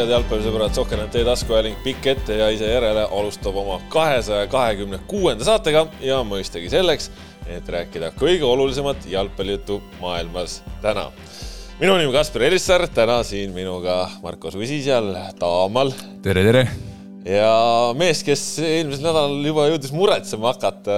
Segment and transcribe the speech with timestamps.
[0.00, 5.82] head jalgpallisõbrad, Sohkenet e-taskuajaling pikk ette ja ise järele alustab oma kahesaja kahekümne kuuenda saatega
[6.00, 7.10] ja mõistagi selleks,
[7.50, 11.10] et rääkida kõige olulisemat jalgpallijuttu maailmas täna.
[11.80, 15.92] minu nimi Kaspar Elissaar, täna siin minuga Marko Susisjal, Taamal.
[16.22, 16.64] tere, tere!
[17.28, 20.96] ja mees, kes eelmisel nädalal juba jõudis muretsema hakata,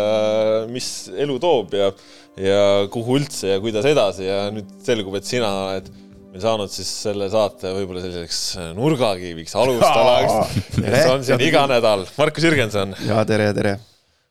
[0.70, 1.90] mis elu toob ja,
[2.38, 2.62] ja
[2.92, 5.90] kuhu üldse ja kuidas edasi ja nüüd selgub, et sina oled
[6.32, 8.40] me saanud siis selle saate võib-olla selliseks
[8.76, 12.06] nurgakiviks, alustalaks, kes on siin iga nädal.
[12.16, 12.94] Markus Jürgenson.
[13.04, 13.74] ja tere, tere.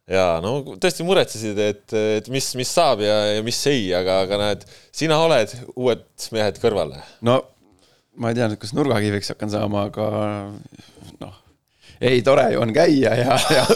[0.10, 1.86] ja no tõesti muretsesid, et,
[2.18, 6.58] et mis, mis saab ja, ja mis ei, aga, aga näed, sina oled uued mehed
[6.64, 7.04] kõrvale.
[7.28, 7.38] no
[8.22, 10.10] ma ei tea nüüd, kas nurgakiviks hakkan saama, aga
[11.22, 11.38] noh,
[12.02, 13.68] ei, tore ju on käia ja, ja,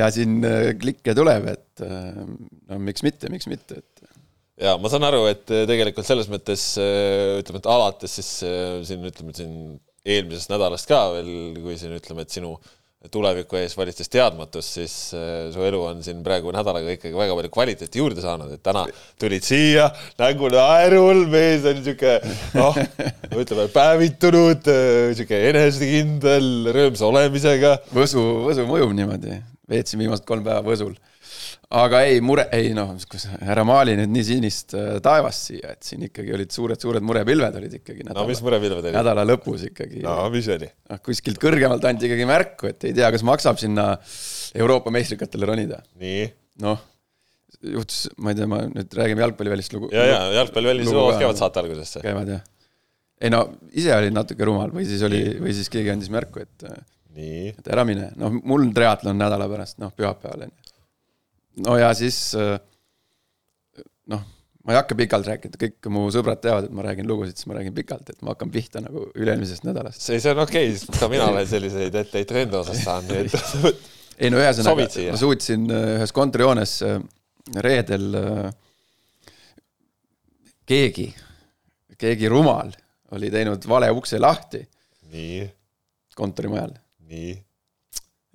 [0.00, 0.40] ja siin
[0.80, 4.13] klikke tuleb, et no miks mitte, miks mitte, et
[4.60, 8.78] ja ma saan aru, et äh, tegelikult selles mõttes äh, ütleme, et alates siis äh,
[8.86, 9.52] siin ütleme siin
[10.04, 11.28] eelmisest nädalast ka veel,
[11.64, 12.54] kui siin ütleme, et sinu
[13.12, 18.00] tuleviku ees valitses teadmatus, siis su elu on siin praegu nädalaga ikkagi väga palju kvaliteeti
[18.00, 18.86] juurde saanud, et täna
[19.20, 22.14] tulid siia nägu naerul, mees on niisugune
[22.56, 22.78] noh,
[23.42, 24.70] ütleme päevitunud,
[25.10, 27.74] niisugune enesekindel, rõõmsa olemisega.
[27.92, 29.36] Võsu, Võsu mõjub niimoodi,
[29.68, 30.96] veetsin viimased kolm päeva Võsul
[31.74, 32.92] aga ei, mure, ei noh,
[33.42, 37.76] ära maali nüüd nii sinist äh, taevast siia, et siin ikkagi olid suured-suured murepilved olid
[37.80, 38.06] ikkagi.
[38.08, 38.96] no mis murepilved olid?
[38.96, 40.02] nädala lõpus ikkagi.
[40.04, 40.68] no mis oli?
[40.90, 43.92] noh, kuskilt kõrgemalt anti ikkagi märku, et ei tea, kas maksab sinna
[44.54, 45.82] Euroopa meistrikatele ronida.
[46.00, 46.26] nii?
[46.64, 46.82] noh,
[47.74, 49.92] juhtus, ma ei tea, ma nüüd räägime jalgpallivälist lugu.
[49.94, 52.02] ja, ja jalgpallivälis lood käivad saate algusesse.
[52.04, 52.44] käivad jah.
[53.20, 56.68] ei no ise olin natuke rumal või siis oli, või siis keegi andis märku, et
[57.14, 57.54] nii.
[57.58, 60.63] et ära mine, noh, mul triatlon nädala pärast, noh, pühapäeval on ju
[61.62, 62.56] no ja siis äh,
[64.10, 64.22] noh,
[64.64, 67.58] ma ei hakka pikalt rääkida, kõik mu sõbrad teavad, et ma räägin lugusid, siis ma
[67.58, 70.02] räägin pikalt, et ma hakkan pihta nagu üle-eelmisest nädalast.
[70.02, 73.82] see, see on okei okay,, ka mina olen selliseid etteheiteid enda osas saanud, nii et.
[74.24, 77.00] ei no ühesõnaga, ma suutsin äh, ühes kontorihoones äh,
[77.64, 78.08] reedel
[80.64, 81.10] keegi,
[82.00, 82.72] keegi rumal
[83.14, 84.64] oli teinud vale ukse lahti.
[85.12, 85.42] nii.
[86.16, 86.72] kontorimajal.
[87.10, 87.34] nii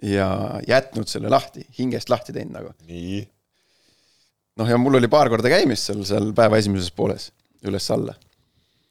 [0.02, 2.74] ja jätnud selle lahti, hingest lahti teinud nagu.
[2.88, 3.22] nii.
[4.60, 7.30] noh, ja mul oli paar korda käimist seal, seal päeva esimeses pooles,
[7.68, 8.16] üles-alla.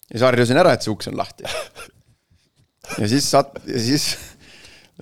[0.09, 1.49] ja siis harjusin ära, et see uks on lahti.
[3.01, 4.11] ja siis sat-, ja siis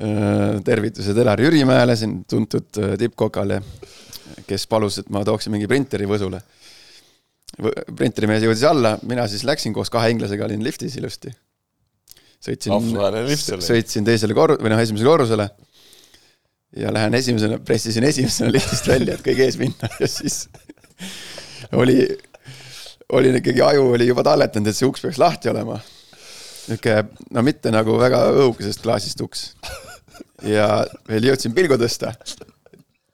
[0.00, 3.62] äh, tervitused Elar Jürimäele, siin tuntud äh, tippkokale,
[4.47, 6.43] kes palus, et ma tooksin mingi printeri Võsule.
[7.97, 11.33] printerimees jõudis alla, mina siis läksin koos kahe inglasega, olin liftis ilusti
[12.47, 12.75] sõitsin,
[13.65, 15.47] sõitsin teisele korru-, või noh, esimesele korrusele
[16.76, 20.47] ja lähen esimesena, pressisin esimesena liftist välja, et kõige ees minna ja siis
[21.72, 22.00] oli,
[23.12, 25.78] oli ikkagi aju oli juba talletanud, et see uks peaks lahti olema.
[26.66, 29.48] niisugune, no mitte nagu väga õhukesest klaasist uks.
[30.56, 32.12] ja veel jõudsin pilgu tõsta.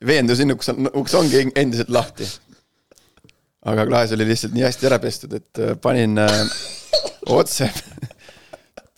[0.07, 2.29] veendusin, uks on, uks ongi endiselt lahti.
[3.63, 6.41] aga klaas oli lihtsalt nii hästi ära pestud, et äh, panin äh,
[7.31, 7.71] otse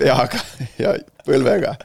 [0.01, 0.41] peaga
[0.79, 0.97] ja
[1.27, 1.77] põlvega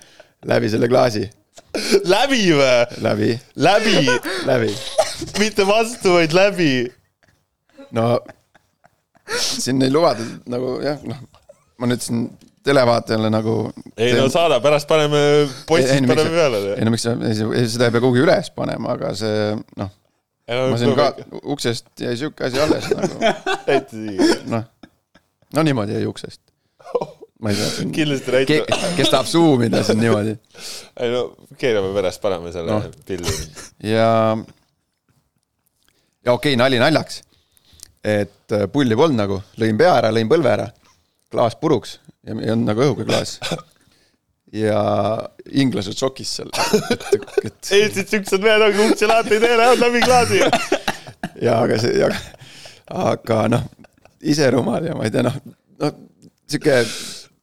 [0.47, 1.27] läbi selle klaasi
[2.13, 3.01] läbi või?
[3.05, 3.31] läbi.
[3.55, 3.95] läbi
[4.45, 4.73] läbi.
[5.39, 6.89] mitte vastu, vaid läbi.
[7.91, 8.19] no
[9.37, 11.21] siin ei lubada nagu jah, noh,
[11.79, 12.27] ma nüüd siin
[12.65, 13.55] televaatajale nagu.
[13.97, 15.21] ei no saada, pärast paneme,
[15.69, 16.63] postid paneme peale.
[16.75, 19.93] ei no miks seda ei pea kuhugi üles panema, aga see noh.
[20.49, 21.11] ma siin ka
[21.55, 23.21] uksest jäi sihuke asi alles nagu.
[24.55, 24.69] noh,
[25.55, 26.41] no niimoodi jäi uksest
[27.39, 27.87] ma ei tea.
[27.95, 28.79] kindlasti näitab ke,.
[28.97, 30.35] kes tahab zoom ida siin niimoodi.
[30.99, 31.23] ei no
[31.59, 32.81] keerame perest, paneme selle no.
[33.07, 33.35] pildi.
[33.87, 34.09] ja,
[36.25, 37.21] ja okei okay,, nali naljaks.
[38.03, 40.67] et äh, pulli polnud nagu, lõin pea ära, lõin põlve ära,
[41.31, 43.37] klaas puruks ja ei olnud nagu õhuga klaas.
[44.53, 44.81] ja
[45.51, 46.51] inglased šokis seal.
[47.79, 50.41] Eestis siuksed mehed ongi ukse lahti ei tee, lähevad läbi klaasi.
[51.45, 52.11] ja aga see,
[53.05, 53.65] aga noh,
[54.19, 55.39] ise rumal ja ma ei tea, noh,
[55.79, 55.97] noh
[56.49, 56.81] sihuke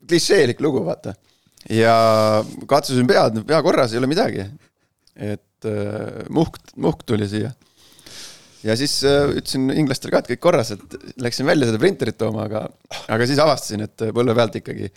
[0.09, 1.15] klišeelik lugu, vaata.
[1.73, 1.95] ja
[2.69, 4.47] katsusin pead, pea korras, ei ole midagi.
[5.17, 7.53] et äh, muhk, muhk tuli siia.
[8.65, 12.49] ja siis äh, ütlesin inglastele ka, et kõik korras, et läksin välja seda printerit tooma,
[12.51, 12.67] aga,
[13.09, 14.93] aga siis avastasin, et põlve pealt ikkagi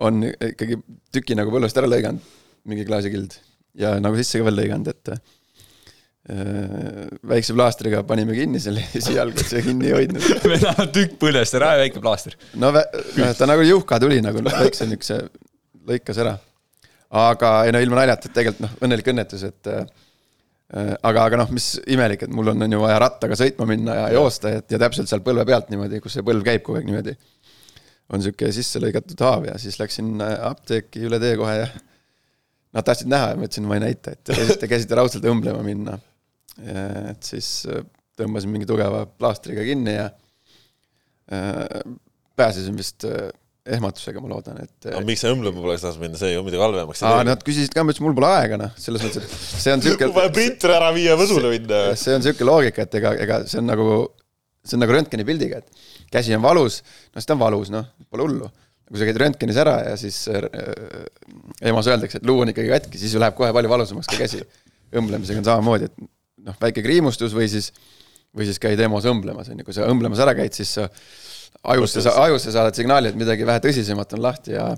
[0.00, 0.78] on ikkagi
[1.12, 2.38] tüki nagu põlvest ära lõiganud,
[2.70, 3.36] mingi klaasikild.
[3.78, 5.39] ja nagu sisse ka veel lõiganud, et Äh,
[7.30, 10.26] väikse plaastriga panime kinni selle esialgu, et see kinni ei hoidnud.
[10.50, 12.36] meil on tükk põlvest ära ja väike plaaster.
[12.60, 15.18] no ta nagu juhka tuli nagu väikse niukse,
[15.88, 16.36] lõikas ära.
[17.10, 19.82] aga ei no ilma naljata, et tegelikult noh, õnnelik õnnetus, et äh,
[21.02, 24.08] aga, aga noh, mis imelik, et mul on, on ju vaja rattaga sõitma minna ja
[24.14, 27.16] joosta, et ja täpselt seal põlve pealt niimoodi, kus see põlv käib kogu aeg niimoodi.
[28.10, 31.70] on sihuke sisse lõigatud haav ja siis läksin äh, apteeki üle tee kohe ja
[32.76, 34.30] nad tahtsid näha ja ma ütlesin, ma ei näita, et
[34.60, 35.98] te käisite raudselt õmblema minna.
[36.60, 37.84] Et siis äh,
[38.20, 40.08] tõmbasin mingi tugeva plaastriga kinni ja
[41.32, 41.84] äh,
[42.38, 43.30] pääsesin vist äh,
[43.70, 44.88] ehmatusega, ma loodan, et.
[44.88, 47.26] aga miks sa õmblema poleks tahtnud minna, see ju muidugi halvemaks ei tee.
[47.28, 50.08] Nad küsisid ka, ma ütlesin, mul pole aega, noh, selles mõttes, et see on sihuke.
[50.16, 51.82] vaja printer ära viia, Võsule minna.
[52.00, 53.90] see on sihuke loogika, et ega, ega see on nagu,
[54.64, 56.80] see on nagu röntgeni pildiga, et käsi on valus,
[57.12, 58.50] no siis ta on valus, noh, pole hullu.
[58.90, 60.48] kui sa käid röntgenis ära ja siis äh,
[61.62, 64.40] EMO-s öeldakse, et luu on ikkagi katki, siis ju läheb kohe palju valusamaks ka käsi.
[64.90, 66.08] õmblemisega on samamoodi, et
[66.46, 67.72] noh, väike kriimustus või siis,
[68.36, 70.88] või siis käid EMO-s õmblemas, on ju, kui sa õmblemas ära käid, siis sa
[71.74, 74.72] ajusse, ajusse saadad signaali, et midagi vähe tõsisemat on lahti ja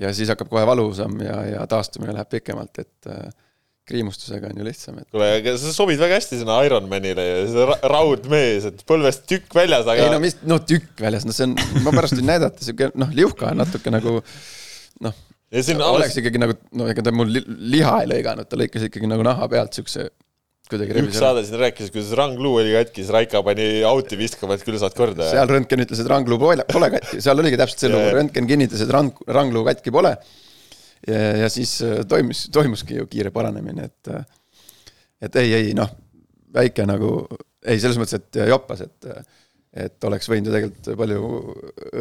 [0.00, 3.30] ja siis hakkab kohe valusam ja, ja taastumine läheb pikemalt, et äh,
[3.90, 5.08] kriimustusega on ju lihtsam, et.
[5.10, 9.56] kuule, aga sa sobid väga hästi sinna Ironmanile ja seda ra raudmees, et põlvest tükk
[9.56, 10.06] väljas, aga.
[10.06, 13.10] ei no mis, no tükk väljas, no see on, ma pärast võin näidata, sihuke noh,
[13.16, 15.20] liuhka on natuke nagu noh.
[15.50, 16.18] oleks alles...
[16.22, 19.80] ikkagi nagu, no ega ta mul liha ei lõiganud, ta lõikas ikkagi nagu naha pealt
[19.80, 20.06] siukse
[20.70, 24.64] kuidagi üks saade siin rääkis, kuidas rangluu oli katki, siis Raika pani auti viskama, et
[24.66, 25.26] küll saad korda.
[25.30, 28.84] seal Röntgen ütles, et rangluu pole, pole katki, seal oligi täpselt see lugu, Röntgen kinnitas,
[28.84, 30.14] et rang, rangluu katki pole.
[31.08, 34.64] ja, ja siis äh, toimus, toimuski ju kiire paranemine, et, äh,
[35.28, 35.90] et ei, ei noh,
[36.54, 37.14] väike nagu,
[37.66, 39.12] ei selles mõttes, et joppas, et
[39.70, 41.26] et oleks võinud ju tegelikult palju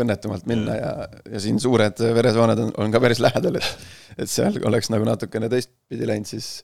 [0.02, 0.94] õnnetumalt minna ja,
[1.30, 3.90] ja siin suured veresooned on, on ka päris lähedal, et
[4.20, 6.64] et seal oleks nagu natukene teistpidi läinud, siis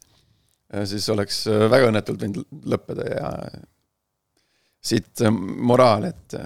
[0.89, 3.31] siis oleks äh, väga õnnetult võinud lõppeda ja
[4.85, 6.37] siit äh, moraal, et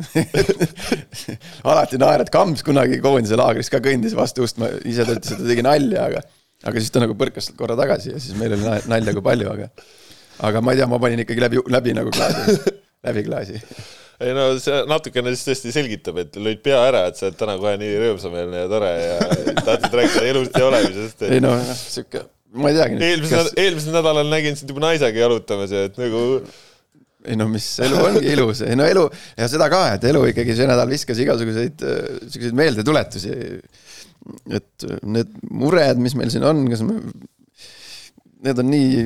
[1.70, 5.42] alati naerad, Kams kunagi koondise laagris ka kõndis vastu ust, ma ise ta ütles, et
[5.42, 6.24] ta tegi nalja, aga
[6.70, 9.70] aga siis ta nagu põrkas korra tagasi ja siis meil oli nalja kui palju, aga
[10.48, 12.56] aga ma ei tea, ma panin ikkagi läbi, läbi nagu klaasi,
[13.08, 13.60] läbi klaasi.
[14.20, 17.56] Ei no see natukene siis tõesti selgitab, et lõid pea ära, et sa oled täna
[17.60, 19.16] kohe nii rõõmsameelne ja tore ja
[19.64, 22.98] tahtsid rääkida elust ja olemisest ei no sihuke ma ei teagi.
[23.06, 26.22] eelmisel kas..., eelmisel nädalal nägin sind juba naisega jalutamas ja et nagu
[27.28, 29.04] ei no mis, elu ongi ilus, ei no elu
[29.36, 31.84] ja seda ka, et elu ikkagi see nädal viskas igasuguseid
[32.26, 33.36] siukseid meeldetuletusi.
[34.56, 36.96] et need mured, mis meil siin on, kas me,
[38.46, 39.04] need on nii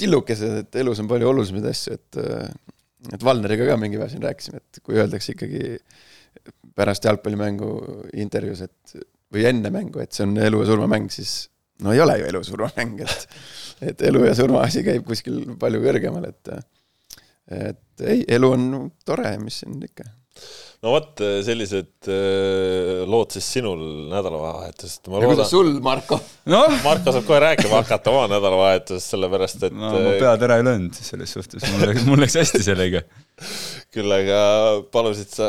[0.00, 2.20] tillukesed, et elus on palju olulisemaid asju, et
[3.14, 5.78] et Valneriga ka mingi päev siin rääkisime, et kui öeldakse ikkagi
[6.76, 7.70] pärast jalgpallimängu
[8.20, 9.00] intervjuus, et
[9.32, 11.48] või enne mängu, et see on elu ja surma mäng, siis
[11.84, 13.26] no ei ole ju elu-surmamäng, et,
[13.92, 16.56] et elu ja surma asi käib kuskil palju kõrgemal, et,
[17.60, 18.72] et ei, elu on
[19.06, 20.06] tore, mis siin ikka.
[20.84, 23.82] no vot, sellised äh, lood siis sinul
[24.12, 25.02] nädalavahetusest.
[25.06, 25.32] ja loodan...
[25.34, 26.20] kuidas sul, Marko
[26.52, 26.62] no??
[26.84, 30.96] Marko saab kohe rääkima hakata oma nädalavahetusest, sellepärast et no ma pead ära ei löönud
[30.96, 33.04] selles suhtes, mul läks, mul läks hästi sellega
[33.94, 34.40] küll aga
[34.94, 35.48] palusid sa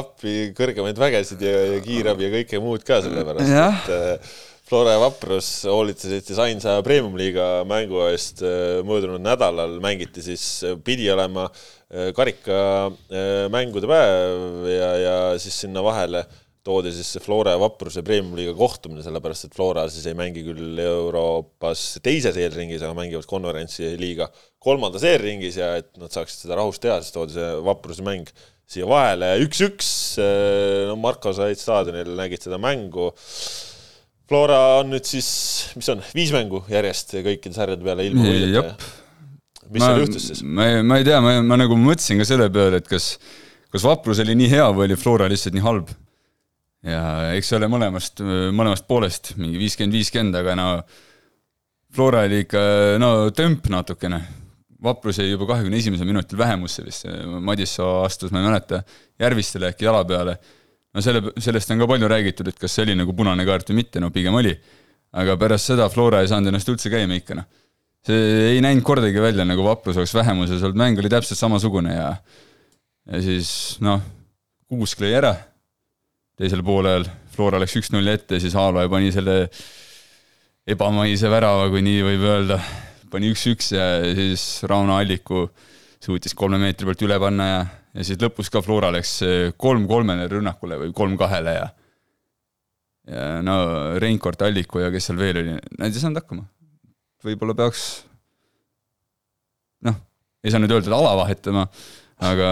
[0.00, 4.38] appi kõrgemaid vägesid ja, ja kiirabi ja kõike muud ka sellepärast, et äh,
[4.70, 10.76] Flora ja Vaprus hoolitsesid siis ainsa premium-liiga mängu eest äh, möödunud nädalal, mängiti siis, äh,
[10.86, 16.20] pidi olema äh, karikamängude päev ja, ja siis sinna vahele
[16.62, 20.78] toodi siis see Flora ja Vapruse premium-liiga kohtumine, sellepärast et Flora siis ei mängi küll
[20.84, 24.28] Euroopas teises eelringis, aga mängivad konverentsiliiga
[24.62, 28.30] kolmandas eelringis ja et nad saaksid seda rahus teha, siis toodi see Vapruse mäng
[28.70, 29.90] siia vahele, üks-üks,
[30.86, 33.08] no Marko said staadionil, nägid seda mängu
[34.30, 35.28] Flora on nüüd siis,
[35.74, 38.90] mis on, viis mängu järjest kõikide sarjade peale ilma võideta.
[39.74, 40.42] mis seal juhtus siis?
[40.46, 43.16] ma ei, ma ei tea, ma, ma nagu mõtlesin ka selle peale, et kas,
[43.74, 45.90] kas Vaprus oli nii hea või oli Flora lihtsalt nii halb.
[46.86, 47.00] ja
[47.34, 48.22] eks see ole mõlemast,
[48.54, 50.68] mõlemast poolest mingi viiskümmend, viiskümmend, aga no
[51.90, 52.62] Flora oli ikka
[53.02, 54.22] no tömp natukene.
[54.80, 57.10] Vaprus jäi juba kahekümne esimesel minutil vähemusse vist,
[57.50, 58.84] Madissoo astus, ma ei mäleta,
[59.20, 60.38] Järvistele äkki jala peale
[60.94, 63.82] no selle, sellest on ka palju räägitud, et kas see oli nagu punane kaart või
[63.82, 64.54] mitte, no pigem oli.
[65.10, 67.48] aga pärast seda Flora ei saanud ennast üldse käima ikka, noh.
[68.06, 72.10] see ei näinud kordagi välja, nagu Vaprus oleks vähemuses olnud, mäng oli täpselt samasugune ja
[73.10, 74.02] ja siis noh,
[74.70, 75.34] Kuusk lõi ära
[76.38, 77.04] teisel poolel,
[77.34, 79.42] Flora läks üks-null ette, siis Aaloe pani selle
[80.70, 82.60] ebamaise värava, kui nii võib öelda,
[83.10, 85.48] pani üks-üks ja siis Rauno Alliku
[86.00, 87.60] suutis kolme meetri pealt üle panna ja
[87.94, 89.18] ja siis lõpus ka Flora läks
[89.60, 91.68] kolm-kolmele rünnakule või kolm-kahele ja
[93.10, 93.56] ja no
[93.98, 96.44] Reinkord, Alliku ja kes seal veel oli, nad ei saanud hakkama.
[97.26, 97.86] võib-olla peaks
[99.86, 99.96] noh,
[100.44, 101.66] ei saa nüüd öelda, et ala vahetama,
[102.30, 102.50] aga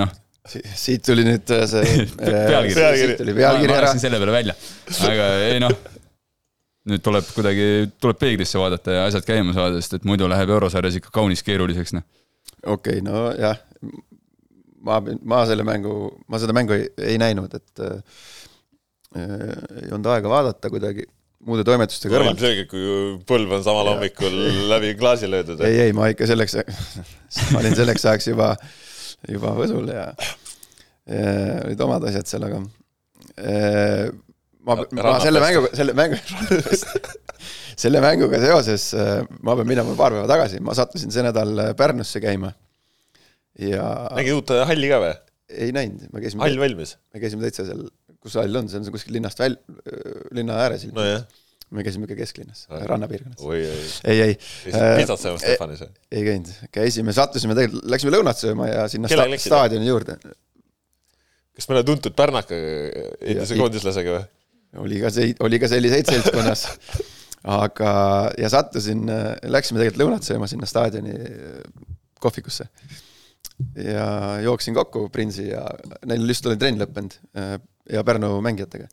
[0.00, 3.94] noh siit tuli nüüd äh, see pealkiri, pealkiri, tuli pealkiri ära.
[4.00, 4.54] selle peale välja,
[5.08, 5.74] aga ei noh,
[6.90, 7.66] nüüd tuleb kuidagi,
[8.00, 11.94] tuleb peeglisse vaadata ja asjad käima saada, sest et muidu läheb eurosarjas ikka kaunis keeruliseks,
[11.96, 12.06] noh.
[12.64, 13.60] okei okay,, no jah,
[14.86, 15.94] ma, ma selle mängu,
[16.30, 18.20] ma seda mängu ei, ei näinud, et äh,
[19.20, 21.06] ei olnud aega vaadata kuidagi
[21.46, 22.34] muude toimetuste no, kõrval.
[22.34, 24.36] ilmselgelt, kui põlv on samal hommikul
[24.70, 25.62] läbi klaasi löödud.
[25.66, 26.58] ei, ei, ma ikka selleks,
[27.52, 28.52] ma olin selleks ajaks juba,
[29.28, 30.10] juba Võsul ja,
[31.08, 31.34] ja
[31.64, 32.60] olid omad asjad seal, aga
[33.40, 34.06] äh,
[34.68, 36.20] ma, ma selle mänguga, selle mängu
[37.80, 42.20] selle mänguga seoses äh, ma pean minema paar päeva tagasi, ma sattusin see nädal Pärnusse
[42.22, 42.52] käima
[43.60, 43.84] ja
[44.16, 45.12] nägid uut halli ka või?
[45.50, 46.96] ei näinud, me käisime hall valmis?
[47.14, 47.84] me käisime täitsa seal,
[48.22, 49.58] kus hall on, see on kuskil linnast väl-,
[50.36, 51.24] linna ääres no jah.
[51.74, 54.00] me käisime ikka kesklinnas, rannapiirkonnas.
[54.04, 54.36] ei, ei.
[55.00, 55.92] pitsat söömas Stefanis või?
[56.16, 60.18] ei käinud, käisime, sattusime tegelikult, läksime lõunat sööma ja sinna sta staadioni juurde.
[61.56, 62.58] kas mõne tuntud pärnaka
[63.20, 64.26] endise koondislasega või?
[64.86, 66.68] oli ka see, oli ka selliseid seltskonnas
[67.60, 67.92] aga,
[68.38, 69.06] ja sattusin,
[69.50, 71.16] läksime tegelikult lõunat sööma sinna staadioni
[72.20, 72.68] kohvikusse
[73.76, 75.64] ja jooksin kokku Prinsi ja
[76.08, 77.56] neil just oli trenn lõppenud äh,
[77.92, 78.88] ja Pärnu mängijatega.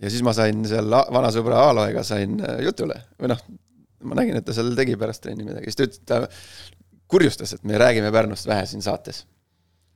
[0.00, 3.42] ja siis ma sain seal vana sõbra Aaloega sain äh, jutule või noh,
[4.06, 6.22] ma nägin, et ta seal tegi pärast trenni midagi, siis ta ütles, ta
[7.10, 9.24] kurjustas, et me räägime Pärnust vähe siin saates.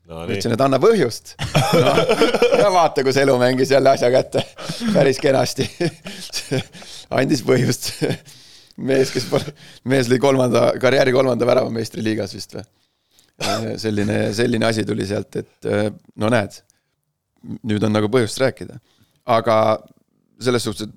[0.04, 0.26] No,.
[0.26, 1.32] ütlesin, et anna põhjust.
[1.78, 1.92] No,.
[2.62, 4.42] ja vaata, kus elu mängis jälle asja kätte,
[4.92, 5.64] päris kenasti.
[7.16, 7.94] Andis põhjust.
[8.84, 9.30] Mees, kes
[9.88, 12.66] mees lõi kolmanda, karjääri kolmanda värava meistriliigas vist või
[13.76, 15.88] selline, selline asi tuli sealt, et äh,
[16.20, 16.60] no näed,
[17.66, 18.78] nüüd on nagu põhjust rääkida.
[19.24, 19.56] aga
[20.44, 20.94] selles suhtes, et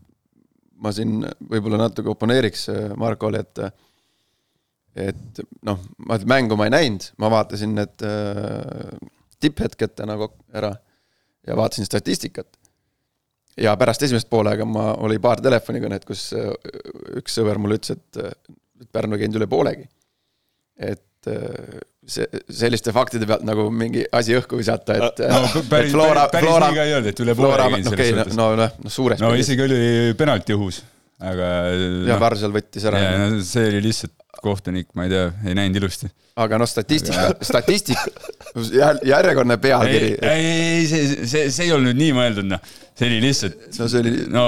[0.77, 3.83] ma siin võib-olla natuke oponeeriks äh, Markole, et
[4.97, 5.77] et noh,
[6.09, 8.01] ma mängu ma ei näinud, ma vaatasin need
[9.37, 10.15] tipphetked täna
[10.57, 10.71] ära
[11.45, 12.47] ja vaatasin statistikat.
[13.57, 16.31] ja pärast esimest poolega ma, oli paar telefonikõnet, kus
[17.13, 19.85] üks sõber mulle ütles, et Pärnu käinud üle poolegi.
[20.77, 21.29] et
[22.07, 26.79] selliste faktide pealt nagu mingi asi õhku visata, et no, päris, Flora, päris Flora, nii
[26.79, 28.37] ka ei olnud, et üle poole käinud selles okay, suhtes.
[28.39, 29.81] no, noh, noh, suures no isegi oli
[30.19, 30.79] penalti õhus,
[31.19, 33.01] aga ja no, Var seal võttis ära.
[33.27, 36.09] No, see oli lihtsalt kohtunik, ma ei tea, ei näinud ilusti.
[36.39, 38.03] aga noh, statistika, statistika,
[39.11, 40.13] järjekordne pealkiri.
[40.21, 43.87] ei, ei, ei, see, see, see ei olnud nii mõeldud, noh see oli lihtsalt, no
[43.91, 44.43] see oli, no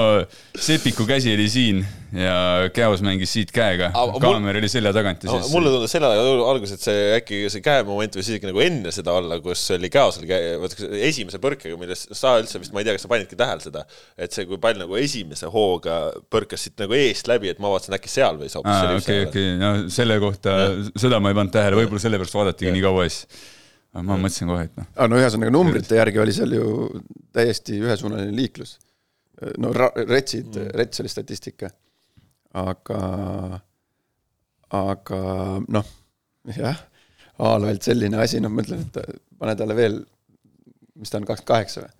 [0.60, 1.84] Sepiku käsi oli siin
[2.15, 5.51] ja Käos mängis siit käega, kaamer oli selja tagant ja siis.
[5.53, 9.38] mulle tundus selle alguses, et see äkki see käemoment võis isegi nagu enne seda olla,
[9.44, 12.98] kus oli Käos oli käe, vaata esimese põrkega, millest sa üldse vist, ma ei tea,
[12.98, 13.86] kas sa panidki tähele seda,
[14.18, 16.00] et see, kui pall nagu esimese hooga
[16.34, 18.98] põrkas siit nagu eest läbi, et ma vaatasin, äkki seal võis hoopis.
[18.98, 20.58] okei, okei, no selle kohta,
[20.98, 23.58] seda ma ei pannud tähele, võib-olla sellepärast vaadatigi nii kaua siis
[23.98, 24.89] ma mõtlesin kohe, et noh.
[24.96, 26.65] aa, no ühesõnaga numbrite järgi oli seal ju
[27.36, 28.77] täiesti ühesuunaline liiklus.
[29.58, 31.72] no retsid mm., rets oli statistika.
[32.60, 33.01] aga,
[34.77, 35.24] aga
[35.67, 35.91] noh,
[36.58, 36.86] jah,
[37.39, 40.01] Aalvelt selline asi, noh, ma ütlen, et pane talle veel,
[41.00, 41.96] mis ta on, kakskümmend kaheksa või?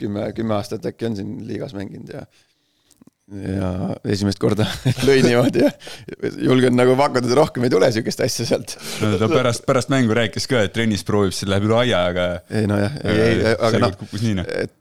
[0.00, 2.24] kümme, kümme aastat äkki on siin liigas mänginud ja
[3.30, 3.70] ja
[4.10, 4.66] esimest korda
[5.08, 5.70] lõi niimoodi ja
[6.42, 8.74] julgen nagu pakkuda, et rohkem ei tule sihukest asja sealt.
[9.04, 12.28] no ta pärast, pärast mängu rääkis ka, et trennis proovib, siis läheb üle aia, aga.
[12.50, 13.96] ei nojah, ei, ei, aga noh,
[14.40, 14.76] noh, et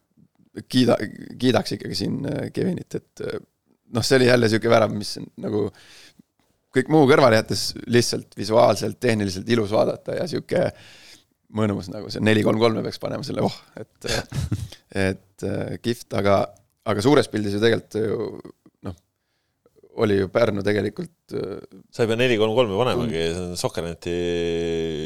[0.70, 0.98] kiida,
[1.40, 3.40] kiidaks ikkagi siin äh, Kevinit, et äh,
[3.96, 5.68] noh, see oli jälle sihuke värav, mis nagu
[6.76, 10.70] kõik muu kõrvale jättes lihtsalt visuaalselt, tehniliselt ilus vaadata ja sihuke
[11.58, 14.10] mõnus nagu see neli, kolm, kolme peaks panema selle, oh, et,
[15.10, 16.44] et äh, kihvt, aga
[16.90, 18.28] aga suures pildis ju tegelikult ju
[18.88, 18.96] noh,
[20.04, 21.60] oli ju Pärnu tegelikult äh,
[21.94, 24.16] sa ei pea neli, kolm, kolme panemagi, see on Sokkerneti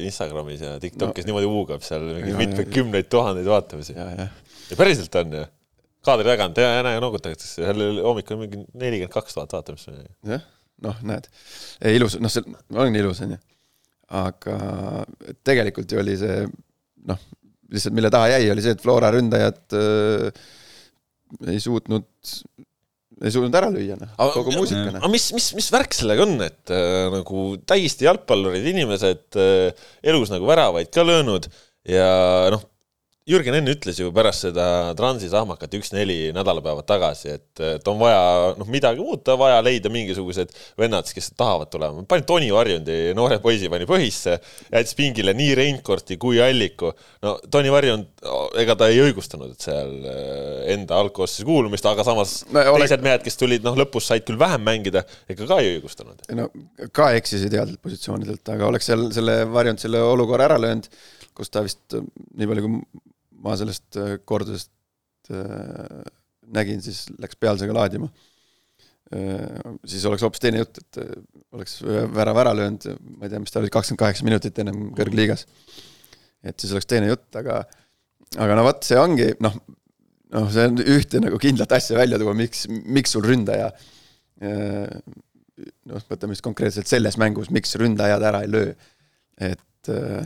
[0.07, 3.97] Instagramis ja Tiktokis no, niimoodi huugab seal mingi mitmeid kümneid tuhandeid vaatamisi.
[3.97, 4.27] ja, ja.
[4.69, 5.45] ja päriselt on ju.
[6.05, 9.93] kaadri tagant ja näe noogutatakse, seal hommikul mingi nelikümmend kaks tuhat vaatamist.
[10.29, 10.43] jah,
[10.83, 11.29] noh, näed,
[11.93, 13.41] ilus, noh, see on ilus, on ju.
[14.23, 14.57] aga
[15.47, 16.43] tegelikult ju oli see
[17.09, 17.29] noh,
[17.73, 20.43] lihtsalt mille taha jäi, oli see, et Flora ründajad äh,
[21.49, 22.07] ei suutnud,
[23.23, 24.99] ei suutnud ära lüüa, noh, kogu muusikana.
[25.01, 30.33] aga mis, mis, mis värk sellega on, et äh, nagu täiesti jalgpallurid, inimesed äh, elus
[30.33, 31.49] nagu väravaid ka löönud
[31.89, 32.09] ja
[32.53, 32.63] noh,
[33.23, 34.65] Jürgen enne ütles ju pärast seda
[34.99, 38.23] Transi sahmakat üks-neli nädalapäevad tagasi, et, et on vaja
[38.57, 42.03] noh, midagi muuta, vaja leida mingisugused vennad, kes tahavad tulema.
[42.09, 46.91] pani Toni Varjundi, noore poisi pani põhisse, jättis pingile nii Reinkorti kui Alliku.
[47.23, 48.09] no Toni Varjund,
[48.59, 52.83] ega ta ei õigustanud seal äh, enda algkoosseisu kuulumist, aga samas no, ole...
[52.83, 56.27] teised mehed, kes tulid noh, lõpus said küll vähem mängida, ega ka ei õigustanud.
[56.35, 56.51] no
[56.91, 60.91] ka eksisid headelt positsioonidelt, aga oleks seal selle Varjund selle olukorra ära löönud,
[61.33, 63.11] kus ta vist nii palju kui
[63.43, 64.71] ma sellest äh, kordusest
[65.33, 66.03] äh,
[66.53, 68.09] nägin, siis läks pealsega laadima.
[69.13, 71.01] Äh, siis oleks hoopis teine jutt, et
[71.53, 75.47] oleks värava ära löönud, ma ei tea, mis ta oli, kakskümmend kaheksa minutit ennem kõrgliigas.
[76.43, 77.61] et siis oleks teine jutt, aga,
[78.43, 79.53] aga no vot, see ongi noh,
[80.35, 83.69] noh, see on ühte nagu kindlat asja välja tuua, miks, miks sul ründaja
[85.87, 88.73] noh, võtame siis konkreetselt selles mängus, miks ründajad ära ei löö.
[89.37, 90.25] et äh,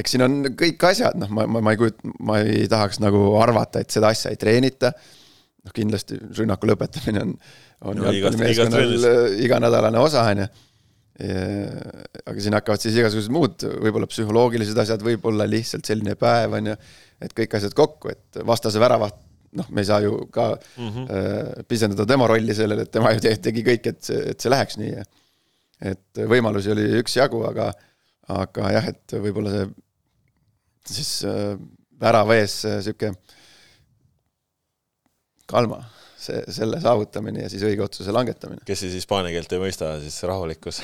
[0.00, 3.22] eks siin on kõik asjad, noh, ma, ma, ma ei kujuta, ma ei tahaks nagu
[3.40, 4.92] arvata, et seda asja ei treenita.
[5.64, 7.34] noh, kindlasti rünnaku lõpetamine on,
[7.88, 10.48] on no, jalgpallimeeskonnal iganädalane osa, on ju.
[12.26, 16.80] aga siin hakkavad siis igasugused muud, võib-olla psühholoogilised asjad, võib-olla lihtsalt selline päev, on ju,
[17.22, 19.22] et kõik asjad kokku, et vastase väravat
[19.54, 21.64] noh, me ei saa ju ka mm -hmm.
[21.70, 25.02] pisendada tema rolli sellele, et tema ju tegi kõik, et see, et see läheks nii.
[25.84, 27.72] et võimalusi oli üksjagu, aga,
[28.28, 29.66] aga jah, et võib-olla see
[30.90, 31.54] siis äh,
[32.00, 33.12] värava ees sihuke
[35.50, 35.80] kalma,
[36.20, 38.64] see, selle saavutamine ja siis õige otsuse langetamine.
[38.66, 40.80] kes siis hispaania keelt ei mõista, siis rahulikkus.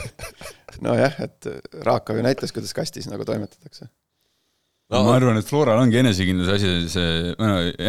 [0.84, 1.48] Nojah, et
[1.84, 3.88] Raaka ju näitas, kuidas kastis nagu toimetatakse.
[4.88, 7.32] No, ma arvan, et Floral ongi enesekindluse asi, see,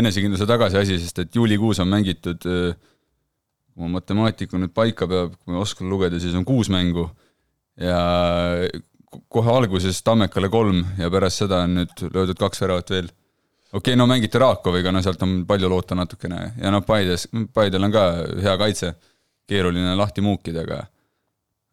[0.02, 2.74] enesekindluse tagasi asi, sest et juulikuus on mängitud, äh,
[3.72, 7.06] kui ma matemaatiku nüüd paika peab, kui ma oskan lugeda, siis on kuus mängu.
[7.80, 8.00] Ja
[9.10, 13.10] kohe alguses Tammekale kolm ja pärast seda on nüüd löödud kaks väravat veel.
[13.72, 16.54] okei okay,, no mängiti Raakoviga, no sealt on palju loota natukene.
[16.62, 18.06] Ja noh, Paides, Paidel on ka
[18.42, 18.94] hea kaitse,
[19.50, 20.80] keeruline lahti muukida, aga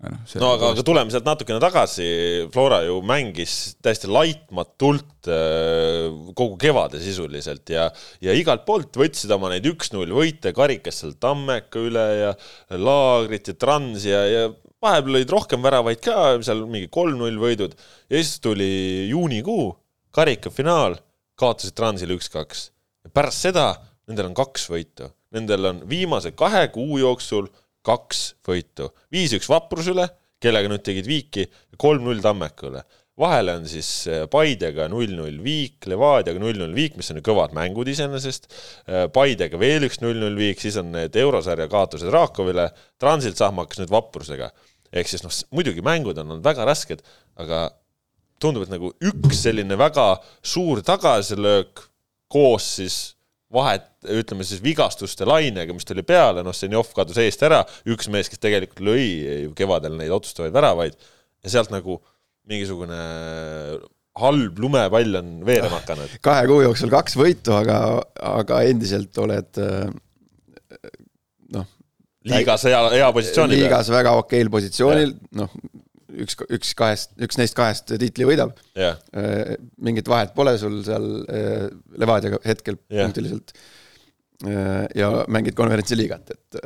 [0.05, 2.09] no, no aga, aga tuleme sealt natukene tagasi,
[2.53, 7.89] Flora ju mängis täiesti laitmatult äh, kogu kevade sisuliselt ja,
[8.25, 12.37] ja igalt poolt võtsid oma neid üks-null võite karikas seal Tammeka üle ja
[12.77, 14.47] Laagrit ja Transi ja, ja
[14.87, 18.71] vahepeal olid rohkem väravaid ka, seal mingi kolm-null võidud ja siis tuli
[19.11, 19.69] juunikuu,
[20.17, 20.97] karikafinaal,
[21.37, 22.71] kaotasid Transile üks-kaks.
[23.13, 23.69] pärast seda
[24.07, 27.49] nendel on kaks võitu, nendel on viimase kahe kuu jooksul
[27.87, 30.07] kaks võitu, viis-üks Vapruse üle,
[30.43, 31.47] kellega nüüd tegid viiki,
[31.81, 32.85] kolm-null Tammeka üle.
[33.17, 38.51] vahele on siis äh, Paidega null-null viik, Levadiaga null-null viik, mis on kõvad mängud iseenesest,
[38.91, 42.69] äh, Paidega veel üks null-null viik, siis on need eurosarja kaotused Raakovile,
[43.01, 44.51] Transilt sahmakas nüüd Vaprusega.
[44.93, 47.03] Ehk siis noh, muidugi mängud on olnud väga rasked,
[47.41, 47.67] aga
[48.43, 51.85] tundub, et nagu üks selline väga suur tagasilöök
[52.33, 52.99] koos siis
[53.53, 58.31] vahet, ütleme siis vigastuste lainega, mis tuli peale, noh, Senjov kadus eest ära, üks mees,
[58.31, 59.05] kes tegelikult lõi
[59.47, 62.01] ju kevadel neid otsustavaid väravaid ja sealt nagu
[62.47, 62.99] mingisugune
[64.17, 66.19] halb lumepall on veerema hakanud.
[66.25, 67.79] kahe kuu jooksul kaks võitu, aga,
[68.41, 70.03] aga endiselt oled noh.
[72.31, 73.63] Liigas hea, hea positsioonil.
[73.63, 75.57] liigas väga okeil positsioonil, noh,
[76.25, 79.01] üks, üks kahest, üks neist kahest tiitli võidab yeah..
[79.17, 81.67] Äh, mingit vahet pole sul seal äh,
[82.01, 83.07] Levadiaga hetkel yeah.
[83.07, 83.55] punktiliselt.
[84.45, 86.59] Äh, ja mängid konverentsiliigat, et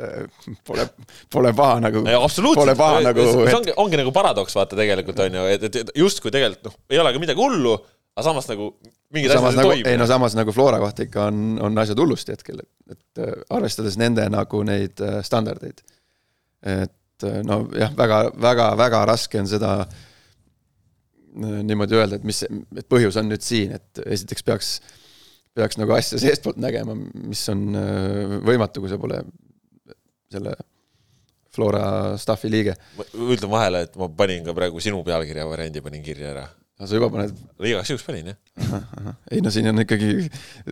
[0.67, 0.89] pole,
[1.31, 2.03] pole paha nagu.
[2.03, 3.27] Pole paha nagu.
[3.37, 6.99] see ongi, ongi nagu paradoks, vaata tegelikult on ju, et, et justkui tegelikult noh, ei
[6.99, 7.77] ole ka midagi hullu,
[8.11, 8.73] aga samas nagu
[9.15, 12.61] mingid asjad nagu, ei no samas nagu Flora kohta ikka on, on asjad hullusti hetkel,
[12.63, 15.83] et, et arvestades nende nagu neid standardeid.
[16.61, 19.75] et eh, no jah, väga, väga, väga raske on seda
[21.31, 24.73] niimoodi öelda, et mis, et põhjus on nüüd siin, et esiteks peaks,
[25.55, 27.69] peaks nagu asja seestpoolt nägema, mis on
[28.47, 29.21] võimatu, kui sa pole
[30.31, 30.55] selle
[31.51, 32.77] Flora staffi liige.
[33.11, 36.45] ütlen vahele, et ma panin ka praegu sinu pealkirja variandi panin kirja ära.
[36.87, 37.35] Sa juba paned?
[37.61, 38.85] igaks juhuks panin, jah.
[39.33, 40.11] ei no siin on ikkagi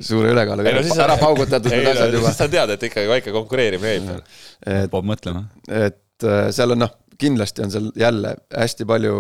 [0.02, 2.34] suure ülekaaluga no, ära paugutatud need asjad juba.
[2.36, 4.90] sa tead, et ikkagi väike konkureerimine käib seal.
[4.94, 5.46] peab mõtlema.
[5.68, 9.16] et äh, seal on noh, kindlasti on seal jälle hästi palju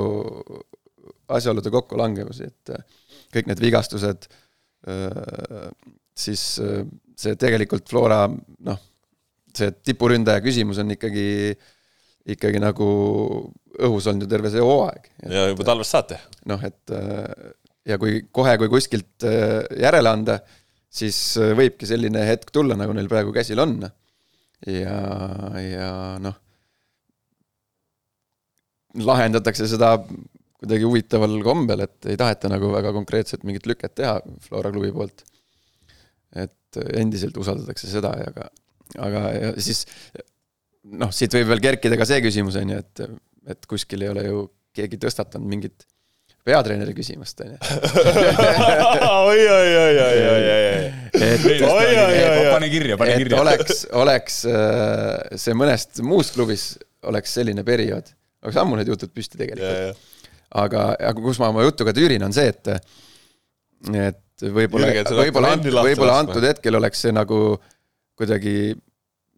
[1.40, 3.02] asjaolude kokkulangevusi, et äh,
[3.36, 4.30] kõik need vigastused,
[4.90, 5.68] äh,
[6.18, 6.46] siis
[7.20, 8.80] see tegelikult Flora noh,
[9.56, 11.28] see tipuründaja küsimus on ikkagi,
[12.36, 12.88] ikkagi nagu
[13.80, 15.10] õhus olnud ju terve see hooaeg.
[15.30, 16.20] ja juba talvest saate.
[16.52, 16.94] noh, et
[17.90, 19.26] ja kui kohe, kui kuskilt
[19.80, 20.40] järele anda,
[20.90, 21.18] siis
[21.58, 23.80] võibki selline hetk tulla, nagu neil praegu käsil on.
[24.68, 25.00] ja,
[25.64, 25.90] ja
[26.22, 26.38] noh
[28.98, 29.94] lahendatakse seda
[30.60, 35.24] kuidagi huvitaval kombel, et ei taheta nagu väga konkreetselt mingit lüket teha Flora klubi poolt.
[36.36, 38.50] et endiselt usaldatakse seda ja aga,
[39.02, 39.88] aga ja siis
[40.98, 43.06] noh, siit võib veel kerkida ka see küsimus, on ju, et,
[43.56, 44.44] et kuskil ei ole ju
[44.76, 45.88] keegi tõstatanud mingit
[46.48, 47.58] peatreeneri küsimust, on ju.
[49.30, 51.34] oi, oi, oi, oi, oi, oi.
[52.54, 53.42] pane kirja, pane kirja.
[53.42, 56.72] oleks, oleks äh, see mõnest muust klubis
[57.10, 58.10] oleks selline periood
[58.46, 60.00] oleks ammu need jutud püsti tegelikult.
[60.60, 62.72] aga, aga kus ma oma jutuga tüürin, on see, et,
[63.94, 67.42] et võib-olla, võib-olla, võib-olla antud hetkel oleks see nagu
[68.20, 68.74] kuidagi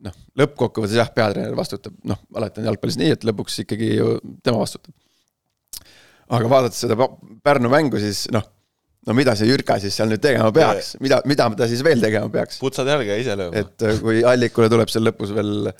[0.05, 4.61] noh, lõppkokkuvõttes jah, peatreener vastutab, noh, alati on jalgpallis nii, et lõpuks ikkagi ju tema
[4.61, 4.93] vastutab.
[6.31, 6.97] aga vaadates seda
[7.43, 8.45] Pärnu mängu, siis noh,
[9.07, 12.29] no mida see Jürka siis seal nüüd tegema peaks, mida, mida ta siis veel tegema
[12.33, 12.59] peaks?
[12.61, 13.63] putsad jalga ja ise lööma.
[13.63, 15.71] et äh, kui Allikule tuleb seal lõpus veel,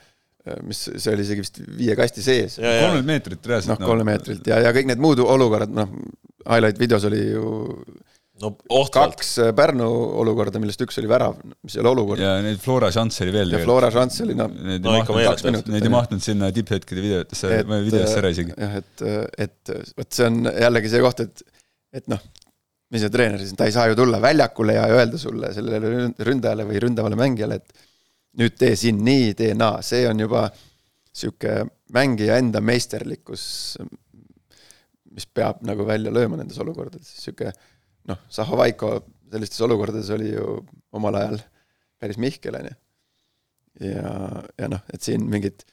[0.66, 3.76] mis see oli isegi vist viie kasti sees, kolmkümmend meetrit reaalselt.
[3.76, 5.92] noh, kolme meetrilt ja, ja kõik need muud olukorrad, noh,
[6.48, 7.52] highlight videos oli ju
[8.42, 9.16] no ohtralt.
[9.16, 9.88] kaks äh, Pärnu
[10.22, 12.22] olukorda, millest üks oli värav, mis ei ole olukord.
[12.24, 13.62] ja neid Flora šansse oli veel ja.
[13.64, 18.20] Flora šanss oli noh, Need No ei mahtunud, need ei mahtunud sinna tipphetkede videotesse, videosse
[18.22, 18.56] ära isegi.
[18.58, 19.06] jah, et,
[19.48, 21.46] et vot see on jällegi see koht, et,
[22.02, 22.22] et noh,
[22.92, 26.26] mis see treener siis, ta ei saa ju tulla väljakule ja öelda sulle sellele ründ-
[26.28, 27.88] ründajale või ründavale mängijale, et
[28.42, 30.48] nüüd tee siin nii, tee naa, see on juba
[31.12, 31.62] sihuke
[31.96, 33.44] mängija enda meisterlikkus,
[35.12, 37.52] mis peab nagu välja lööma nendes olukordades, sihuke
[38.10, 38.94] noh, Zahovaiko
[39.32, 40.58] sellistes olukordades oli ju
[40.98, 41.42] omal ajal
[42.02, 42.78] päris Mihkel, on ju.
[43.88, 44.16] ja,
[44.60, 45.64] ja noh, et siin mingid,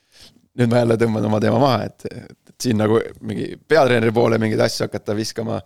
[0.58, 2.06] nüüd ma jälle tõmban oma teema maha, et,
[2.52, 5.58] et siin nagu mingi peatreeneri poole mingeid asju hakata viskama,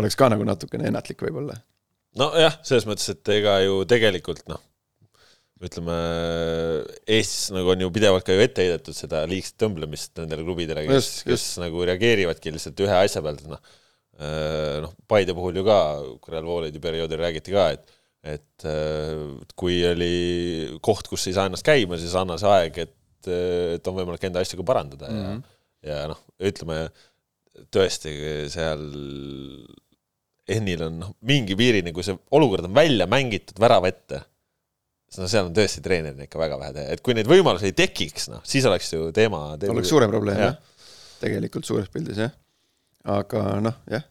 [0.00, 1.58] oleks ka nagu natukene ennatlik võib-olla.
[2.18, 4.62] nojah, selles mõttes, et ega ju tegelikult noh,
[5.60, 5.96] ütleme
[7.04, 10.96] Eestis nagu on ju pidevalt ka ju ette heidetud seda liigset tõmblemist nendele klubidele, kes
[10.96, 13.60] Just,, kes nagu reageerivadki lihtsalt ühe asja pealt, noh.
[14.20, 15.80] noh, Paide puhul ju ka,
[16.28, 19.20] Real Voolidi perioodil räägiti ka, et et äh,
[19.56, 23.28] kui oli koht, kus ei saa ennast käima, siis anna see aeg, et,
[23.76, 25.38] et on võimalik enda asju ka parandada mm -hmm.
[25.88, 26.82] ja, ja noh, ütleme
[27.72, 28.12] tõesti
[28.52, 28.84] seal
[30.50, 34.20] Ennil on noh, mingi piirini, kui see olukord on välja mängitud värava ette,
[35.16, 38.28] no seal on tõesti treenerina ikka väga vähe teha, et kui neid võimalusi ei tekiks,
[38.32, 40.54] noh, siis oleks ju teema, teema oleks suurem probleem Jah.
[40.54, 40.88] jah,
[41.22, 42.34] tegelikult suures pildis jah.
[43.08, 44.04] Aga noh, jah,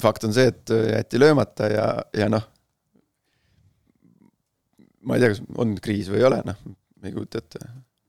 [0.00, 1.86] fakt on see, et jäeti löömata ja,
[2.16, 2.46] ja noh,
[5.04, 6.58] ma ei tea, kas on kriis või ei ole, noh,
[7.04, 7.62] ei kujuta ette.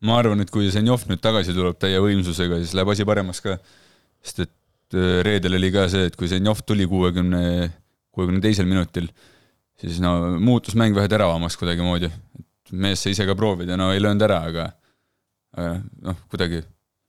[0.07, 3.57] ma arvan, et kui Zenjov nüüd tagasi tuleb täie võimsusega, siis läheb asi paremaks ka.
[4.21, 7.71] sest et äh, reedel oli ka see, et kui Zenjov tuli kuuekümne,
[8.11, 9.09] kuuekümne teisel minutil,
[9.81, 12.11] siis no muutus mäng vähe teravamaks kuidagimoodi.
[12.11, 14.69] et mees sai ise ka proovida, no ei löönud ära, aga
[16.01, 16.61] noh, kuidagi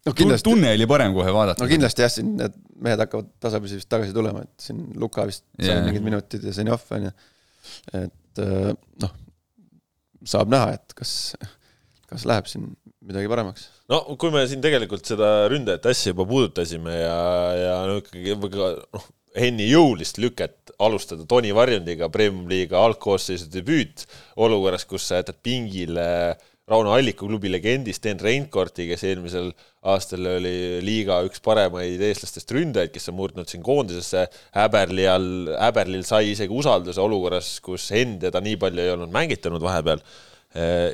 [0.06, 1.70] noh, kindlasti, tunne oli parem kohe vaadata no.
[1.70, 5.76] kindlasti jah, siin need mehed hakkavad tasapisi vist tagasi tulema, et siin Luka vist sai
[5.76, 5.86] Jaa.
[5.86, 7.12] mingid minutid ja Zenjov on ju.
[8.00, 8.70] et äh,
[9.04, 9.16] noh,
[10.34, 11.14] saab näha, et kas,
[12.10, 13.68] kas läheb siin midagi paremaks.
[13.92, 17.18] no kui me siin tegelikult seda ründajate asja juba puudutasime ja,
[17.58, 24.04] ja no ikkagi väga noh, Henni jõulist lüket alustada Toni Varjundiga Premium-liiga algkoosseisu debüüt
[24.44, 26.36] olukorras, kus sa jätad pingile
[26.68, 29.48] Rauno Alliku klubi legendi Sten Reinkorti, kes eelmisel
[29.82, 36.04] aastal oli liiga üks paremaid eestlastest ründajaid, kes on murdnud siin koondisesse häberli all, häberlil
[36.06, 40.04] sai isegi usalduse olukorras, kus Henn teda nii palju ei olnud mängitanud vahepeal.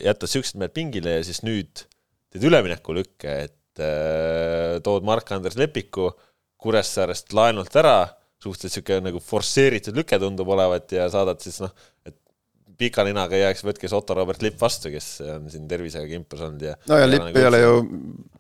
[0.05, 1.83] jätta siuksed mehed pingile ja siis nüüd
[2.31, 6.12] teed üleminekullükke, et äh, tood Mark-Andres Lepiku
[6.59, 8.07] Kuressaarest laenult ära,
[8.42, 11.74] suhteliselt sihuke nagu forsseeritud lüke tundub olevat ja saadad siis noh,
[12.07, 12.16] et
[12.79, 16.43] pika ninaga ei jääks, võtke siis Otto Robert Lipp vastu, kes on siin tervisega kimpus
[16.47, 17.79] olnud ja no ja Lipp ei ole ju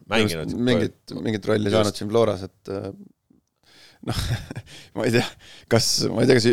[0.08, 1.76] mänginud mingit, mingit rolli Just.
[1.76, 2.90] saanud siin Floras, et äh,
[4.08, 4.20] noh,
[4.98, 5.24] ma ei tea,
[5.70, 6.46] kas, ma ei tea, kas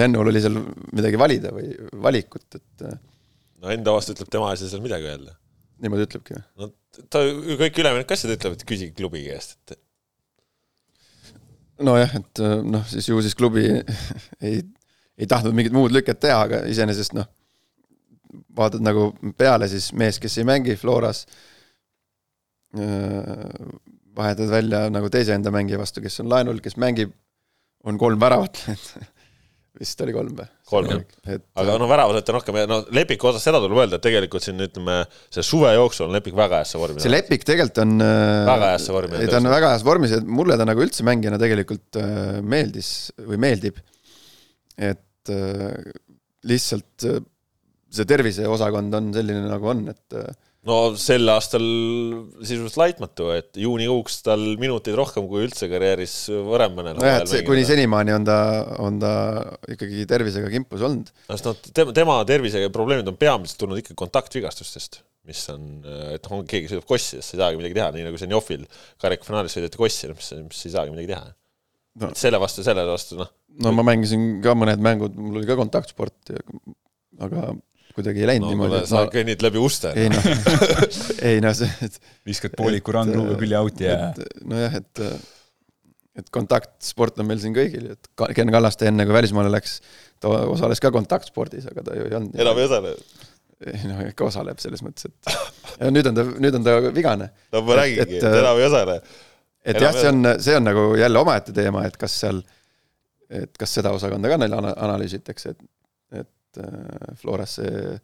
[0.00, 0.58] Jennul oli seal
[0.96, 1.70] midagi valida või
[2.08, 2.98] valikut, et äh,
[3.62, 5.36] no enda vastu ütleb tema asi seal midagi öelda.
[5.84, 6.44] niimoodi ütlebki või?
[6.60, 7.22] no ta
[7.62, 9.78] kõik ülemineku asjad ütlevad, et küsige klubi käest, et
[11.86, 13.68] nojah, et äh, noh, siis ju siis klubi
[14.44, 14.62] ei,
[15.20, 17.28] ei tahtnud mingit muud lüket teha, aga iseenesest noh,
[18.56, 21.24] vaatad nagu peale siis mees, kes ei mängi Floras,
[24.16, 27.12] vahetad välja nagu teise enda mängija vastu, kes on laenul, kes mängib,
[27.88, 28.60] on kolm väravat
[29.80, 30.46] vist oli kolm või?
[30.70, 31.34] Kolm, jah.
[31.34, 34.60] et aga no väravasõite rohkem ja no Lepiku osas seda tuleb öelda, et tegelikult siin
[34.62, 35.00] ütleme,
[35.32, 39.16] see suve jooksul on Lepik väga heasse vormi see Lepik tegelikult on Väga heasse vormi
[39.16, 42.00] on ei ta on väga heas vormis ja mulle ta nagu üldse mängijana tegelikult
[42.44, 42.92] meeldis
[43.24, 43.80] või meeldib.
[44.76, 45.74] et äh,
[46.48, 47.18] lihtsalt äh,
[47.90, 50.30] see terviseosakond on selline nagu on, et äh,
[50.68, 51.64] no sel aastal
[52.40, 56.14] sisuliselt laitmatu, et juunikuuks tal minuteid rohkem kui üldse karjääris
[56.48, 57.64] varem mõnel nojah, et see kuni.
[57.68, 58.38] senimaani on ta,
[58.84, 59.12] on ta
[59.74, 61.12] ikkagi tervisega kimpus olnud.
[61.30, 65.68] sest noh, tema, tema tervisega probleemid on peamiselt tulnud ikkagi kontaktvigastustest, mis on,
[66.14, 68.64] et noh, keegi sõidab kossi, siis ei saagi midagi teha, nii nagu Zenjovil
[69.02, 71.28] karikafinaalis sõideti kossi, mis, mis ei saagi midagi teha
[72.00, 72.12] No.
[72.16, 73.28] selle vastu, selle vastu noh,
[73.60, 76.32] no ma mängisin ka mõned mängud, mul oli ka kontaktsport,
[77.20, 77.50] aga
[77.96, 79.92] kuidagi ei läinud no niimoodi sa kõnnid läbi uste.
[79.98, 80.28] ei noh,
[81.28, 83.98] ei noh, see, et viskad pooliku Et, randluuga külje out'i ja
[84.48, 85.02] nojah, et,
[86.22, 89.80] et kontaktsport on meil siin kõigil, et Ken Kallaste enne kui välismaale läks,
[90.22, 92.38] ta osales ka kontaktspordis, aga ta ju ei olnud.
[92.40, 92.94] enam ei osale.
[93.66, 97.32] ei noh, ikka osaleb selles mõttes, et ja nüüd on ta, nüüd on ta vigane.
[97.52, 99.00] no ma räägingi, et enam ei osale.
[99.64, 102.40] Et jah, see on, see on nagu jälle omaette teema, et kas seal,
[103.28, 107.98] et kas seda osakonda ka neil ana-, analüüsitakse, et, et äh, Floras see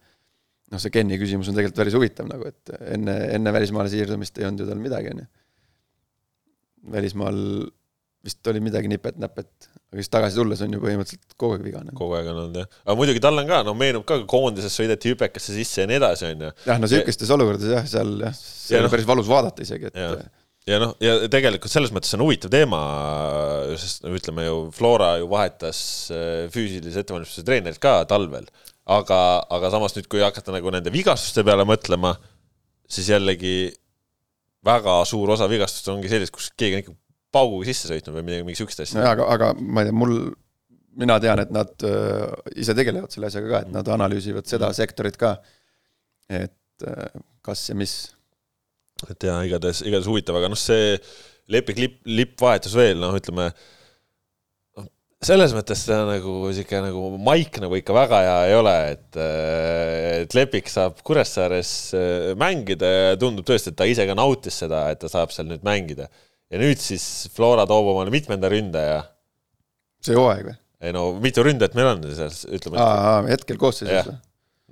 [0.71, 4.47] noh, see Kenni küsimus on tegelikult päris huvitav nagu, et enne, enne välismaale siirdumist ei
[4.49, 5.27] olnud ju tal midagi, on ju.
[6.97, 7.41] välismaal
[8.27, 11.93] vist oli midagi nipet-näpet, aga siis tagasi tulles on ju põhimõtteliselt kogu aeg vigane.
[11.95, 15.13] kogu aeg on olnud jah, aga muidugi tal on ka, no meenub ka, koondises sõideti
[15.13, 16.51] hüpekasse sisse ja nii edasi, on ju.
[16.67, 20.01] jah, no sihukestes olukordades jah, seal jah, see oli no, päris valus vaadata isegi, et
[20.01, 20.11] ja
[20.67, 22.79] ja noh, ja tegelikult selles mõttes on huvitav teema,
[23.79, 25.79] sest no ütleme ju, Flora ju vahetas
[26.13, 28.47] äh, füüsilise ettevalmistuse treenerit ka talvel,
[28.83, 29.19] aga,
[29.53, 32.15] aga samas nüüd, kui hakata nagu nende vigastuste peale mõtlema,
[32.87, 33.57] siis jällegi
[34.67, 36.97] väga suur osa vigastust ongi sellised, kus keegi on ikka
[37.35, 38.99] pauguga sisse sõitnud või midagi, mingi siukest asja.
[38.99, 40.15] nojah, aga, aga ma ei tea, mul,
[40.97, 42.25] mina tean, et nad äh,
[42.59, 44.77] ise tegelevad selle asjaga ka, et nad analüüsivad seda mm.
[44.79, 45.37] sektorit ka.
[46.27, 47.97] et äh, kas ja mis.
[49.11, 50.95] Et jaa, igatahes, igatahes huvitav, aga noh, see
[51.53, 53.51] leping lipp, lippvahetus veel, noh, ütleme
[55.23, 60.21] selles mõttes ta nagu sihuke nagu maik nagu ikka väga hea ei ole, et, äh,
[60.21, 64.85] et Lepik saab Kuressaares äh, mängida ja tundub tõesti, et ta ise ka nautis seda,
[64.93, 66.05] et ta saab seal nüüd mängida
[66.51, 69.01] ja nüüd siis Flora toob omale mitmenda ründaja.
[70.05, 70.57] see hooaeg või?
[70.85, 72.87] ei no mitu ründajat meil on seal, ütleme.
[73.31, 74.19] hetkel koosseisus või?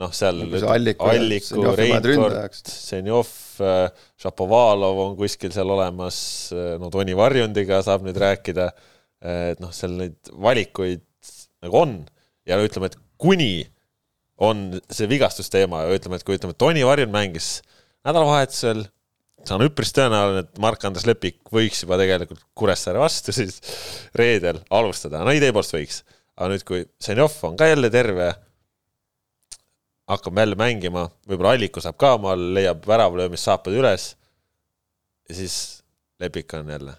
[0.03, 3.31] noh, seal Alliku, Alliku, Reinkord, Senjov,
[4.21, 6.17] Šapovalov on kuskil seal olemas,
[6.55, 8.71] äh, no Toni Varjundiga saab nüüd rääkida,
[9.25, 11.05] et noh, seal neid valikuid
[11.65, 11.95] nagu on
[12.45, 13.65] ja ütleme, et kuni
[14.43, 17.59] on see vigastusteema ja ütleme, et kui ütleme, Toni Varjund mängis
[18.05, 18.83] nädalavahetusel
[19.45, 23.59] see on üpris tõenäoline, et Mark-Andres Lepik võiks juba tegelikult Kuressaare vastu siis
[24.17, 26.01] reedel alustada, no idee poolest võiks.
[26.35, 28.33] aga nüüd, kui Zenjov on ka jälle terve,
[30.11, 34.11] hakkab jälle mängima, võib-olla Alliku saab ka omal, leiab väravlöömissaapad üles
[35.29, 35.57] ja siis
[36.21, 36.93] Lepik on jälle.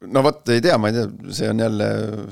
[0.00, 1.88] no vot, ei tea, ma ei tea, see on jälle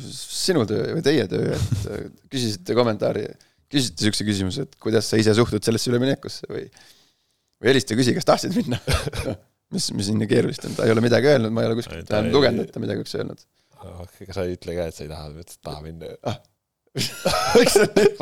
[0.07, 1.87] sinu töö või teie töö, et
[2.33, 3.27] küsisite kommentaari,
[3.73, 6.67] küsisite niisuguse küsimuse, et kuidas sa ise suhtud sellesse üleminekusse või
[7.63, 8.79] või helista küsi, kas tahtsid minna
[9.75, 12.15] mis, mis siin nii keerulist on, ta ei ole midagi öelnud, ma ei ole kuskilt
[12.31, 13.45] lugenud, et ta midagi oleks öelnud.
[14.23, 16.39] ega sa ei ütle ka, et sa ei taha, ütled, et taha minna ah.
[17.59, 18.17] miks sa nüüd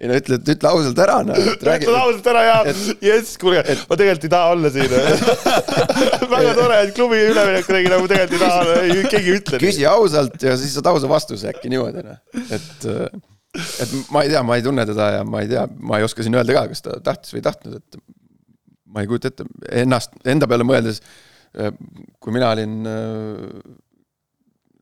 [0.00, 1.38] ei no ütle, ütle ausalt ära, noh.
[1.52, 2.54] ütle ausalt ära ja
[3.04, 4.94] jess, kuulge ma tegelikult ei taha olla siin
[6.34, 9.60] väga tore, et klubi ülemineku tegin, aga ma tegelikult ei taha olla, keegi ei ütle.
[9.60, 12.88] küsi ausalt ja siis saad ausa vastuse äkki niimoodi, noh, et
[13.82, 16.24] et ma ei tea, ma ei tunne teda ja ma ei tea, ma ei oska
[16.24, 18.00] siin öelda ka, kas ta tahtis või ei tahtnud, et
[18.94, 19.46] ma ei kujuta ette,
[19.82, 21.02] ennast, enda peale mõeldes,
[22.22, 22.80] kui mina olin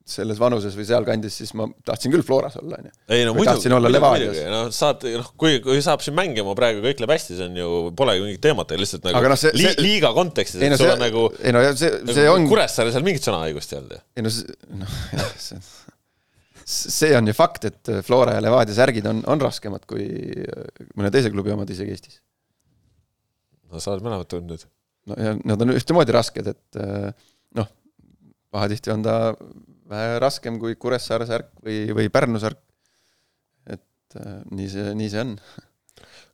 [0.08, 2.92] selles vanuses või sealkandis, siis ma tahtsin küll Floras olla, onju.
[3.12, 4.38] ei no muidugi, olla Levadias.
[4.48, 7.72] noh, saad, noh, kui, kui saab siin mängima praegu, kõik läheb hästi, see on ju,
[7.98, 11.26] polegi mingit teemat, lihtsalt nagu no, see, li, see, liiga kontekstis, et sul on nagu
[11.42, 14.00] ei no see, see nagu, on Kuressaare seal mingit sõnaõigust ei olnud ju.
[14.16, 15.60] ei no see, noh jah, see
[16.68, 20.04] see on ju fakt, et Flora ja Levadia särgid on, on raskemad kui
[20.98, 22.18] mõne teise klubi omad isegi Eestis.
[23.72, 24.66] no sa oled mõlemat tundnud.
[25.08, 26.80] no ja nad on ühtemoodi rasked, et
[27.56, 27.70] noh,
[28.52, 29.16] pahatihti on ta
[29.88, 32.60] vähe raskem kui Kuressaare särk või, või Pärnu särk.
[33.68, 34.18] et
[34.50, 35.34] nii see, nii see on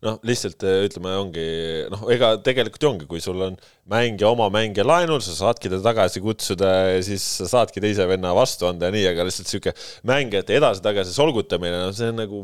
[0.05, 1.45] noh, lihtsalt äh, ütleme, ongi
[1.93, 3.57] noh, ega tegelikult ju ongi, kui sul on
[3.91, 8.35] mängija, oma mängija laenul, sa saadki ta tagasi kutsuda ja siis sa saadki teise venna
[8.37, 9.75] vastu anda ja nii, aga lihtsalt sihuke
[10.09, 12.43] mängijate edasi-tagasi solgutamine, noh, see on nagu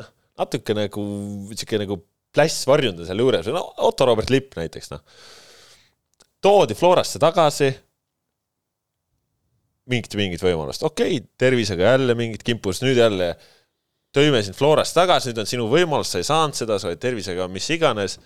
[0.00, 1.06] noh, natuke nagu
[1.52, 2.00] sihuke nagu
[2.36, 5.04] pläss varjunda seal juures, no Otto Robert Lipp näiteks, noh.
[6.44, 7.72] toodi Florasse tagasi
[9.90, 13.34] mingit, mingit võimalust, okei okay,, tervisega jälle mingit kimpust, nüüd jälle
[14.16, 17.48] tõime sind Florast tagasi, nüüd on sinu võimalus, sa ei saanud seda, sa oled tervisega
[17.52, 18.18] mis iganes,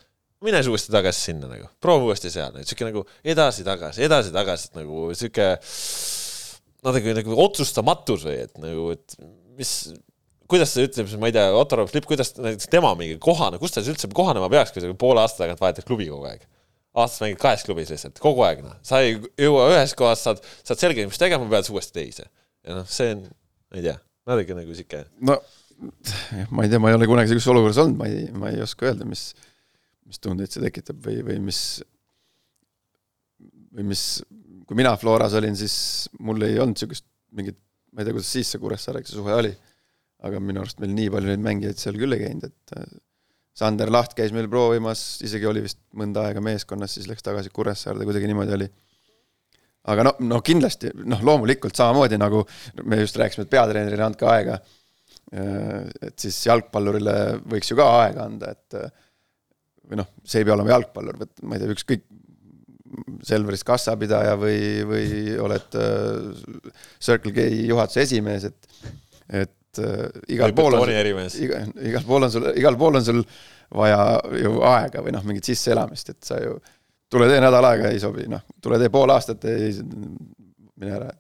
[0.45, 5.09] mine siis uuesti tagasi sinna nagu, proovi uuesti seal, sihuke nagu edasi-tagasi, edasi-tagasi, et nagu
[5.19, 5.51] sihuke
[6.87, 9.19] natuke nagu otsustamatus või et nagu, et
[9.59, 9.75] mis,
[10.51, 13.75] kuidas ta ütleb, ma ei tea, Otto Rapp Lipp, kuidas näiteks tema mingi kohane, kus
[13.75, 16.47] ta siis üldse kohanema peaks, kui sa poole aasta tagant vahetad klubi kogu aeg?
[16.99, 20.81] Aastas mängid kahes klubis lihtsalt, kogu aeg noh, sa ei jõua ühes kohas, saad, saad
[20.83, 22.27] selgeks, mis tegema pead, siis uuesti teise.
[22.67, 23.25] ja noh, see on,
[23.71, 23.97] ma ei tea,
[24.31, 25.05] natuke nagu sihuke.
[25.27, 25.39] no
[26.51, 28.91] ma ei tea, ma ei ole kunagi sellises olukorras olnud, ma ei, ma ei oska
[28.91, 29.31] öelda, mis,
[30.09, 31.63] mis tundeid see tekitab või, või mis,
[33.77, 34.05] või mis,
[34.67, 35.75] kui mina Floras olin, siis
[36.19, 37.59] mul ei olnud niisugust mingit,
[37.95, 39.55] ma ei tea, kuidas siis see Kuressaarega see suhe oli,
[40.27, 43.01] aga minu arust meil nii palju neid mängijaid seal küll ei käinud, et
[43.57, 48.07] Sander Laht käis meil proovimas, isegi oli vist mõnda aega meeskonnas, siis läks tagasi Kuressaarde,
[48.09, 48.69] kuidagi niimoodi oli.
[49.91, 52.45] aga no, no kindlasti, noh, loomulikult samamoodi nagu
[52.85, 54.61] me just rääkisime, et peatreenerile andke aega
[55.31, 57.13] Äh, et siis jalgpallurile
[57.47, 58.89] võiks ju ka aega anda, et äh,
[59.87, 62.09] või noh, see ei pea olema jalgpallur, vaid ma ei tea, ükskõik
[63.23, 64.59] Selveris kassapidaja või,
[64.89, 68.91] või oled äh, Circle K juhatuse esimees, et,
[69.45, 73.23] et äh, igal pool on, iga, igal pool on sul, igal pool on sul
[73.77, 74.03] vaja
[74.35, 76.57] ju aega või noh, mingit sisseelamist, et sa ju
[77.11, 79.73] tule tee nädal aega ei sobi, noh, tule tee pool aastat, ei,
[80.81, 81.11] mine ära.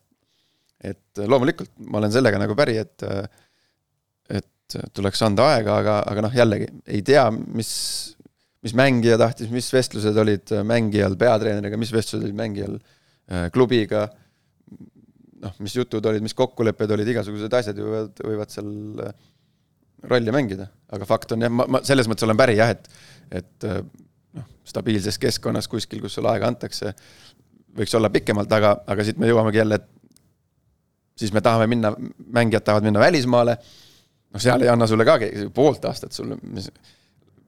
[0.91, 3.05] et loomulikult ma olen sellega nagu päri, et,
[4.31, 7.71] et tuleks anda aega, aga, aga noh, jällegi ei tea, mis
[8.65, 14.09] mis mängija tahtis, mis vestlused olid äh, mängijal peatreeneriga, mis vestlused olid mängijal äh, klubiga,
[15.44, 18.70] noh, mis jutud olid, mis kokkulepped olid, igasugused asjad ju võivad, võivad seal
[19.07, 19.14] äh,
[20.11, 20.68] rolli mängida.
[20.92, 22.88] aga fakt on jah, ma, ma selles mõttes olen päri jah, et,
[23.40, 26.94] et noh, stabiilses keskkonnas kuskil, kus sulle aega antakse,
[27.76, 29.88] võiks olla pikemalt, aga, aga siit me jõuamegi jälle, et
[31.20, 31.92] siis me tahame minna,
[32.33, 33.57] mängijad tahavad minna välismaale,
[34.33, 36.70] noh, seal ei anna sulle ka keegi poolt aastat sulle, mis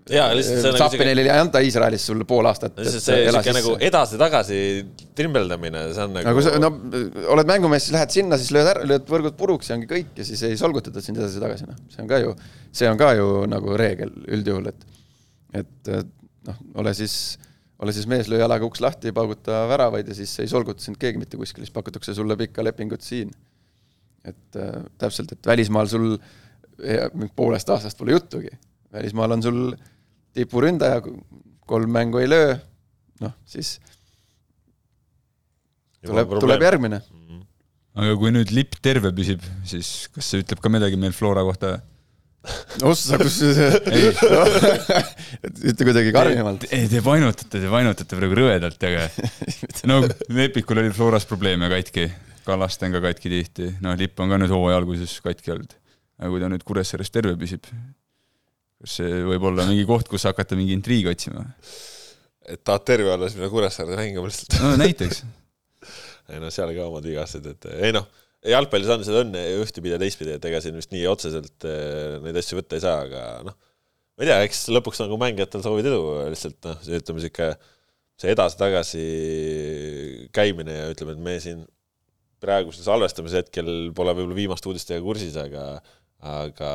[0.03, 2.81] nagu ei anta Iisraelis sulle pool aastat.
[2.83, 4.57] see sihuke nagu edasi-tagasi
[5.19, 6.27] trimbeldamine, see on nagu.
[6.27, 6.71] nagu sa, no
[7.37, 10.27] oled mängumees, siis lähed sinna, siis lööd ära, lööd võrgud puruks ja ongi kõik ja
[10.27, 11.79] siis ei solgutata sind edasi-tagasi, noh.
[11.93, 12.35] see on ka ju,
[12.75, 14.83] see on ka ju nagu reegel üldjuhul, et,
[15.63, 15.93] et
[16.49, 17.17] noh, ole siis,
[17.83, 21.23] ole siis mees, löö jalaga uks lahti, pauguta väravaid ja siis ei solguta sind keegi
[21.23, 23.31] mitte kuskil, siis pakutakse sulle pikka lepingut siin.
[24.27, 26.13] et äh, täpselt, et välismaal sul
[27.37, 28.51] poolest aastast pole juttugi
[28.93, 29.63] välismaal on sul
[30.37, 31.03] tipuründaja,
[31.69, 32.55] kolm mängu ei löö,
[33.23, 33.77] noh siis
[36.07, 37.29] tuleb, tuleb järgmine mm.
[37.29, 37.41] -hmm.
[38.03, 41.69] aga kui nüüd lipp terve püsib, siis kas see ütleb ka midagi meil Flora kohta?
[42.83, 43.39] ossa, kus
[45.71, 46.67] ütle kuidagi karmimalt.
[46.75, 49.03] ei, te vainutate, te vainutate praegu rõvedalt, aga
[49.91, 50.01] no
[50.33, 52.05] Lepikul oli Floras probleeme katki,
[52.43, 55.73] Kallaste on ka katki tihti, noh, lipp on ka nüüd hooaja alguses katki olnud.
[56.19, 57.63] aga kui ta nüüd Kuressaares terve püsib,
[58.83, 61.47] kas see võib olla mingi koht, kus hakata mingi intriigi otsima?
[62.43, 64.59] et tahad terve olla, siis mine Kuressaarde mängima lihtsalt.
[64.63, 65.23] no näiteks
[66.33, 68.09] ei noh, seal ka omad vigased, et ei noh,
[68.53, 72.39] jalgpallis on seda õnne ühtepidi ja teistpidi, et ega siin vist nii otseselt eh, neid
[72.41, 73.59] asju võtta ei saa, aga noh,
[74.17, 77.53] ma ei tea, eks lõpuks nagu mängijatel soovid edu, lihtsalt noh, ütleme sihuke
[78.23, 79.07] see edasi-tagasi
[80.35, 81.63] käimine ja ütleme, et me siin
[82.43, 85.79] praegusel salvestamise hetkel pole võib-olla viimaste uudistega kursis, aga
[86.23, 86.73] aga,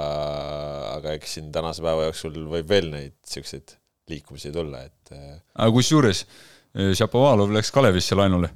[0.98, 3.78] aga eks siin tänase päeva jooksul võib veel neid siukseid
[4.12, 5.12] liikumisi tulla, et.
[5.16, 8.52] Äh, aga kusjuures äh, Šapovalov läks Kalevisse laenule.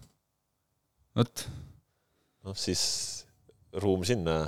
[1.17, 1.45] vot.
[2.47, 2.81] noh, siis
[3.83, 4.43] ruum sinna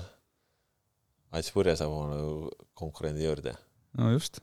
[1.33, 3.55] Ats Purje saab oma konkurendi juurde.
[3.99, 4.41] no just.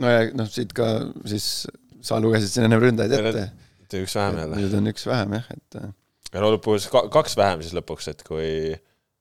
[0.00, 0.92] no ja noh, siit ka
[1.28, 1.66] siis
[2.04, 3.48] sa lugesid siin ennem ründajaid ette.
[4.04, 4.60] üks vähem jälle.
[4.60, 5.80] nüüd on üks vähem jah, et.
[5.80, 5.90] Äh,
[6.34, 8.76] ja no lõpuks kaks vähem siis lõpuks, et kui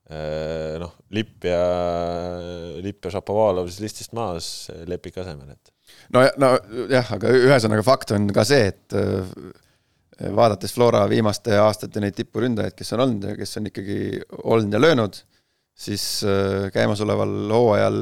[0.09, 1.63] noh, Lipp ja,
[2.81, 5.73] Lipp ja Šapovalov siis listist maas Lepik asemel, et.
[6.15, 9.29] no, nojah, aga ühesõnaga fakt on ka see, et äh,
[10.35, 13.99] vaadates Flora viimaste aastate neid tipuründajaid, kes on olnud ja kes on ikkagi
[14.41, 15.21] olnud ja löönud,
[15.77, 18.01] siis äh, käimasoleval hooajal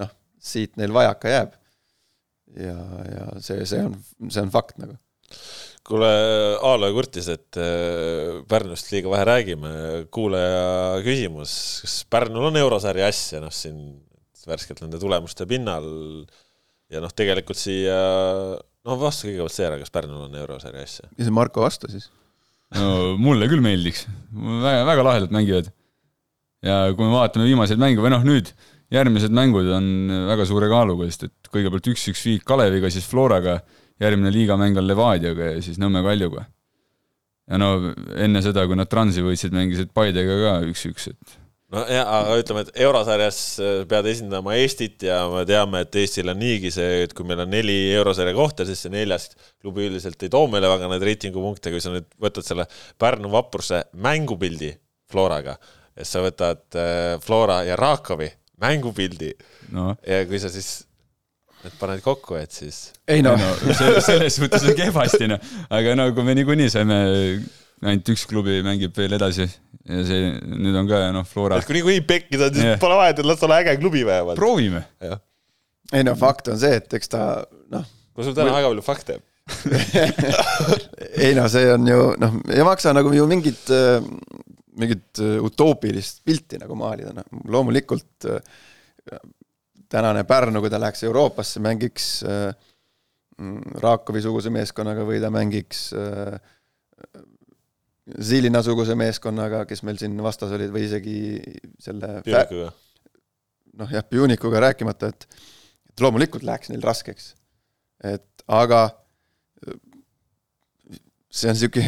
[0.00, 1.54] noh, siit neil vajaka jääb.
[2.56, 2.78] ja,
[3.12, 3.98] ja see, see on,
[4.30, 4.96] see on fakt nagu
[5.86, 6.10] kuule,
[6.66, 9.70] Aalo kurtis, et äh, Pärnust liiga vähe räägime.
[10.14, 11.52] kuulaja küsimus,
[11.84, 13.78] kas Pärnul on eurosarja asja, noh siin
[14.46, 15.86] värskelt nende tulemuste pinnal
[16.92, 17.96] ja noh, tegelikult siia,
[18.86, 21.10] no vasta kõigepealt see ära, kas Pärnul on eurosarja asja?
[21.10, 22.08] ja see Marko vastu siis?
[22.76, 25.72] no mulle küll meeldiks, väga, väga lahedalt mängivad.
[26.66, 28.52] ja kui me vaatame viimaseid mänge või noh, nüüd
[28.94, 29.88] järgmised mängud on
[30.28, 33.58] väga suure kaaluga, sest et kõigepealt üks-üks viik Kaleviga, siis Floraga
[34.02, 36.46] järgmine liigamäng on Levadiaga ja siis Nõmme Kaljuga.
[37.50, 37.72] ja no
[38.18, 41.36] enne seda, kui nad Transi võitsid, mängisid Paidega ka üks-üks, et
[41.72, 46.32] no ja, aga ütleme, et eurosarjas äh, pead esindama Eestit ja me teame, et Eestil
[46.32, 49.30] on niigi see, et kui meil on neli eurosarja kohta, siis see neljas
[49.62, 52.68] klubi üldiselt ei too meile väga neid reitingupunkte, kui sa nüüd võtad selle
[52.98, 54.72] Pärnu vapruse mängupildi
[55.10, 55.56] Floraga,
[55.96, 58.30] et sa võtad äh, Flora ja Rakovi
[58.62, 59.32] mängupildi
[59.76, 59.94] no.
[60.06, 60.85] ja kui sa siis
[61.64, 62.90] et paned kokku, et siis.
[63.08, 63.52] ei no, no,
[64.04, 66.98] selles suhtes on kehvasti noh, aga no kui me niikuinii saime,
[67.84, 71.60] ainult üks klubi mängib veel edasi ja see nüüd on ka noh, Flora.
[71.60, 72.80] et kui niikuinii pekki saad, siis yeah.
[72.82, 74.38] pole vahet, et las ole äge klubi vähemalt.
[74.38, 74.84] proovime.
[75.94, 77.22] ei no fakt on see, et eks ta
[77.72, 77.86] noh.
[77.86, 79.20] no sul täna väga palju fakte
[81.26, 83.70] ei no see on ju noh, ei maksa nagu ju mingit,
[84.76, 88.26] mingit utoopilist pilti nagu maalida, noh loomulikult
[89.92, 92.50] tänane Pärnu, kui ta läheks Euroopasse, mängiks äh,
[93.38, 96.36] mm, Raakovi-suguse meeskonnaga või ta mängiks äh,
[98.22, 101.16] Zilina-suguse meeskonnaga, kes meil siin vastas olid, või isegi
[101.82, 102.20] selle
[103.76, 105.26] noh jah, Pionikuga rääkimata, et
[105.90, 107.34] et loomulikult läheks neil raskeks.
[108.04, 108.84] et aga
[111.36, 111.82] see on sihuke,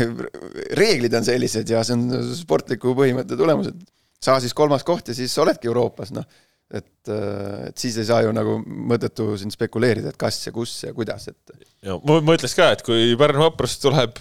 [0.76, 3.78] reeglid on sellised ja see on sportliku põhimõtte tulemused.
[4.20, 6.26] saa siis kolmas koht ja siis oledki Euroopas, noh.
[6.68, 7.10] Et,
[7.68, 11.30] et siis ei saa ju nagu mõttetu siin spekuleerida, et kas ja kus ja kuidas,
[11.30, 11.64] et.
[11.86, 14.20] ja ma, ma ütleks ka, et kui Pärnu Vaprus tuleb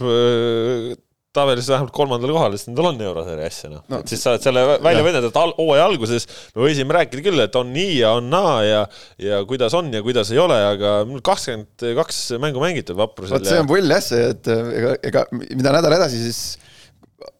[1.38, 4.00] tabelis vähemalt kolmandale kohale, siis nendel on eurosarja asja, noh no,.
[4.02, 7.58] et siis sa oled selle välja võidelnud, et hooaja alguses me võisime rääkida küll, et
[7.60, 8.80] on nii ja on naa ja
[9.22, 10.96] ja kuidas on ja kuidas ei ole, aga
[11.28, 13.38] kakskümmend kaks mängu mängitud Vaprusel.
[13.38, 16.42] vot see on pull jah, see, et ega, ega mida nädal edasi, siis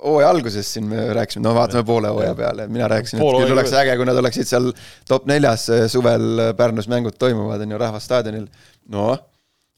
[0.04, 3.74] hooaja alguses siin me rääkisime, no vaatame poole hooaja peale, mina rääkisin, et küll oleks
[3.78, 4.72] äge, kui nad oleksid seal
[5.10, 8.48] top neljas suvel Pärnus mängud toimuvad, on ju, Rahvastaadionil.
[8.94, 9.14] noh,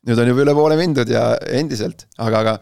[0.07, 2.55] nüüd on juba üle poole mindud ja endiselt, aga, aga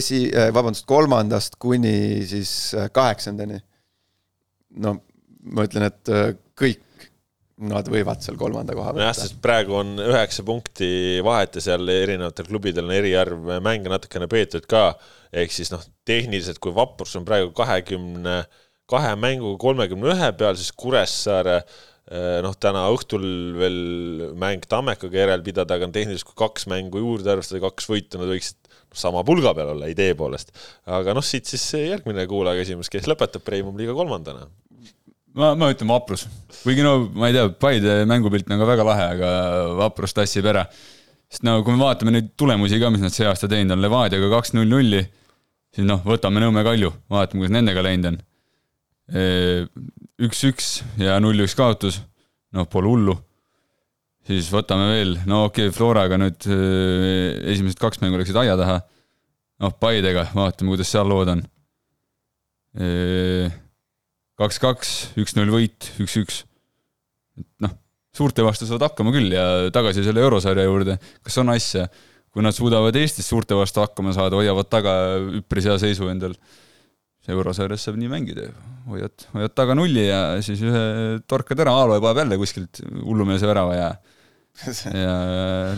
[0.00, 3.60] esi, äh, vabandust, kolmandast kuni siis kaheksandani.
[4.82, 4.98] no
[5.50, 6.10] ma ütlen, et
[6.58, 6.82] kõik
[7.60, 9.06] nad võivad seal kolmanda koha võtta.
[9.10, 14.28] jah, sest praegu on üheksa punkti vahet ja seal erinevatel klubidel on eriarv mänge natukene
[14.30, 14.94] peetud ka.
[15.32, 18.42] ehk siis noh, tehniliselt, kui Vaprus on praegu kahekümne
[18.90, 21.60] kahe mänguga kolmekümne ühe peal, siis Kuressaare
[22.42, 23.24] noh, täna õhtul
[23.58, 23.76] veel
[24.40, 28.58] mäng Tammekaga järel pidada, aga tehniliselt kui kaks mängu juurde arvestada, kaks võitu, nad võiksid
[28.98, 30.50] sama pulga peal olla idee poolest.
[30.90, 34.48] aga noh, siit siis järgmine kuulaja küsimus, kes lõpetab Premium-liiga kolmandana?
[35.38, 36.26] Ma, ma ütlen Vaprus,
[36.62, 39.30] kuigi no ma ei tea, Paide mängupilt on ka väga lahe, aga
[39.84, 40.66] Vaprus tassib ära.
[41.30, 44.30] sest no kui me vaatame neid tulemusi ka, mis nad see aasta teinud on, Levadiaga
[44.34, 45.04] kaks null nulli,
[45.74, 48.20] siis noh, võtame Nõmme Kalju, vaatame, kuidas nendega läinud on.
[50.26, 52.02] üks-üks ja null-üks kaotus,
[52.54, 53.16] noh, pole hullu
[54.30, 58.80] siis võtame veel, no okei okay,, Floraga nüüd äh, esimesed kaks mängu läksid aia taha.
[59.60, 61.42] noh, Paidega, vaatame, kuidas seal lood on.
[64.40, 66.44] Kaks-kaks, üks-null võit, üks-üks.
[67.60, 67.74] noh,
[68.16, 71.86] suurte vastu saavad hakkama küll ja tagasi selle eurosarja juurde, kas on asja,
[72.32, 74.94] kui nad suudavad Eestis suurte vastu hakkama saada, hoiavad taga
[75.40, 76.36] üpris hea seisu endal.
[77.30, 78.54] Eurosarjas saab nii mängida ju,
[78.90, 80.80] hoiad, hoiad taga nulli ja siis ühe
[81.30, 83.90] torkad ära, Aalo paneb jälle kuskilt hullumeelse värava ja
[85.02, 85.14] ja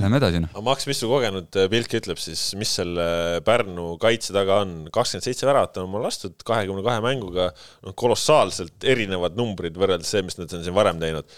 [0.01, 0.51] lähme edasi noh.
[0.53, 3.07] aga Max, mis su kogenud äh, pilk ütleb siis, mis selle
[3.47, 7.51] Pärnu kaitse taga on, kakskümmend seitse väravat on mul lastud kahekümne kahe mänguga,
[7.87, 11.29] noh kolossaalselt erinevad numbrid võrreldes see, mis nad on siin varem teinud.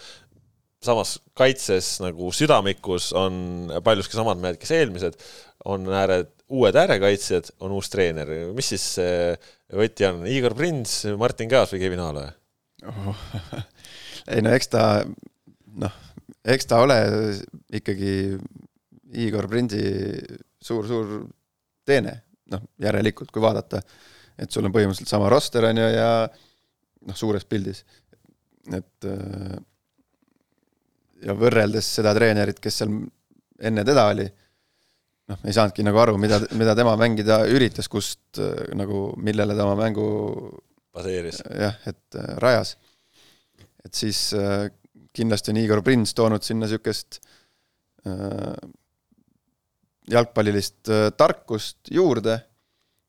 [0.85, 5.19] samas kaitses nagu südamikus on paljuski samad mehed, kes eelmised,
[5.65, 8.87] on ääred, uued äärekaitsjad, on uus treener, mis siis
[9.73, 12.27] võti on, Igor Prins, Martin Kaas või Kevin Aalo
[12.89, 13.29] oh.
[14.33, 14.83] ei no eks ta
[15.81, 16.04] noh
[16.45, 16.99] eks ta ole
[17.75, 18.15] ikkagi
[19.25, 19.83] Igor Prinsi
[20.65, 21.21] suur-suur
[21.87, 22.15] teene,
[22.53, 23.83] noh, järelikult, kui vaadata,
[24.41, 26.09] et sul on põhimõtteliselt sama roster, on ju, ja
[27.05, 27.85] noh, suures pildis,
[28.73, 29.09] et
[31.25, 32.97] ja võrreldes seda treenerit, kes seal
[33.65, 34.27] enne teda oli,
[35.31, 38.41] noh, ei saanudki nagu aru, mida, mida tema mängida üritas, kust
[38.77, 40.07] nagu, millele ta oma mängu
[40.95, 41.43] baseeris.
[41.61, 42.77] jah, et rajas.
[43.85, 44.31] et siis
[45.15, 47.21] kindlasti on Igor Prins toonud sinna niisugust
[48.09, 48.55] äh,
[50.11, 52.39] jalgpallilist äh, tarkust juurde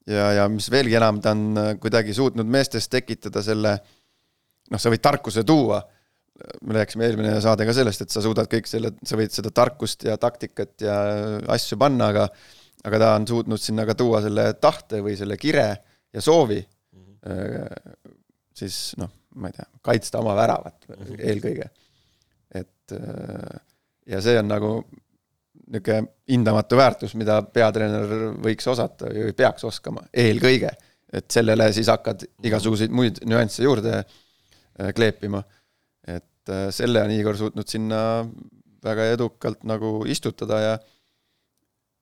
[0.07, 3.75] ja, ja mis veelgi enam, ta on äh, kuidagi suutnud meestes tekitada selle,
[4.71, 5.81] noh, sa võid tarkuse tuua,
[6.67, 10.03] me rääkisime eelmine saade ka sellest, et sa suudad kõik selle, sa võid seda tarkust
[10.07, 10.95] ja taktikat ja
[11.55, 12.29] asju panna, aga
[12.85, 15.69] aga ta on suutnud sinna ka tuua selle tahte või selle kire
[16.13, 18.11] ja soovi mm, -hmm.
[18.53, 19.09] siis noh,
[19.41, 21.23] ma ei tea, kaitsta oma väravat mm -hmm.
[21.31, 21.69] eelkõige
[22.55, 23.59] et äh,
[24.07, 24.71] ja see on nagu
[25.65, 28.11] niisugune hindamatu väärtus, mida peatreener
[28.43, 30.69] võiks osata või peaks oskama, eelkõige.
[31.15, 35.43] et sellele siis hakkad igasuguseid muid nüansse juurde äh, kleepima.
[36.07, 37.99] et äh, selle on Igor suutnud sinna
[38.85, 40.75] väga edukalt nagu istutada ja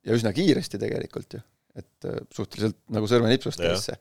[0.04, 1.40] ja üsna kiiresti tegelikult ju,
[1.80, 3.96] et suhteliselt nagu sõrmenipsust käis see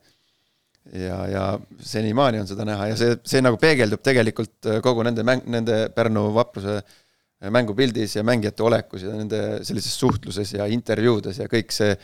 [0.91, 1.45] ja, ja
[1.79, 5.85] senimaani on seda näha ja see, see nagu peegeldub tegelikult äh, kogu nende mäng, nende
[5.95, 11.75] Pärnu vapruse äh, mängupildis ja mängijate olekus ja nende sellises suhtluses ja intervjuudes ja kõik
[11.75, 11.95] see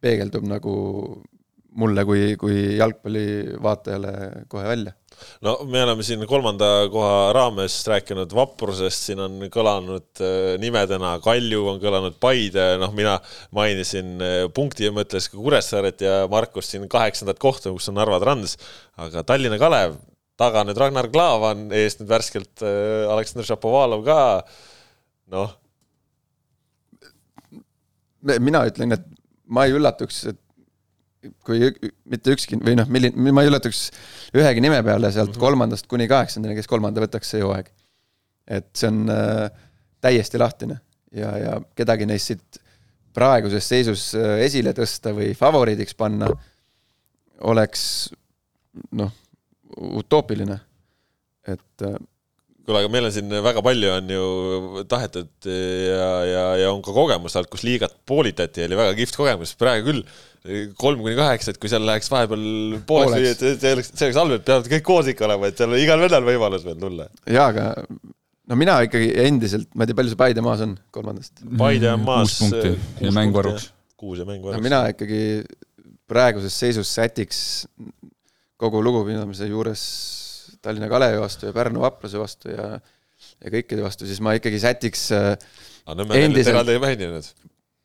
[0.00, 0.76] peegeldub nagu
[1.76, 4.12] mulle kui, kui jalgpallivaatajale
[4.48, 4.94] kohe välja.
[5.44, 11.62] No me oleme siin kolmanda koha raames rääkinud vaprusest, siin on kõlanud äh, nimedena Kalju,
[11.72, 13.16] on kõlanud Paide, noh, mina
[13.56, 18.56] mainisin äh, punkti mõttes ka Kuressaaret ja Markus siin kaheksandat kohta, kus on Narva Trans,
[19.00, 19.96] aga Tallinna Kalev,
[20.40, 24.18] taga nüüd Ragnar Klavan, ees nüüd värskelt äh, Aleksandr Šapovalov ka,
[25.32, 25.54] noh.
[28.36, 29.08] mina ütlen, et
[29.48, 30.40] ma ei üllatuks, et
[31.46, 31.70] kui
[32.10, 33.86] mitte ükski või noh, milline, ma ei üllatuks
[34.36, 35.44] ühegi nime peale sealt mm -hmm.
[35.46, 37.70] kolmandast kuni kaheksandani, kes kolmanda võtaks see hooaeg.
[38.46, 39.50] et see on äh,
[40.00, 40.78] täiesti lahtine
[41.12, 42.60] ja, ja kedagi neist siit
[43.16, 46.28] praeguses seisus äh, esile tõsta või favoriidiks panna,
[47.40, 48.10] oleks
[48.92, 49.12] noh,
[49.76, 50.60] utoopiline,
[51.48, 51.96] et äh,
[52.66, 54.24] kuule, aga meil on siin väga palju on ju
[54.90, 59.54] tahetud ja, ja, ja on ka kogemus alt, kus liigat poolitati, oli väga kihvt kogemus,
[59.58, 60.02] praegu küll
[60.78, 62.44] kolm kuni kaheksa, et kui seal läheks vahepeal
[62.88, 65.60] pooleks või et see oleks, see oleks halb, et peavad kõik koos ikka olema, et
[65.60, 67.08] seal on igal vennal võimalus veel tulla.
[67.26, 67.66] jaa, aga
[68.46, 71.44] no mina ikkagi endiselt, ma ei tea, palju see Paide maas on kolmandast?
[71.58, 72.36] Paide on maas.
[72.38, 73.70] kuus punkti ja mäng varuks.
[73.98, 74.66] kuus ja mäng varuks no,.
[74.68, 75.22] mina ikkagi
[76.06, 77.40] praeguses seisus sätiks
[78.60, 79.82] kogu lugupidamise juures
[80.62, 82.76] Tallinna Kalevi vastu ja Pärnu Vapruse vastu ja,
[83.42, 85.34] ja kõikide vastu, siis ma ikkagi sätiks äh,
[85.86, 86.54] endiselt.
[86.54, 87.28] eraldi ei mänginud.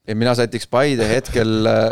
[0.08, 1.88] Ja mina sätiks Paide hetkel äh,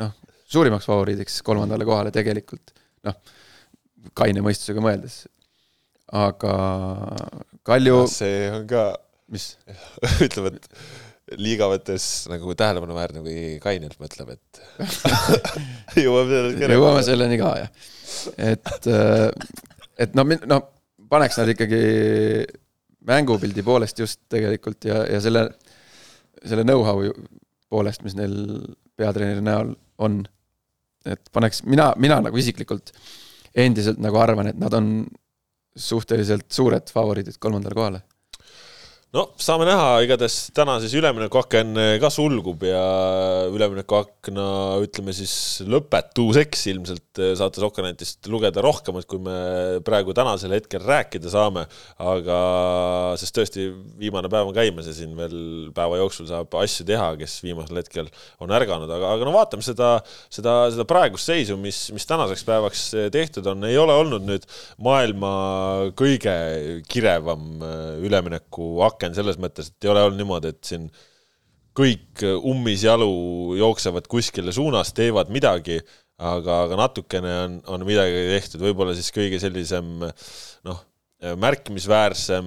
[0.00, 0.12] noh,
[0.50, 2.74] suurimaks favoriidiks kolmandale kohale tegelikult,
[3.06, 3.16] noh,
[4.16, 5.24] kaine mõistusega mõeldes.
[6.14, 6.54] aga
[7.64, 8.04] Kalju.
[8.12, 8.90] see on ka,
[9.32, 9.54] mis
[10.26, 14.60] ütleme, et liiga võttes nagu tähelepanuväärne, kui kainelt mõtleb, et
[16.04, 16.74] jõuame selleni.
[16.76, 17.88] jõuame selleni ka, jah.
[18.36, 19.30] et, äh,
[20.04, 20.60] et no, no
[21.10, 21.80] paneks nad ikkagi
[23.08, 25.48] mängupildi poolest just tegelikult ja, ja selle,
[26.44, 27.02] selle know-how
[27.72, 28.34] poolest, mis neil
[28.96, 30.22] peatreeneri näol on.
[31.04, 32.94] et paneks, mina, mina nagu isiklikult
[33.54, 35.06] endiselt nagu arvan, et nad on
[35.76, 38.00] suhteliselt suured favoriidid kolmandale kohale
[39.14, 42.82] no saame näha, igatahes täna siis üleminekuaken ka sulgub ja
[43.46, 44.46] üleminekuakna
[44.82, 49.36] ütleme siis lõpetuseks ilmselt saate Sokkernetist lugeda rohkemat, kui me
[49.86, 51.66] praegu tänasel hetkel rääkida saame.
[52.02, 52.38] aga,
[53.20, 53.68] sest tõesti
[54.00, 58.10] viimane päev on käimas ja siin veel päeva jooksul saab asju teha, kes viimasel hetkel
[58.42, 59.92] on ärganud, aga, aga no vaatame seda,
[60.26, 62.84] seda, seda praegust seisu, mis, mis tänaseks päevaks
[63.14, 64.50] tehtud on, ei ole olnud nüüd
[64.82, 65.32] maailma
[65.94, 66.34] kõige
[66.90, 67.62] kirevam
[68.02, 70.88] üleminekuaken aken selles mõttes, et ei ole olnud niimoodi, et siin
[71.74, 75.80] kõik ummisjalu jooksevad kuskile suunas, teevad midagi,
[76.22, 80.84] aga, aga natukene on, on midagi tehtud, võib-olla siis kõige sellisem noh,
[81.40, 82.46] märkimisväärsem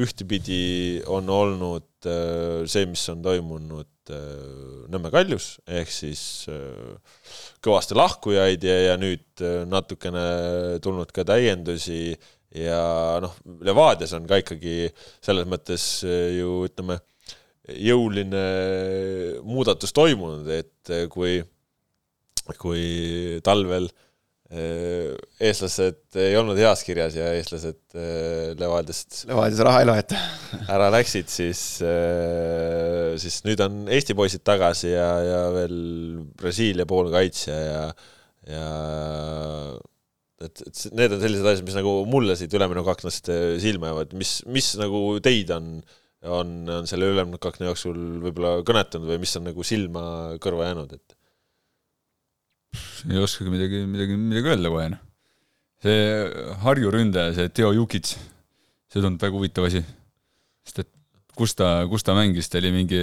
[0.00, 2.08] ühtepidi on olnud
[2.70, 3.86] see, mis on toimunud
[4.88, 6.20] Nõmme kaljus, ehk siis
[7.60, 10.22] kõvasti lahkujaid ja, ja nüüd natukene
[10.80, 12.14] tulnud ka täiendusi
[12.56, 14.88] ja noh, Levadias on ka ikkagi
[15.24, 16.98] selles mõttes eh, ju ütleme,
[17.68, 18.44] jõuline
[19.44, 21.42] muudatus toimunud, et eh, kui,
[22.56, 22.84] kui
[23.44, 23.90] talvel
[24.48, 25.12] eh,
[25.44, 27.98] eestlased ei olnud heas kirjas ja eestlased
[28.58, 30.22] Levadiast Levadias raha ei loeta.
[30.72, 31.66] ära läksid, siis,
[33.20, 35.78] siis nüüd on Eesti poisid tagasi ja, ja veel
[36.40, 37.84] Brasiilia poolkaitsja ja,
[38.48, 38.66] ja
[40.44, 44.38] et, et need on sellised asjad, mis nagu mulle siit üleminekuaknast äh, silma jäävad, mis,
[44.50, 45.78] mis nagu teid on,
[46.22, 50.04] on, on selle üleminekuakna jooksul võib-olla kõnetanud või mis on nagu silma
[50.42, 51.16] kõrva jäänud, et?
[53.08, 55.04] ei oskagi midagi, midagi, midagi öelda kohe, noh.
[55.82, 56.00] see
[56.64, 58.14] Harju ründaja, see Teo Jukic,
[58.92, 59.82] see tundub väga huvitav asi.
[60.68, 60.90] sest et
[61.38, 63.02] kus ta, kus ta mängis, ta oli mingi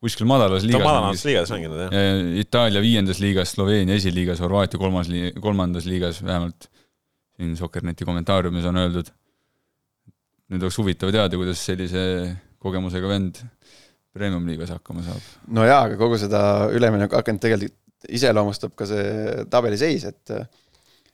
[0.00, 0.80] kuskil madalas liigas.
[0.80, 2.20] ta on madalamas liigas mänginud, jah.
[2.42, 6.70] Itaalia viiendas liigas, Sloveenia esiliigas, Horvaatia kolmas li-, kolmandas liigas, vähemalt
[7.36, 9.10] siin Sokkerneti kommentaariumis on öeldud.
[10.50, 12.00] nüüd oleks huvitav teada, kuidas sellise
[12.60, 13.38] kogemusega vend
[14.16, 15.28] premium-liigas hakkama saab.
[15.54, 16.40] no jaa, aga kogu seda
[16.74, 17.76] üleminekuakent tegelikult
[18.08, 20.34] iseloomustab ka see tabeliseis, et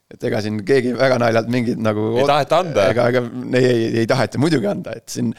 [0.07, 2.87] et ega siin keegi väga naljalt mingit nagu ei taheta anda?
[2.93, 3.23] ega, ega
[3.59, 5.33] ei, ei, ei taheta muidugi anda, et siin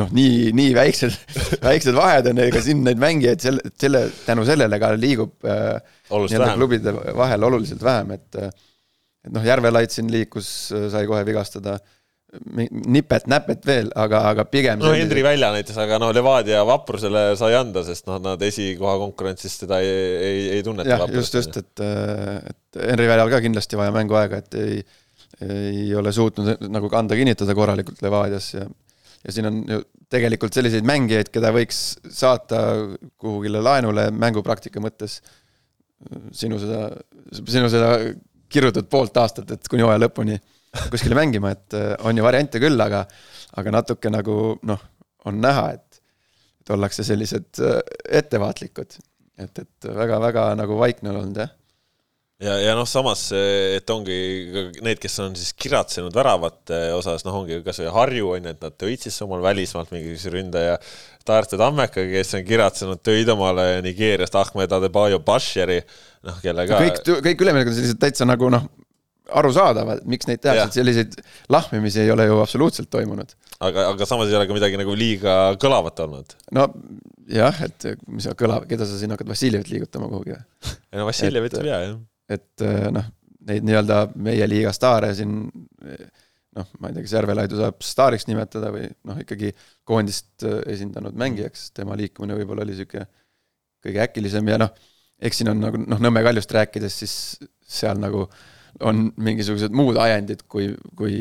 [0.00, 1.16] noh, nii, nii väiksed,
[1.68, 5.78] väiksed vahed on, ega siin neid mängijaid selle, selle, tänu sellele ka liigub äh,
[6.10, 8.52] nii-öelda klubide vahel oluliselt vähem, et äh,
[9.22, 11.76] et noh, Järvelait siin liikus, äh, sai kohe vigastada,
[12.32, 17.82] nipet-näpet veel, aga, aga pigem no Hendri välja näiteks, aga noh, Levadia vaprusele sai anda,
[17.84, 20.94] sest noh, nad esikoha konkurentsis teda ei, ei, ei tunneta.
[20.94, 24.80] jah, just, just, et, et Henri väljal ka kindlasti vaja mänguaega, et ei,
[25.44, 28.64] ei ole suutnud nagu kanda kinnitada korralikult Levadias ja
[29.22, 31.78] ja siin on ju tegelikult selliseid mängijaid, keda võiks
[32.12, 32.62] saata
[33.20, 35.20] kuhugile laenule mängupraktika mõttes.
[36.34, 36.88] sinu seda,
[37.30, 37.92] sinu seda
[38.50, 40.40] kirjutatud poolt aastat, et kuni hooaja lõpuni
[40.92, 43.04] kuskile mängima, et äh, on ju variante küll, aga,
[43.60, 44.82] aga natuke nagu noh,
[45.28, 46.02] on näha, et,
[46.60, 47.80] et ollakse sellised äh,
[48.20, 48.98] ettevaatlikud.
[49.38, 51.54] et, et väga-väga nagu vaikne olnud, jah
[52.42, 54.18] ja, ja noh, samas, et ongi
[54.82, 58.76] need, kes on siis kiratsenud väravate osas, noh, ongi kasvõi Harju on ju, et nad
[58.80, 60.76] tõid siis omal välismaalt mingisuguse ründaja
[61.26, 65.80] Taarte Tammeka, kes on kiratsenud, tõid omale Nigeeriast Ahmed Adebayo Bashiri,
[66.26, 66.82] noh, kelle ka.
[66.82, 68.66] kõik, kõik üleminekud on sellised täitsa nagu noh,
[69.32, 71.16] arusaadavad, miks neid tehakse, et selliseid
[71.52, 73.34] lahmimisi ei ole ju absoluutselt toimunud.
[73.62, 76.34] aga, aga samas ei ole ka midagi nagu liiga kõlavat olnud.
[76.58, 76.68] no
[77.30, 80.42] jah, et mis sa kõlav, keda sa siin hakkad Vassiljevit liigutama kuhugi või?
[80.92, 82.00] ei no Vassiljev ütleb jaa, jah.
[82.34, 83.08] Et noh,
[83.48, 85.40] neid nii-öelda meie liiga staare siin
[86.52, 89.52] noh, ma ei tea, kas Järvelaidu saab staariks nimetada või noh, ikkagi
[89.88, 93.08] koondist esindanud mängijaks, tema liikumine võib-olla oli niisugune
[93.82, 94.72] kõige äkilisem ja noh,
[95.22, 97.16] eks siin on nagu noh, Nõmme Kaljust rääkides, siis
[97.66, 98.26] seal nagu
[98.86, 101.16] on mingisugused muud ajendid, kui, kui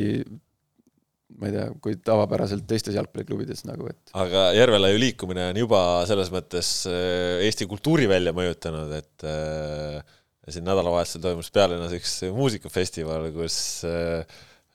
[1.41, 4.13] ma ei tea, kui tavapäraselt teistes jalgpalliklubides nagu, et.
[4.17, 10.17] aga Järvelaiu liikumine on juba selles mõttes Eesti kultuuri välja mõjutanud, et äh,
[10.53, 14.21] siin nädalavahetusel toimus pealinnas üks muusikafestival, kus äh,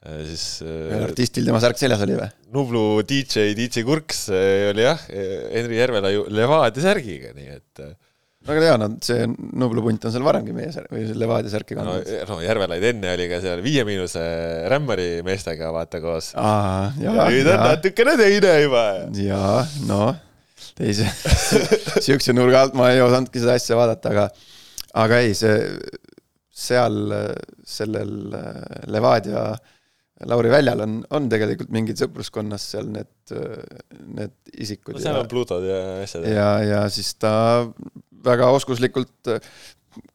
[0.07, 2.29] äh siis äh, artistil tema särk seljas oli või?
[2.55, 7.87] Nublu DJ, DJ Kurks äh, oli jah, Henri Järvelaiu Levadia särgiga, nii et
[8.47, 9.25] väga hea, no see
[9.59, 12.07] Nublu punt on seal varemgi meie sär-, või Levadia särki kandnud.
[12.07, 14.23] no, no Järvelaid enne oli ka seal Viie Miinuse
[14.71, 16.31] Rämmari meestega vaata koos.
[16.97, 18.85] nüüd on natukene teine juba.
[19.17, 20.13] jaa, noh,
[20.77, 21.09] teise
[22.05, 24.29] sihukese nurga alt ma ei osanudki seda asja vaadata, aga,
[24.93, 25.57] aga ei, see,
[26.57, 27.01] seal
[27.67, 28.13] sellel
[28.87, 29.49] Levadia
[30.25, 33.33] Lauri väljal on, on tegelikult mingid sõpruskonnas seal need,
[34.17, 34.95] need isikud.
[34.95, 36.25] no seal ja, on Plutod ja asjad.
[36.31, 37.33] ja, ja siis ta
[38.25, 39.51] väga oskuslikult äh,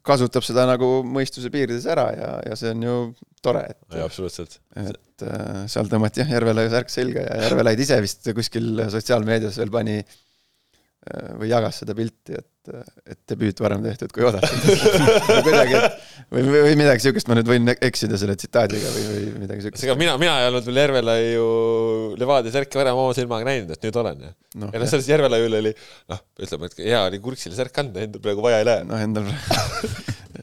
[0.07, 2.97] kasutab seda nagu mõistuse piirides ära ja, ja see on ju
[3.43, 3.79] tore, et.
[4.03, 4.59] absoluutselt.
[4.75, 9.71] et äh, seal tõmmati jah, Järvelaia särk selga ja Järvelaid ise vist kuskil sotsiaalmeedias veel
[9.75, 10.19] pani äh,
[11.39, 12.49] või jagas seda pilti, et
[13.11, 14.61] et debüüt varem tehtud kui oodatud
[15.47, 15.79] kuidagi,
[16.31, 19.83] või, või midagi niisugust, ma nüüd võin eksida selle tsitaadiga või, või midagi niisugust.
[19.83, 21.49] ega mina, mina ei olnud veel Järvelaiu
[22.21, 24.31] Levadia särki varem oma silmaga näinud, et nüüd olen ju
[24.63, 24.71] no,.
[24.71, 25.75] ja noh, selles Järvelaiul oli
[26.15, 28.87] noh, ütleme, et hea oli Kurksile särk kanda, endal praegu vaja ei lähe.
[28.87, 29.27] noh, endal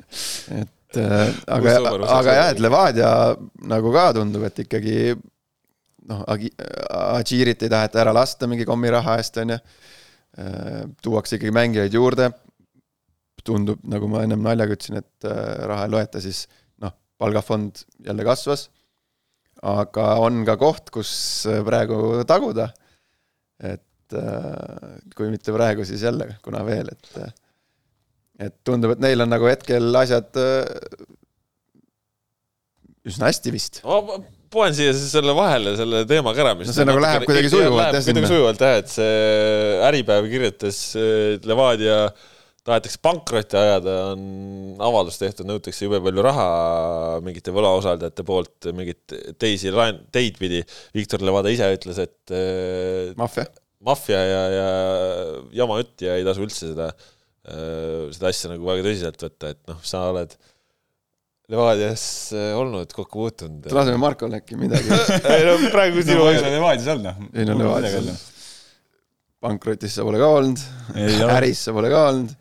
[0.59, 1.79] et äh, aga,
[2.19, 3.13] aga jah, et Levadia
[3.63, 4.97] nagu ka tundub, et ikkagi
[6.11, 6.25] noh,
[7.15, 9.88] Agiirit ei taheta ära lasta mingi kommiraha eest, on ju Äh,
[11.03, 12.29] tuuakse ikkagi mängijaid juurde,
[13.45, 16.43] tundub, nagu ma ennem naljaga ütlesin, et äh, raha ei loeta, siis
[16.83, 18.67] noh, palgafond jälle kasvas,
[19.65, 21.11] aga on ka koht, kus
[21.49, 22.69] äh, praegu taguda,
[23.59, 23.85] et
[25.13, 27.11] kui mitte praegu, siis jälle, kuna veel, et
[28.39, 30.37] et tundub, et neil on nagu hetkel asjad
[33.05, 33.81] üsna hästi vist
[34.53, 37.93] poen siia siis selle vahele selle teemaga ära, mis no see nagu läheb kuidagi sujuvalt
[37.93, 39.15] jah, kuidagi sujuvalt jah, et see
[39.89, 40.81] Äripäev kirjutas,
[41.49, 42.01] Levadia
[42.69, 46.49] tahetakse pankrotti ajada, on avaldus tehtud, nõutakse jube palju raha
[47.25, 50.59] mingite võlausaldajate poolt, mingeid teisi laen-, teid pidi.
[50.97, 52.35] Viktor Levada ise ütles, et
[53.17, 53.47] maffia,
[53.85, 54.67] maffia ja, ja
[55.61, 56.91] jama jutt ja ei tasu üldse seda,
[57.47, 60.35] seda asja nagu väga tõsiselt võtta, et noh, sa oled
[61.49, 63.71] Levadias äh, olnud, kokku puutunud.
[63.73, 64.91] laseme Markole äkki midagi
[65.33, 66.33] ei no praegu sinu no,.
[66.45, 67.23] Levadias olnud noh.
[67.33, 68.25] ei no Levadias olnud.
[69.41, 70.61] pankrotis sa pole ka olnud,
[71.37, 72.35] äris sa pole ka olnud.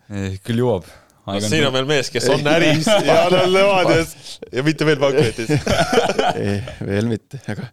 [0.45, 0.85] küll jõuab.
[1.29, 4.13] No, siin on veel mees, kes on äris ja on Levadias
[4.53, 5.55] ja mitte veel pankrotis
[6.43, 7.65] ei, veel mitte, aga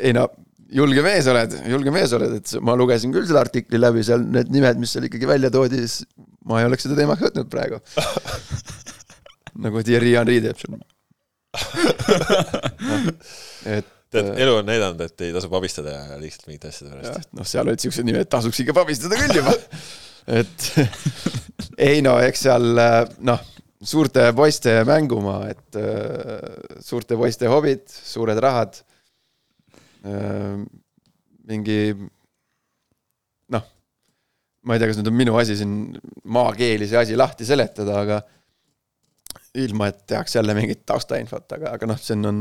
[0.00, 0.30] ei no
[0.72, 4.48] julge mees oled, julge mees oled, et ma lugesin küll selle artikli läbi, seal need
[4.54, 6.08] nimed, mis seal ikkagi välja toodi, siis
[6.48, 7.84] ma ei oleks seda teemat võtnud praegu
[9.62, 10.76] nagu Thierry Henry teeb seal
[13.76, 17.30] et tead, elu on näidanud, et ei tasu pabistada lihtsalt mingite asjade pärast.
[17.36, 19.52] noh, seal olid siuksed nimed, tasuks ikka pabistada küll juba.
[20.40, 20.58] et
[21.88, 22.66] ei no eks seal
[23.26, 23.40] noh,
[23.86, 25.86] suurte poiste mängumaa, et äh,
[26.84, 28.72] suurte poiste hobid, suured rahad
[30.06, 30.56] äh,.
[31.46, 31.80] mingi
[33.54, 33.64] noh,
[34.66, 35.72] ma ei tea, kas nüüd on minu asi siin
[36.26, 38.16] maakeeli see asi lahti seletada, aga
[39.64, 42.40] ilma, et tehakse jälle mingit taustainfot, aga, aga noh, see on, on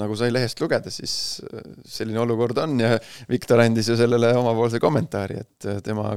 [0.00, 1.14] nagu sai lehest lugeda, siis
[1.46, 2.94] äh, selline olukord on ja
[3.30, 6.14] Viktor andis ju sellele omapoolse kommentaari, et äh, tema,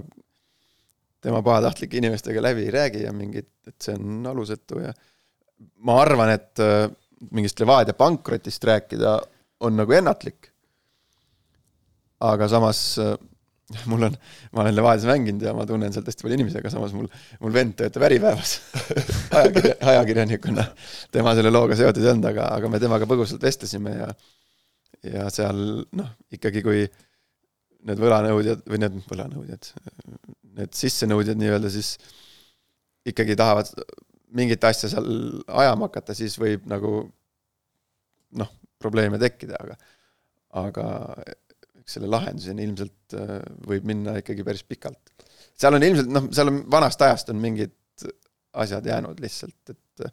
[1.23, 4.93] tema pahatahtlike inimestega läbi ei räägi ja mingit, et see on alusetu ja
[5.87, 6.87] ma arvan, et äh,
[7.31, 9.19] mingist Levadia pankrotist rääkida
[9.63, 10.49] on nagu ennatlik.
[12.23, 12.79] aga samas
[13.91, 14.17] mul on,
[14.53, 17.09] ma olen Levadias mänginud ja ma tunnen sealt hästi palju inimesi, aga samas mul,
[17.43, 18.55] mul vend töötab Äripäevas
[19.39, 20.67] ajakirja, ajakirjanikuna.
[21.13, 24.11] tema selle looga seotud ei olnud, aga, aga me temaga põgusalt vestlesime ja
[25.03, 25.57] ja seal
[25.99, 26.85] noh, ikkagi kui
[27.83, 29.71] need võlanõudjad või need võlanõudjad,
[30.59, 31.97] need sissenõudjad nii-öelda siis
[33.11, 33.67] ikkagi tahavad
[34.33, 35.09] mingit asja seal
[35.51, 37.01] ajama hakata, siis võib nagu
[38.39, 39.77] noh, probleeme tekkida, aga
[40.63, 40.85] aga
[41.89, 45.13] selle lahenduseni ilmselt äh, võib minna ikkagi päris pikalt.
[45.59, 47.73] seal on ilmselt noh, seal on vanast ajast on mingid
[48.53, 50.05] asjad jäänud lihtsalt, et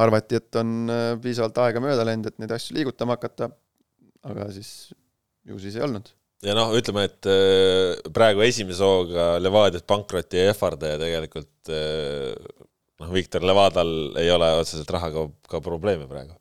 [0.00, 3.50] arvati, et on äh, piisavalt aega mööda läinud, et neid asju liigutama hakata,
[4.28, 4.92] aga siis
[5.48, 6.10] ju siis ei olnud.
[6.46, 12.32] ja noh, ütleme, et äh, praegu esimese hooga Levadiat pankrotti ei ähvarda ja tegelikult äh,
[13.02, 16.36] noh, Viktor Levadal ei ole otseselt rahaga ka probleeme praegu.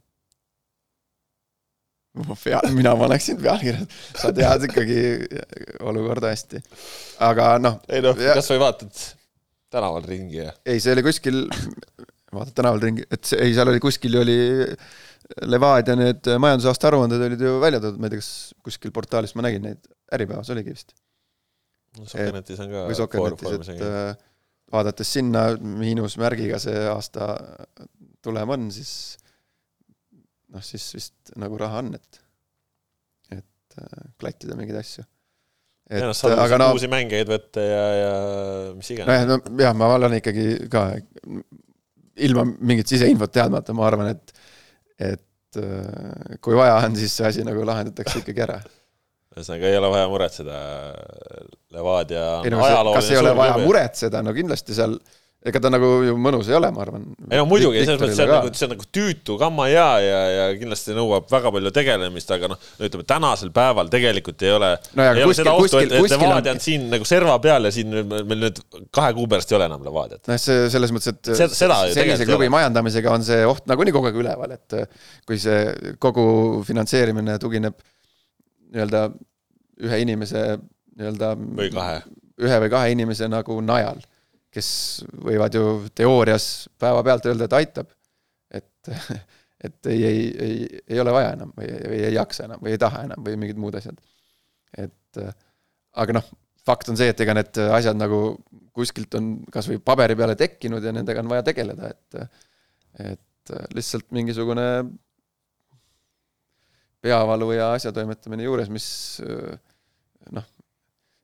[2.44, 5.02] Pea, mina paneksin pealkirjad, sa tead ikkagi
[5.88, 6.62] olukorda hästi.
[7.28, 7.80] aga noh.
[7.90, 9.06] ei noh, kasvõi vaatad
[9.72, 10.56] tänaval ringi ja.
[10.66, 11.46] ei, see oli kuskil,
[12.34, 14.40] vaatad tänaval ringi, et see, ei, seal oli kuskil oli
[15.48, 18.32] Levadia need majandusaasta aruanded olid ju välja toodud, ma ei tea, kas
[18.66, 20.92] kuskil portaalis ma nägin neid, Äripäevas oligi vist.
[22.02, 24.12] Sokernetis on ka või Sokernetis, et äh,
[24.72, 27.34] vaadates sinna miinusmärgiga see aasta
[28.24, 28.92] tulem on, siis
[30.52, 32.22] noh, siis vist nagu raha on, et,
[33.38, 35.06] et äh, klattida mingeid asju.
[35.92, 38.12] ja noh, saab aga no, uusi mängijaid võtta ja, ja
[38.78, 39.26] mis iganes.
[39.26, 40.86] nojah, no jah, ma olen ikkagi ka
[42.22, 44.36] ilma mingit siseinfot teadmata, ma arvan, et
[45.02, 48.60] et äh, kui vaja on, siis see asi nagu lahendatakse ikkagi ära.
[49.36, 50.60] ühesõnaga ei ole vaja muretseda,
[51.72, 53.68] Levadia on no, ajalooline kas ei ole vaja klubi.
[53.70, 54.98] muretseda, no kindlasti seal
[55.42, 57.06] ega ta nagu ju mõnus ei ole, ma arvan.
[57.26, 60.20] ei no muidugi, selles mõttes see on nagu, see on nagu tüütu kamma ja, ja,
[60.36, 65.08] ja kindlasti nõuab väga palju tegelemist, aga noh, ütleme tänasel päeval tegelikult ei ole no,
[65.08, 67.98] ei kuskil, ole seda ohtu, et, et Levadia on siin nagu serva peal ja siin
[68.12, 68.62] meil nüüd
[68.94, 70.22] kahe kuu pärast ei ole enam Levadiat.
[70.30, 74.12] noh, see selles mõttes, et see, seda sellise klubi majandamisega on see oht nagunii kogu
[74.12, 74.78] aeg üleval, et
[75.26, 76.28] kui see kogu
[76.70, 77.82] finantseerimine tugineb
[78.72, 79.08] nii-öelda
[79.90, 82.02] ühe inimese nii-öelda või kahe.
[82.46, 84.06] ühe või kahe inimese nagu najal
[84.52, 84.70] kes
[85.26, 87.92] võivad ju teoorias päevapealt öelda, et aitab.
[88.52, 88.92] et,
[89.68, 92.82] et ei, ei, ei, ei ole vaja enam või, või ei jaksa enam või ei
[92.82, 94.00] taha enam või mingid muud asjad.
[94.78, 95.22] et
[96.02, 96.28] aga noh,
[96.66, 98.22] fakt on see, et ega need asjad nagu
[98.76, 102.22] kuskilt on kas või paberi peale tekkinud ja nendega on vaja tegeleda, et
[103.12, 104.66] et lihtsalt mingisugune
[107.02, 108.86] peavalu ja asjatoimetamine juures, mis
[110.36, 110.46] noh,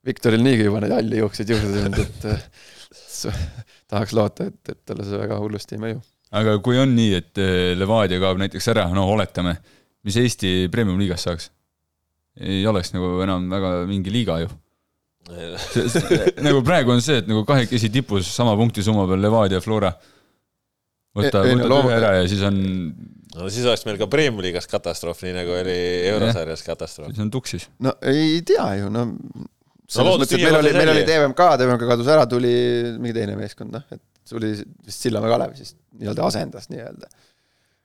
[0.08, 2.77] Viktoril niigi juba neid halli juukseid juurde tulnud, et
[3.92, 6.00] tahaks loota, et, et talle see väga hullusti ei mõju.
[6.38, 9.58] aga kui on nii, et eh, Levadia kaob näiteks ära, no oletame,
[10.08, 11.52] mis Eesti Premium-liigas saaks?
[12.38, 14.50] ei oleks nagu enam väga mingi liiga ju.
[16.46, 19.90] nagu praegu on see, et nagu kahekesi tipus sama punktisumma peal Levadia, Flora.
[21.18, 22.62] võta, võta no, ühe ära ja siis on.
[23.34, 25.78] no siis oleks meil ka Premium-liigas katastroof, nii nagu oli
[26.14, 27.10] Eurosarjas katastroof.
[27.12, 27.68] siis on tuksis.
[27.84, 29.10] no ei tea ju, no
[29.88, 32.52] selles mõttes, et meil oli, meil oli TVMK, TVMK kadus ära, tuli
[32.98, 37.08] mingi teine meeskond, noh, et tuli vist Sillamäe Kalev siis nii-öelda asendas nii-öelda.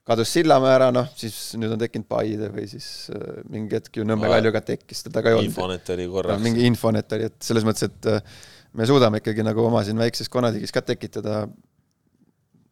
[0.07, 4.07] kadus Sillamäe ära, noh, siis nüüd on tekkinud Paide või siis äh, mingi hetk ju
[4.07, 5.53] Nõmme Kalju ka tekkis, teda ka ei olnud.
[5.53, 6.43] Infonet oli korraks no,.
[6.43, 8.35] mingi Infonet oli, et selles mõttes, et äh,
[8.75, 11.45] me suudame ikkagi nagu oma siin väikses konadiigis ka tekitada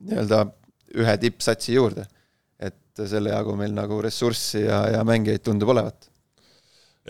[0.01, 0.43] nii-öelda
[0.99, 2.09] ühe tippsatsi juurde.
[2.59, 6.11] et selle jagu meil nagu ressurssi ja, ja mängijaid tundub olevat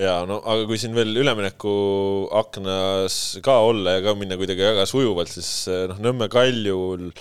[0.02, 5.30] ja no aga kui siin veel üleminekuaknas ka olla ja ka minna kuidagi väga sujuvalt,
[5.34, 7.12] siis eh, noh, Nõmme Kaljul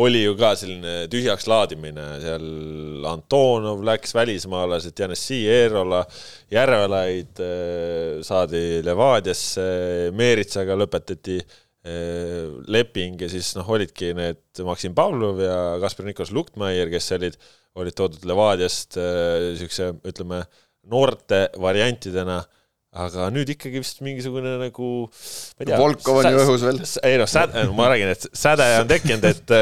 [0.00, 6.04] oli ju ka selline tühjaks laadimine, seal Antonov läks, välismaalased, Janessi, Eerola,
[6.52, 9.66] Järvelaid eh, saadi Levadiasse,
[10.16, 16.88] Meeritsaga lõpetati eh, leping ja siis noh, olidki need Maksim Pavlov ja Kaspar Nikos Luktmeier,
[16.92, 17.36] kes olid,
[17.80, 20.44] olid toodud Levadiast niisuguse, ütleme,
[20.90, 22.40] noorte variantidena,
[22.90, 25.78] aga nüüd ikkagi vist mingisugune nagu ma ei tea.
[25.78, 26.80] Volkov on ju õhus veel.
[27.06, 29.54] ei noh, säde, ma räägin, et säde on tekkinud, et,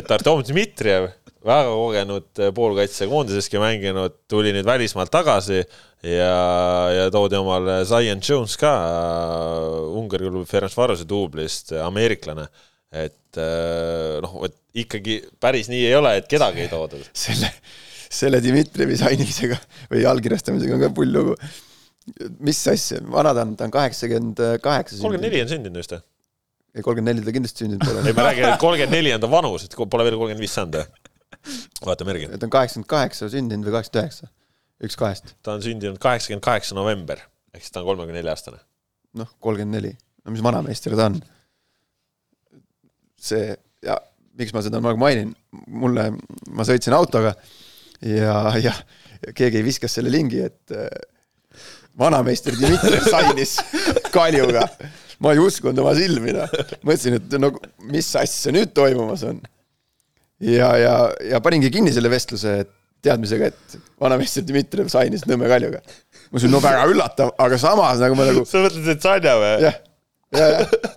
[0.00, 1.08] et Artem Dmitrijev,
[1.44, 6.36] väga kogenud poolkaitsekoondiseski mänginud, tuli nüüd välismaalt tagasi ja,
[6.96, 8.74] ja toodi omale Zion Jones ka
[9.94, 12.48] Ungari klubi Ferencvarose duublist, ameeriklane
[12.94, 13.40] et
[14.22, 17.02] noh, et ikkagi päris nii ei ole, et kedagi ei toodud.
[17.24, 17.50] selle,
[18.14, 19.58] selle Dmitrijevi sainimisega
[19.92, 21.36] või allkirjastamisega on ka pull lugu.
[22.44, 26.04] mis asja, vana ta on, ta on kaheksakümmend kaheksa kolmkümmend neli on sündinud vist või?
[26.74, 28.04] ei, kolmkümmend neli ta kindlasti sündinud pole.
[28.04, 30.80] ei, ma räägin, et kolmkümmend neli on ta vanus, et pole veel kolmkümmend viis saanud
[30.80, 31.12] või?
[31.84, 32.30] vaata mergi.
[32.32, 34.30] ta on kaheksakümmend kaheksa sündinud või kaheksakümmend üheksa,
[34.88, 35.34] üks kahest.
[35.42, 37.20] ta on sündinud kaheksakümmend kaheksa november,
[37.54, 38.60] ehk siis ta on kolmekümne nelja aastane.
[39.20, 39.94] noh, kolmkümmend neli,
[40.24, 41.20] no mis vanameister ta on?
[43.24, 43.54] see
[43.84, 43.98] ja
[44.38, 45.30] miks ma seda nagu mainin,
[45.70, 46.10] mulle,
[46.50, 47.34] ma sõitsin autoga
[48.04, 48.74] ja, ja
[49.36, 50.88] keegi viskas selle lingi, et äh,
[51.98, 53.56] vanameister Dmitrijev sainis
[54.14, 54.66] Kaljuga.
[55.22, 56.50] ma ei uskunud oma silmi, noh.
[56.82, 57.52] mõtlesin, et no
[57.90, 59.38] mis asja nüüd toimumas on.
[60.42, 60.96] ja, ja,
[61.30, 62.58] ja paningi kinni selle vestluse
[63.04, 65.80] teadmisega, et vanameister Dmitrijev sainis Nõmme Kaljuga.
[65.84, 68.44] ma ütlesin, no väga üllatav, aga samas nagu ma nagu.
[68.48, 69.54] sa mõtled, et Sanja või?
[69.68, 69.80] jah,
[70.34, 70.94] ja, ja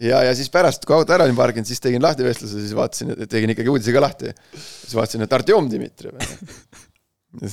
[0.00, 3.14] ja, ja siis pärast, kui auto ära olin parkinud, siis tegin lahti vestluse, siis vaatasin,
[3.30, 4.34] tegin ikkagi uudise ka lahti.
[4.56, 6.20] siis vaatasin, et Artjom Dmitrijev.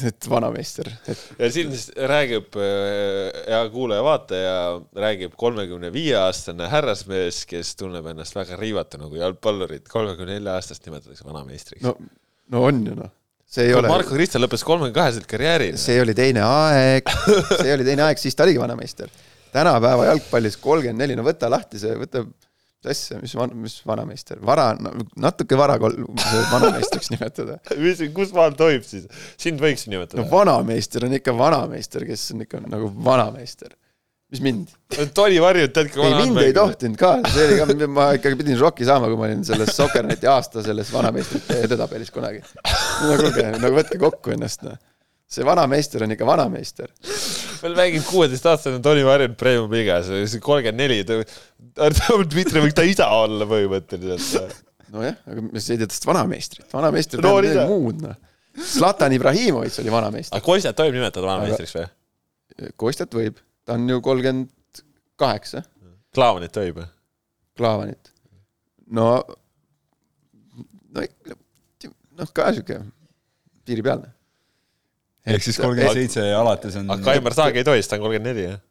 [0.08, 1.74] et vanameister, et ja siin
[2.08, 4.54] räägib äh, hea kuulaja-vaataja,
[4.96, 10.88] räägib kolmekümne viie aastane härrasmees, kes tunneb ennast väga riivatuna, kui jalgpallurit kolmekümne nelja aastast
[10.88, 11.98] nimetatakse vanameistriks no,
[12.54, 13.12] no on ju noh.
[13.50, 15.74] see ei no, ole, Marko Kristel lõpetas kolmekümne kaheselt karjääri.
[15.82, 17.12] see oli teine aeg,
[17.58, 19.12] see oli teine aeg, siis ta oligi vanameister.
[19.54, 22.24] Tänapäeva jalgpallis kolmkümmend neli, no võta lahti see, võta,
[22.90, 24.72] asja, mis van-, mis vanameister, vara
[25.24, 26.00] natuke vara kol-
[26.52, 27.60] vanameistriks nimetada.
[27.80, 29.06] mis, kus maal tohib siis?
[29.40, 33.72] sind võiks nimetada no vanameister on ikka vanameister, kes on ikka nagu vanameister.
[34.34, 34.74] mis mind?
[35.16, 36.56] Toni Varjut tead ka ei, vana mind ei.
[36.58, 40.28] tohtinud ka, see oli ka, ma ikkagi pidin šoki saama, kui ma olin selles Soccerneti
[40.30, 42.42] aasta selles vanameistrite edetabelis kunagi.
[43.06, 44.76] no kuulge, no võtke kokku ennast, noh.
[45.30, 46.92] see vanameister on ikka vanameister.
[47.64, 50.12] Veel mängib kuueteistaastane Toni Varjut Premium liigas,
[50.44, 51.00] kolmkümmend neli,
[52.30, 54.62] Dmitrijev võiks ta isa olla põhimõtteliselt.
[54.94, 58.18] nojah, aga ei tea tast vanameistrit, vanameistrit No oli midagi muud, noh.
[58.70, 60.38] Zlatan Ibrahimovitš oli vanameister.
[60.38, 61.88] aga Kostjat tohib nimetada vanameistriks või?
[62.78, 64.84] Kostjat võib, ta on ju kolmkümmend
[65.20, 65.64] kaheksa,
[66.14, 66.90] Klaavanit tohib või?
[67.58, 68.12] Klaavanit.
[68.94, 69.08] no,
[70.94, 71.38] no ikka,
[72.20, 72.78] noh, ka sihuke
[73.66, 74.12] piiripealne.
[75.28, 78.06] Ehk siis kolmkümmend seitse ja alates on aga Kaimar Saag ei tohi, sest ta on
[78.06, 78.62] kolmkümmend neli, jah?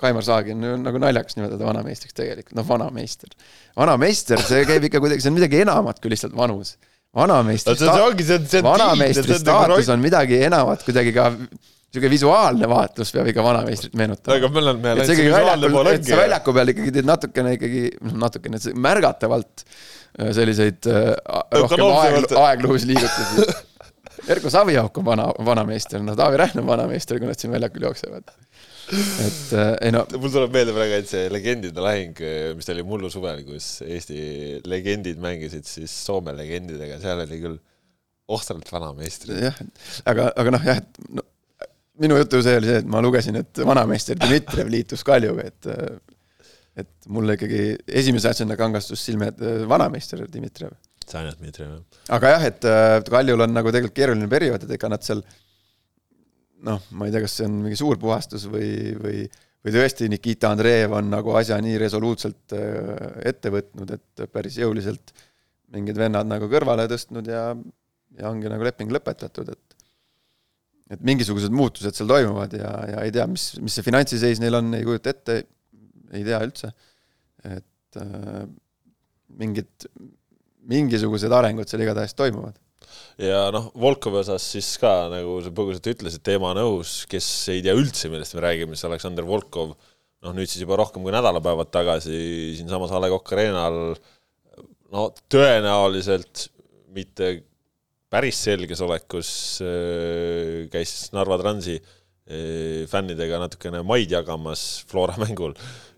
[0.00, 3.30] Kaimar Saagi on nagu naljakas nimetada vanameistriks tegelikult, noh, vanameister.
[3.78, 6.74] vanameister, see käib ikka kuidagi, see on midagi enamat kui lihtsalt vanus.
[7.16, 11.30] vanameistri ongi, on vanameistri staatus on midagi enamat, kuidagi ka
[11.96, 14.36] sihuke visuaalne vaatlus peab ikka vanameistrit meenutama.
[14.36, 16.18] aga meil et on see visuaalne pool et sa ongi.
[16.20, 21.14] väljaku peal ikkagi teed natukene ikkagi, noh natukene, märgatavalt äh, selliseid äh,
[21.56, 23.48] rohkem aeg, aegluusliigutusi.
[24.32, 28.32] Erko Saviauk on vana, vanameister, no Taavi Rähn on vanameister, kui nad siin väljakul jooksevad.
[28.86, 32.20] et äh, ei no, mul tuleb meelde praegu ainult see legendide lahing,
[32.58, 34.18] mis oli mullu suvel, kus Eesti
[34.66, 37.56] legendid mängisid siis Soome legendidega, seal oli küll
[38.30, 39.40] ohtralt vanameistrid.
[39.48, 39.58] jah,
[40.10, 41.26] aga, aga noh, jah, et no,
[42.02, 45.72] minu jutu see oli see, et ma lugesin, et vanameister Dmitrijev liitus Kaljuga, et
[46.76, 50.74] et mulle ikkagi esimese asjana kangastus silme, et äh, vanameister Dmitrijev.
[51.10, 52.04] Sanja Dmitrijev, jah.
[52.18, 55.22] aga jah, et äh, Kaljul on nagu tegelikult keeruline periood, et ega nad seal
[56.66, 58.70] noh, ma ei tea, kas see on mingi suur puhastus või,
[59.02, 59.26] või
[59.66, 65.10] või tõesti Nikita Andreev on nagu asja nii resoluutselt äh, ette võtnud, et päris jõuliselt
[65.74, 67.48] mingid vennad nagu kõrvale tõstnud ja,
[68.14, 69.66] ja ongi nagu leping lõpetatud, et
[70.94, 74.68] et mingisugused muutused seal toimuvad ja, ja ei tea, mis, mis see finantsiseis neil on,
[74.78, 75.40] ei kujuta ette,
[76.14, 76.70] ei tea üldse.
[77.42, 78.44] et äh,
[79.42, 79.88] mingid,
[80.70, 82.56] mingisugused arengud seal igatahes toimuvad.
[83.22, 87.62] ja noh, Volkovi osas siis ka nagu sa põgusalt ütlesid, teema on õhus, kes ei
[87.64, 89.74] tea üldse, millest me räägime, siis Aleksander Volkov,
[90.26, 92.18] noh nüüd siis juba rohkem kui nädalapäevad tagasi
[92.58, 93.80] siinsamas A Le Coq Arena'l
[94.92, 96.48] no tõenäoliselt
[96.96, 97.32] mitte
[98.12, 99.30] päris selges olekus
[99.64, 105.56] äh, käis Narva Transi äh, fännidega natukene maid jagamas Flora mängul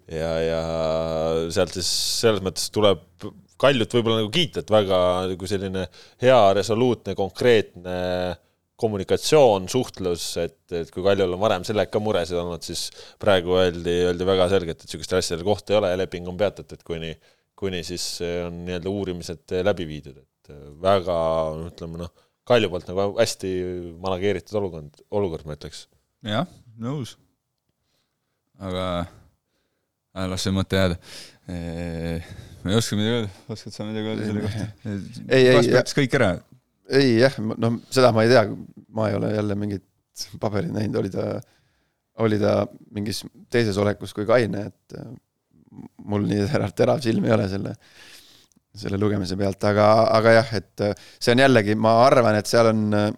[0.09, 0.63] ja, ja
[1.53, 1.91] sealt siis
[2.23, 3.05] selles mõttes tuleb
[3.59, 4.99] Kaljut võib-olla nagu kiita, et väga
[5.33, 5.89] nagu selline
[6.23, 7.97] hea, resoluutne, konkreetne
[8.79, 12.85] kommunikatsioon, suhtlus, et, et kui Kaljul on varem sellega ka muresid olnud, siis
[13.19, 16.85] praegu öeldi, öeldi väga selgelt, et niisugustel asjadel kohta ei ole ja leping on peatatud,
[16.87, 17.11] kuni,
[17.59, 18.07] kuni siis
[18.47, 21.19] on nii-öelda uurimised läbi viidud, et väga
[21.67, 22.15] ütleme noh,
[22.49, 23.49] Kalju poolt nagu hästi
[24.01, 25.83] manageeritud olukord, olukord ma ütleks.
[26.25, 26.47] jah,
[26.81, 27.19] nõus.
[28.57, 28.87] aga
[30.33, 30.97] las see mõte jääda.
[32.69, 34.67] Ma ei oska midagi öelda, oskad sa midagi öelda selle kohta?
[34.85, 36.33] Ei, ei, kas peaks kõik ära?
[36.99, 38.43] ei jah, no seda ma ei tea,
[38.97, 41.27] ma ei ole jälle mingit paberit näinud, oli ta,
[42.25, 42.53] oli ta
[42.97, 45.11] mingis teises olekus kui Kaine, et äh,
[46.09, 47.75] mul nii terav, terav silm ei ole selle,
[48.79, 52.73] selle lugemise pealt, aga, aga jah, et äh, see on jällegi, ma arvan, et seal
[52.73, 53.09] on äh,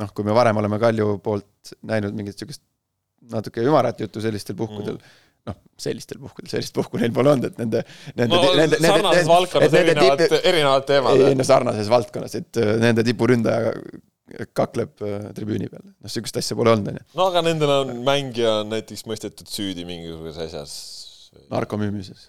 [0.00, 2.64] noh, kui me varem oleme Kalju poolt näinud mingit niisugust
[3.32, 5.10] natuke ümarat juttu sellistel puhkudel mm,
[5.48, 7.82] noh, sellistel puhkudel, sellist puhku neil pole olnud, et nende,
[8.18, 11.26] nende no nende, sarnases valdkonnas erinevad, erinevad teemad.
[11.28, 13.74] ei no sarnases valdkonnas, et äh, nende tipuründaja
[14.56, 17.06] kakleb äh, tribüüni peal, noh sihukest asja pole olnud, onju.
[17.18, 20.76] no aga nendel on mängija on näiteks mõistetud süüdi mingisuguses asjas.
[21.52, 22.28] narkomüümises,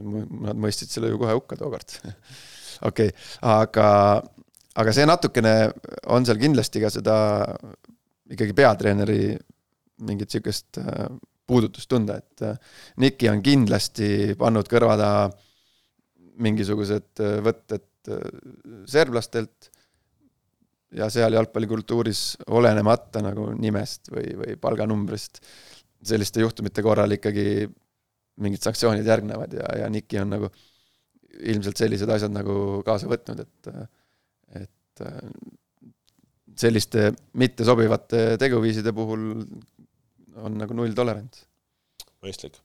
[0.00, 1.98] nad mõistsid selle ju kohe hukka tookord.
[2.88, 3.12] okei okay.,
[3.44, 3.88] aga,
[4.80, 5.54] aga see natukene
[6.10, 7.16] on seal kindlasti ka seda
[8.32, 9.34] ikkagi peatreeneri
[10.04, 11.06] mingit sihukest äh,
[11.46, 12.56] puudutust tunda, et äh,
[13.02, 14.08] Niki on kindlasti
[14.40, 15.24] pannud kõrva taha
[16.44, 18.26] mingisugused äh, võtted äh,
[18.90, 19.70] serblastelt
[20.94, 22.22] ja seal jalgpallikultuuris
[22.54, 25.42] olenemata nagu nimest või, või palganumbrist
[26.04, 27.66] selliste juhtumite korral ikkagi
[28.44, 30.50] mingid sanktsioonid järgnevad ja, ja Niki on nagu
[31.34, 33.70] ilmselt sellised asjad nagu kaasa võtnud, et,
[34.60, 35.02] et
[36.58, 37.08] selliste
[37.40, 39.24] mittesobivate teguviiside puhul
[40.42, 41.44] on nagu nulltolerants.
[42.24, 42.56] mõistlik,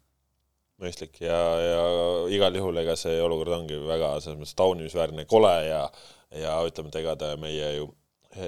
[0.81, 1.81] mõistlik ja, ja
[2.33, 5.85] igal juhul ega see olukord ongi väga selles mõttes taunimisväärne, kole ja,
[6.35, 7.89] ja ütleme, et ega ta meie ju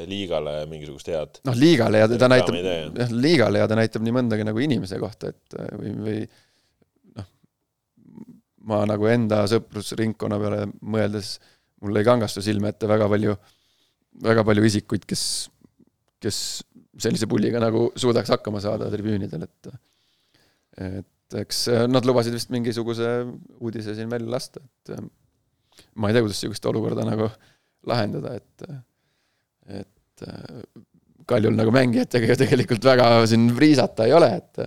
[0.06, 4.46] liigale mingisugust head noh, liigale ja ta näitab, jah, liigale ja ta näitab nii mõndagi
[4.46, 6.20] nagu inimese kohta, et või, või
[7.18, 7.30] noh,
[8.70, 11.40] ma nagu enda sõprusringkonna peale mõeldes,
[11.82, 13.34] mul lõi kangastus silme ette väga palju,
[14.22, 15.24] väga palju isikuid, kes,
[16.22, 16.38] kes
[17.04, 19.72] sellise pulliga nagu suudaks hakkama saada tribüünidel, et
[20.82, 23.10] et eks nad lubasid vist mingisuguse
[23.60, 24.96] uudise siin välja lasta, et
[25.96, 27.30] ma ei tea, kuidas niisugust olukorda nagu
[27.90, 28.68] lahendada, et
[29.82, 30.28] et
[31.30, 34.64] Kaljul nagu mängijatega ju tegelikult väga siin riisata ei ole, et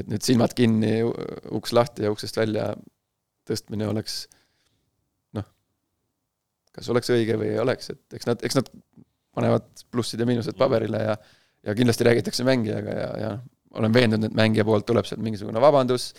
[0.00, 1.00] et nüüd silmad kinni,
[1.56, 2.70] uks lahti ja uksest välja
[3.48, 4.22] tõstmine oleks
[5.36, 5.46] noh,
[6.74, 8.70] kas oleks õige või ei oleks, et eks nad, eks nad
[9.36, 11.16] panevad plussid ja miinused paberile ja
[11.66, 13.30] ja kindlasti räägitakse mängijaga ja, ja
[13.76, 16.10] olen veendunud, et mängija poolt tuleb sealt mingisugune vabandus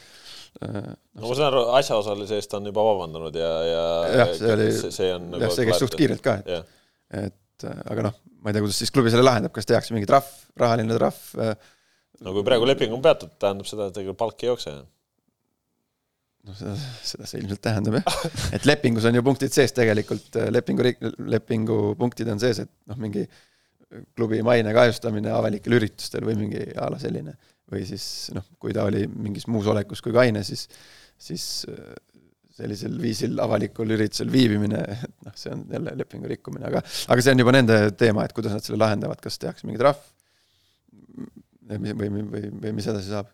[0.61, 0.83] no,
[1.17, 3.85] no ma saan aru, asjaosalise eest on juba vabandanud ja, ja
[4.21, 6.75] jah, see oli, see on nagu jah, see käis suht kiirelt ka, et,
[7.23, 10.29] et aga noh, ma ei tea, kuidas siis klubi selle lahendab, kas tehakse mingi trahv,
[10.59, 11.19] rahaline trahv?
[11.41, 11.53] Äh,
[12.25, 14.73] no kui praegu leping on peatud, tähendab seda, et ega palk ei jookse.
[16.47, 16.73] No seda,
[17.05, 18.19] seda see ilmselt tähendab jah,
[18.57, 20.91] et lepingus on ju punktid sees tegelikult, äh, lepingu,
[21.35, 23.27] lepingu punktid on sees, et noh, mingi
[24.15, 27.35] klubi maine kahjustamine avalikel üritustel või mingi a la selline.
[27.71, 30.65] või siis noh, kui ta oli mingis muus olekus kui kaine, siis,
[31.19, 31.93] siis äh,
[32.57, 37.35] sellisel viisil avalikul üritusel viibimine, et noh, see on jälle lepingu rikkumine, aga aga see
[37.35, 40.01] on juba nende teema, et kuidas nad selle lahendavad, kas tehakse mingi trahv
[41.77, 43.31] või, või, või, või mis edasi saab?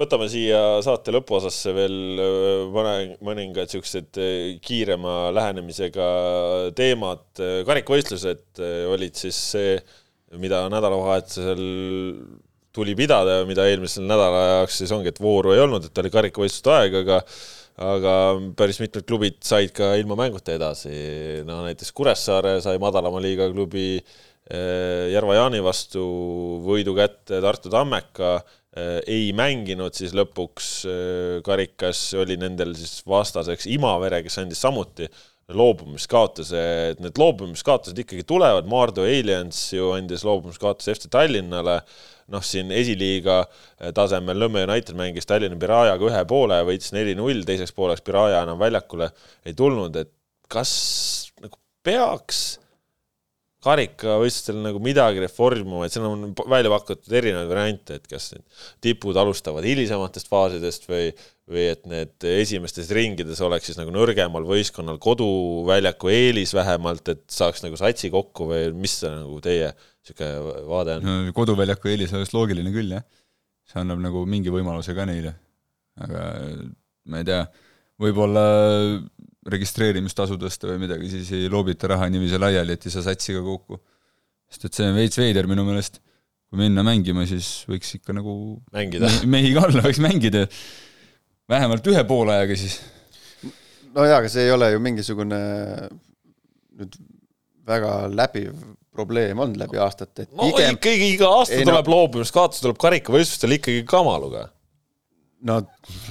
[0.00, 6.06] Võtame siia saate lõpuosasse veel äh, mõne, mõningad niisugused äh, kiirema lähenemisega
[6.78, 7.26] teemad,
[7.68, 9.76] karikavõistlused äh, olid siis see,
[10.40, 11.64] mida nädalavahetusel
[12.72, 16.12] tuli pidada ja mida eelmisel nädala jaoks siis ongi, et vooru ei olnud, et oli
[16.14, 17.20] karikavõistluste aeg, aga
[17.82, 18.14] aga
[18.56, 20.92] päris mitmed klubid said ka ilma mänguta edasi,
[21.48, 26.02] no näiteks Kuressaare sai madalama liiga klubi eh, Järva Jaani vastu
[26.66, 28.34] võidu kätte Tartu Tammeka,
[28.72, 35.08] ei mänginud siis lõpuks eh, karikas, oli nendel siis vastaseks Imavere, kes andis samuti
[35.52, 36.62] loobumiskaotuse,
[36.92, 41.80] et need loobumiskaotused ikkagi tulevad, Maardu Aliens ju andis loobumiskaotuse FC Tallinnale,
[42.32, 43.42] noh, siin esiliiga
[43.92, 49.10] tasemel Nõmme United mängis Tallinna Pirajaga ühe poole, võitis neli-null, teiseks pooleks Piraja enam väljakule
[49.44, 50.14] ei tulnud, et
[50.52, 50.72] kas
[51.42, 52.61] nagu peaks
[53.62, 59.18] karikavõistlustel nagu midagi reformima, et seal on välja pakutud erinevaid variante, et kas need tipud
[59.22, 61.12] alustavad hilisematest faasidest või,
[61.50, 67.62] või et need esimestes ringides oleks siis nagu nõrgemal võistkonnal koduväljaku eelis vähemalt, et saaks
[67.66, 71.18] nagu satsi kokku või mis see nagu teie niisugune vaade on no,?
[71.36, 73.06] koduväljaku eelis oleks loogiline küll, jah.
[73.70, 75.36] see annab nagu mingi võimaluse ka neile.
[76.02, 76.26] aga
[77.06, 77.44] ma ei tea,
[78.02, 78.42] võib-olla
[79.50, 83.42] registreerimistasu tõsta või midagi, siis ei loobita raha niiviisi laiali, et ei saa satsi ka
[83.42, 83.80] kokku.
[84.52, 86.00] sest et see on veits veider minu meelest.
[86.52, 88.34] kui minna mängima, siis võiks ikka nagu
[88.72, 89.10] mängida.
[89.34, 90.46] mehi ka olla, võiks mängida
[91.50, 92.78] vähemalt ühe poolajaga siis.
[93.94, 95.40] no jaa, aga see ei ole ju mingisugune
[96.78, 97.00] nüüd
[97.68, 98.54] väga läbiv
[98.92, 100.76] probleem olnud läbi aastate, et no pigem...
[100.76, 101.96] ikkagi iga aasta ei, tuleb no...
[101.96, 104.46] loobumiskaotus, tuleb karikavõistlustel ikkagi kamaluga.
[105.48, 105.58] no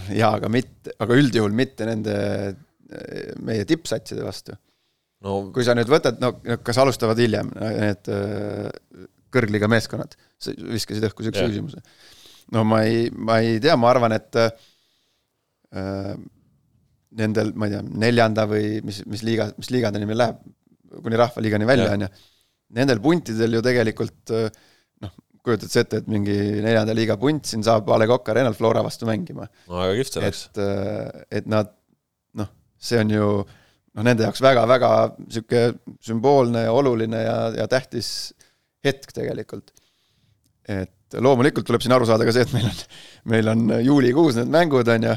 [0.09, 2.15] jaa, aga mitte, aga üldjuhul mitte nende
[3.45, 4.55] meie tippsatside vastu
[5.25, 5.37] no..
[5.53, 6.33] kui sa nüüd võtad, no
[6.65, 8.69] kas alustavad hiljem need äh,
[9.31, 11.83] kõrgliga meeskonnad, sa viskasid õhku niisuguse küsimuse.
[12.55, 16.15] no ma ei, ma ei tea, ma arvan, et äh,
[17.21, 20.41] nendel, ma ei tea, neljanda või mis, mis liiga, mis liigade nimi läheb,
[21.01, 22.11] kuni rahvaliigani välja, on ju,
[22.75, 24.49] nendel puntidel ju tegelikult äh,
[25.05, 25.13] noh,
[25.45, 28.83] kujutad sa ette, et mingi neljanda liiga punt siin saab A Le Coq Arena'l Flora
[28.85, 29.47] vastu mängima.
[29.69, 30.43] no väga kihvt see läks.
[30.51, 31.71] et, äh, et nad
[32.81, 38.31] see on ju noh, nende jaoks väga-väga niisugune sümboolne ja oluline ja, ja tähtis
[38.85, 39.73] hetk tegelikult.
[40.69, 42.81] et loomulikult tuleb siin aru saada ka see, et meil on,
[43.33, 45.15] meil on juulikuus need mängud, on ju,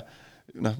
[0.67, 0.79] noh,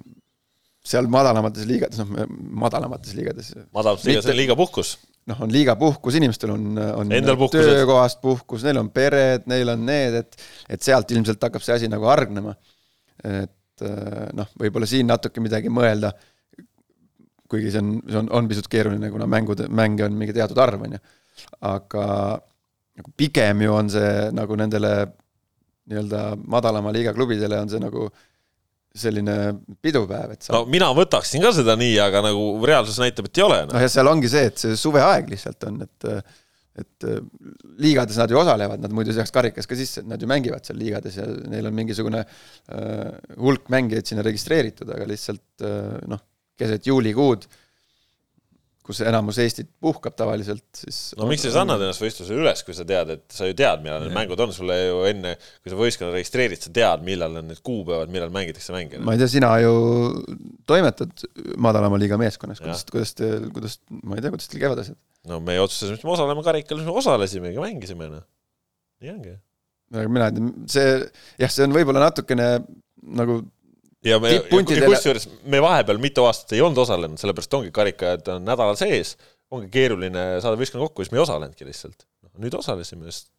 [0.85, 2.31] seal madalamates liigades, noh,
[2.65, 3.53] madalamates liigades.
[3.73, 4.95] madalamates liigades on liigapuhkus.
[5.31, 7.13] noh, on liigapuhkus, inimestel on, on
[7.55, 11.93] töökohast puhkus, neil on pered, neil on need, et et sealt ilmselt hakkab see asi
[11.93, 12.57] nagu hargnema.
[13.25, 13.87] et
[14.35, 16.13] noh, võib-olla siin natuke midagi mõelda
[17.51, 20.87] kuigi see on, see on, on pisut keeruline, kuna mängud, mänge on mingi teatud arv,
[20.87, 21.03] on ju.
[21.69, 22.05] aga
[22.95, 24.93] nagu pigem ju on see nagu nendele
[25.91, 28.09] nii-öelda madalama liiga klubidele on see nagu
[28.95, 29.35] selline
[29.83, 33.45] pidupäev, et sa no mina võtaksin ka seda nii, aga nagu reaalsus näitab, et ei
[33.45, 33.75] ole no..
[33.75, 36.35] noh, ja seal ongi see, et see suveaeg lihtsalt on, et
[36.75, 37.07] et
[37.79, 41.19] liigades nad ju osalevad, nad muidu seaks karikas ka sisse, nad ju mängivad seal liigades
[41.21, 46.23] ja neil on mingisugune äh, hulk mängijaid sinna registreeritud, aga lihtsalt äh, noh,
[46.61, 47.49] keset juulikuud
[48.85, 52.77] kus enamus Eestit puhkab tavaliselt, siis no miks sa siis annad ennast võistlusele üles, kui
[52.77, 55.33] sa tead, et sa ju tead, millal need mängud on, sulle ju enne,
[55.65, 59.01] kui sa võistkonna registreerid, sa tead, millal on need kuupäevad, millal mängitakse mänge.
[59.01, 59.73] ma ei tea, sina ju
[60.69, 61.25] toimetad
[61.65, 65.01] madalama liiga meeskonnas, kuidas, kuidas te, kuidas, ma ei tea, kuidas teil käivad asjad?
[65.33, 68.29] no me otsustasime, et me osaleme karikal, siis me osalesimegi, mängisime, noh.
[69.01, 69.37] nii ongi.
[70.05, 70.97] mina ei tea, see,
[71.41, 72.53] jah, see on võib-olla natukene
[73.17, 73.41] nagu
[74.05, 78.79] ja me, kusjuures me vahepeal mitu aastat ei olnud osalenud, sellepärast ongi karikad on nädalal
[78.81, 79.15] sees,
[79.55, 82.07] ongi keeruline saada võistkonna kokku, siis me ei osalenudki lihtsalt.
[82.25, 83.31] Noh, nüüd osalesime, sest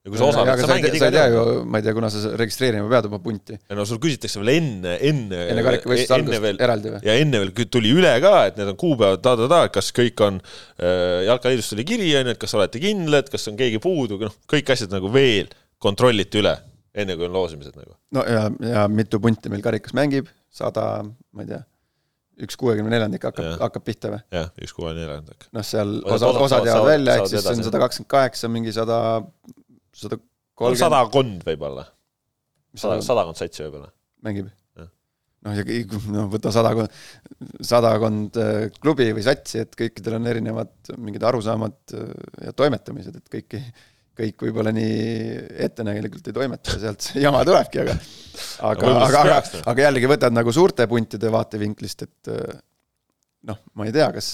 [0.00, 1.34] ja kui sa osaled, sa mängid iga tead.
[1.68, 3.58] ma ei tea, kuna sa registreerima pead oma punti.
[3.76, 7.02] no sul küsitakse veel enne, enne enne karikavõistluse algust veel, eraldi või?
[7.04, 11.26] ja enne veel tuli üle ka, et need on kuupäevad ta-ta-ta, kas kõik on äh,,
[11.28, 14.72] jalkaliidust tuli kiri, on ju, et kas olete kindlad, kas on keegi puudu, noh, kõik
[14.72, 16.56] asjad nagu veel kontrolliti üle
[16.94, 17.96] enne kui on loosimised nagu.
[18.16, 21.60] no ja, ja mitu punti meil karikas mängib, sada, ma ei tea,
[22.46, 24.22] üks kuuekümne neljandik hakkab, hakkab pihta või?
[24.34, 25.48] jah, üks kuuekümne neljandik.
[25.56, 29.00] noh, seal osad, osad jäävad välja, ehk siis see on sada kakskümmend kaheksa, mingi sada,
[29.96, 30.84] sada kolmkümmend.
[30.86, 31.86] sadakond võib-olla.
[32.74, 33.92] sada, sadakond satsi võib-olla.
[34.26, 34.50] mängib?
[35.46, 35.64] noh, ja
[36.12, 36.98] noh, võta sadakond,
[37.64, 42.10] sadakond äh, klubi või satsi, et kõikidel on erinevad mingid arusaamad äh,
[42.48, 43.62] ja toimetamised, et kõiki
[44.20, 44.94] kõik võib-olla nii
[45.66, 47.96] ettenägelikult ei toimeta ja sealt see jama tulebki, aga
[48.70, 49.36] aga, aga, aga,
[49.72, 52.32] aga jällegi võtad nagu suurte puntide vaatevinklist, et
[53.48, 54.32] noh, ma ei tea, kas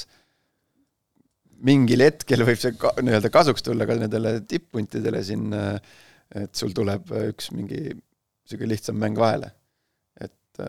[1.67, 5.55] mingil hetkel võib see ka, nii-öelda kasuks tulla ka nendele tipp-puntidele siin,
[6.37, 9.53] et sul tuleb üks mingi niisugune lihtsam mäng vahele.
[10.21, 10.61] et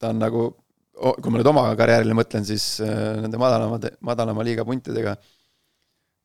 [0.00, 0.46] ta on nagu,
[0.94, 5.39] kui ma nüüd oma karjäärile mõtlen, siis nende madalama, madalama liiga puntidega Äh,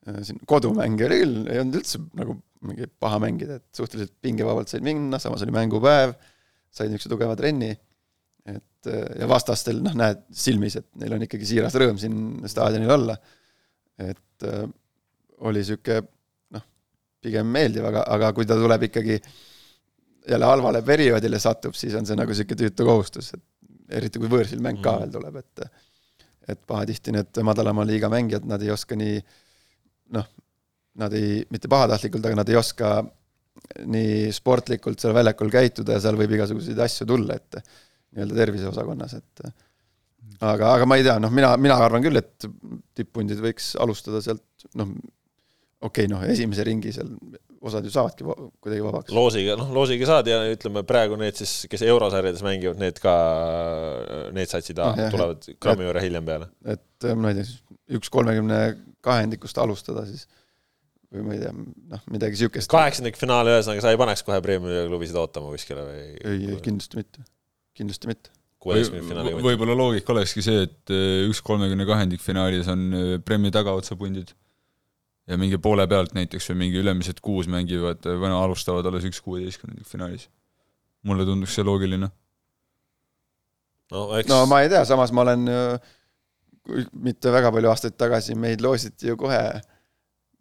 [0.06, 2.36] siin kodumänge oli küll, ei olnud üldse nagu
[2.66, 6.14] mingi paha mängida, et suhteliselt pingevabalt said minna, samas oli mängupäev,
[6.72, 7.72] said niisuguse tugeva trenni,
[8.46, 12.94] et äh, ja vastastel noh, näed silmis, et neil on ikkagi siiras rõõm siin staadionil
[12.96, 13.16] olla.
[14.02, 14.62] et äh,
[15.48, 16.04] oli niisugune
[16.56, 16.64] noh,
[17.22, 19.18] pigem meeldiv, aga, aga kui ta tuleb ikkagi
[20.26, 24.62] jälle halvale perioodile satub, siis on see nagu niisugune tüütu kohustus, et eriti kui võõrsil
[24.62, 25.04] mäng ka mm.
[25.04, 25.68] veel tuleb, et
[26.46, 29.45] et pahatihti need madalama liiga mängijad, nad ei oska nii äh,
[31.00, 32.98] nad ei, mitte pahatahtlikult, aga nad ei oska
[33.90, 37.58] nii sportlikult seal väljakul käituda ja seal võib igasuguseid asju tulla, et
[38.16, 39.46] nii-öelda terviseosakonnas, et
[40.40, 42.46] aga, aga ma ei tea, noh, mina, mina arvan küll, et
[42.96, 44.92] tipp-pundid võiks alustada sealt noh,
[45.80, 47.10] okei okay,, noh, esimese ringi seal
[47.66, 48.24] osad ju saavadki
[48.62, 49.12] kuidagi vabaks.
[49.16, 53.14] loosiga, noh, loosiga saad ja ütleme praegu need siis, kes eurosarjades mängivad, need ka,
[54.36, 56.50] need satsid no, jah, tulevad grammi võrra hiljem peale.
[56.76, 58.60] et ma ei tea, üks kolmekümne
[59.06, 60.26] kahendikust alustada siis
[61.12, 61.52] või ma ei tea,
[61.92, 62.70] noh, midagi niisugust.
[62.72, 66.00] kaheksandikfinaal, ühesõnaga sa ei paneks kohe Premiumi-klubisid ootama kuskile või?
[66.16, 67.26] ei, ei kindlasti mitte,
[67.78, 68.32] kindlasti mitte.
[68.64, 74.34] kuueteistkümnendfinaali võib-olla loogika olekski see, et eh, üks kolmekümne kahendikfinaalis on eh, Premi tagaotsapundid
[75.26, 79.06] ja mingi poole pealt näiteks või mingi ülemised kuus mängivad, eh, või no alustavad alles
[79.08, 80.28] üks kuueteistkümnendikfinaalis.
[81.06, 82.10] mulle tunduks see loogiline.
[83.94, 85.94] no eks no ma ei tea, samas ma olen äh,
[86.98, 89.38] mitte väga palju aastaid tagasi meid loositi ju kohe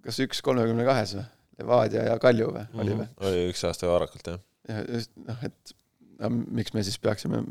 [0.05, 1.25] kas üks kolmekümne kahes või?
[1.55, 3.05] Levadia ja Kalju või, oli või?
[3.07, 3.27] Mhm.
[3.27, 4.41] oli üks aasta varakult, jah.
[4.69, 5.75] ja just noh, et
[6.19, 7.43] no, miks me siis peaksime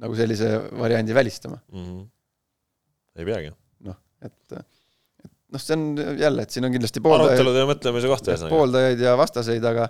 [0.00, 0.50] nagu sellise
[0.80, 1.84] variandi välistama mm?
[1.84, 2.06] -hmm.
[3.20, 3.52] ei peagi.
[3.88, 5.86] noh, et, et noh, see on
[6.18, 8.56] jälle, et siin on kindlasti pooldajaid arutelude ja mõtlemise koht ühesõnaga.
[8.56, 9.88] pooldajaid ja vastaseid, aga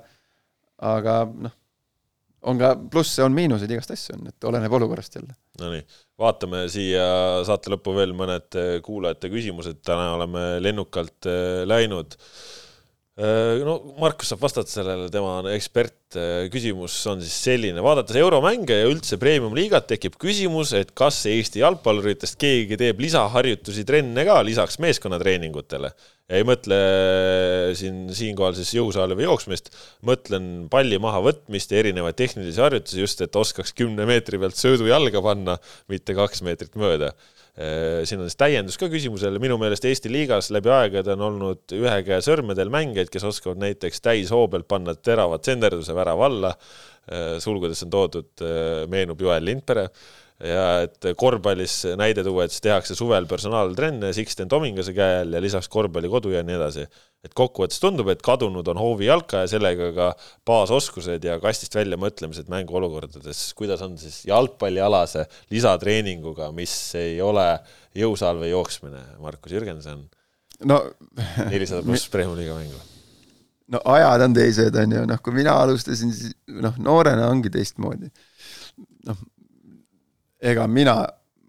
[0.94, 1.55] aga noh,
[2.50, 5.36] on ka plusse, on miinuseid, igast asju on, et oleneb olukorrast jälle.
[5.60, 5.84] Nonii,
[6.20, 7.06] vaatame siia
[7.46, 12.16] saate lõppu veel mõned eh, kuulajate küsimused, täna oleme lennukalt eh, läinud.
[13.14, 16.00] Eh, no Markus saab vastata sellele, tema on ekspert.
[16.52, 22.38] küsimus on siis selline, vaadates euromänge ja üldse premium-liigat, tekib küsimus, et kas Eesti jalgpalluritest
[22.38, 25.90] keegi teeb lisaharjutusi, trenne ka lisaks meeskonnatreeningutele
[26.32, 26.78] ei mõtle
[27.76, 29.70] siin, siinkohal siis jõusaali või jooksmist,
[30.09, 35.59] mõtlen palli mahavõtmist ja erinevaid tehnilisi harjutusi just, et oskaks kümne meetri pealt söödujalga panna,
[35.92, 37.12] mitte kaks meetrit mööda.
[38.09, 42.01] siin on siis täiendus ka küsimusele, minu meelest Eesti liigas läbi aegade on olnud ühe
[42.02, 46.55] käe sõrmedel mängijaid, kes oskavad näiteks täishoo pealt panna terava tsenderduse värava alla,
[47.38, 48.42] sulgudes on toodud,
[48.90, 49.90] meenub Joel Lindpere
[50.43, 55.43] ja et korvpallis näide tuua, et siis tehakse suvel personaaltrenne Sixten Tomingase käe all ja
[55.43, 56.86] lisaks korvpallikodu ja nii edasi.
[57.24, 60.09] et kokkuvõttes tundub, et kadunud on hoovijalka ja sellega ka
[60.44, 63.47] baasoskused ja kastist välja mõtlemised mänguolukordades.
[63.55, 65.24] kuidas on siis jalgpallialase
[65.55, 67.47] lisatreeninguga, mis ei ole
[67.94, 70.05] jõusaal või jooksmine, Markus Jürgenson?
[70.62, 70.81] no
[71.51, 72.81] nelisada pluss Premiumi-liiga mängu.
[73.73, 78.11] no ajad on teised, on ju, noh, kui mina alustasin, siis noh, noorena ongi teistmoodi.
[79.09, 79.24] noh,
[80.44, 80.98] ega mina,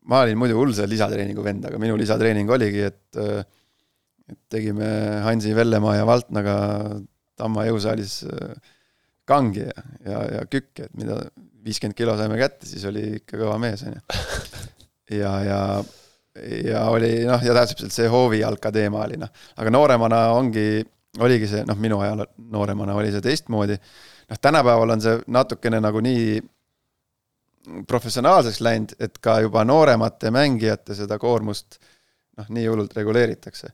[0.10, 3.22] ma olin muidu hull see lisatreeningu vend, aga minu lisatreening oligi, et
[4.26, 4.88] et tegime
[5.22, 6.56] Hansi Vellemaa ja Valtnaga
[7.38, 8.24] Tamma jõusaalis
[9.28, 11.20] kangi ja, ja, ja kükki, et mida
[11.66, 14.18] viiskümmend kilo saime kätte, siis oli ikka kõva mees, on ju.
[15.20, 15.60] ja, ja,
[16.66, 20.84] ja oli noh, ja täpselt see hoovijalka teema oli noh, aga nooremana ongi,
[21.26, 23.78] oligi see noh, minu ajal nooremana oli see teistmoodi.
[24.30, 26.40] noh, tänapäeval on see natukene nagu nii
[27.88, 31.80] professionaalseks läinud, et ka juba nooremate mängijate seda koormust
[32.38, 33.72] noh, nii hullult reguleeritakse.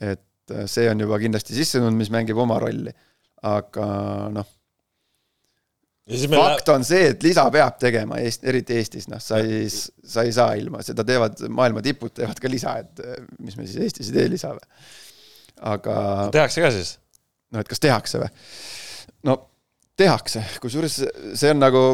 [0.00, 2.92] et äh, see on juba kindlasti sisse tulnud, mis mängib oma rolli,
[3.46, 3.86] aga
[4.34, 4.48] noh,
[6.34, 10.34] fakt on see, et lisa peab tegema Eest-, eriti Eestis, noh, sa ei, sa ei
[10.36, 14.10] saa ilma, seda teevad maailma tipud, teevad ka lisa, et äh, mis me siis Eestis
[14.10, 14.68] ei tee lisa või.
[15.74, 15.96] aga.
[16.34, 16.96] tehakse ka siis?
[17.54, 18.32] noh, et kas tehakse või?
[19.30, 19.38] no
[19.96, 20.98] tehakse, kusjuures
[21.38, 21.84] see on nagu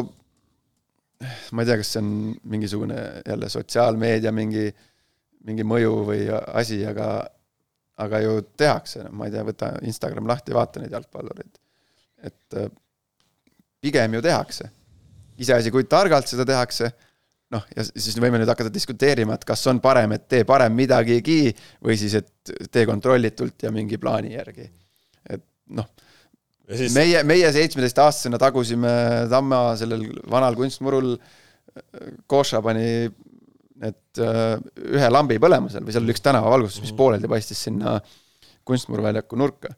[1.51, 2.09] ma ei tea, kas see on
[2.53, 4.65] mingisugune jälle sotsiaalmeedia mingi,
[5.47, 7.11] mingi mõju või asi, aga,
[8.01, 11.61] aga ju tehakse, noh, ma ei tea, võta Instagram lahti, vaata neid jalgpallureid.
[12.21, 12.69] et äh,
[13.81, 14.69] pigem ju tehakse.
[15.41, 16.91] iseasi, kui targalt seda tehakse,
[17.51, 21.55] noh, ja siis võime nüüd hakata diskuteerima, et kas on parem, et tee parem midagigi
[21.83, 24.69] või siis, et tee kontrollitult ja mingi plaani järgi.
[25.29, 25.45] et
[25.77, 25.89] noh
[26.77, 26.95] siis...
[26.95, 28.91] meie, meie seitsmeteistaastasena tagusime
[29.31, 31.15] Tamma sellel vanal kunstmurul,
[32.27, 32.87] Koša pani
[33.81, 34.57] et äh,
[34.93, 36.99] ühe lambi põlema seal või seal oli üks tänavavalgustus, mis mhm.
[36.99, 37.97] pooleldi paistis sinna
[38.67, 39.73] kunstmuruväljaku nurka.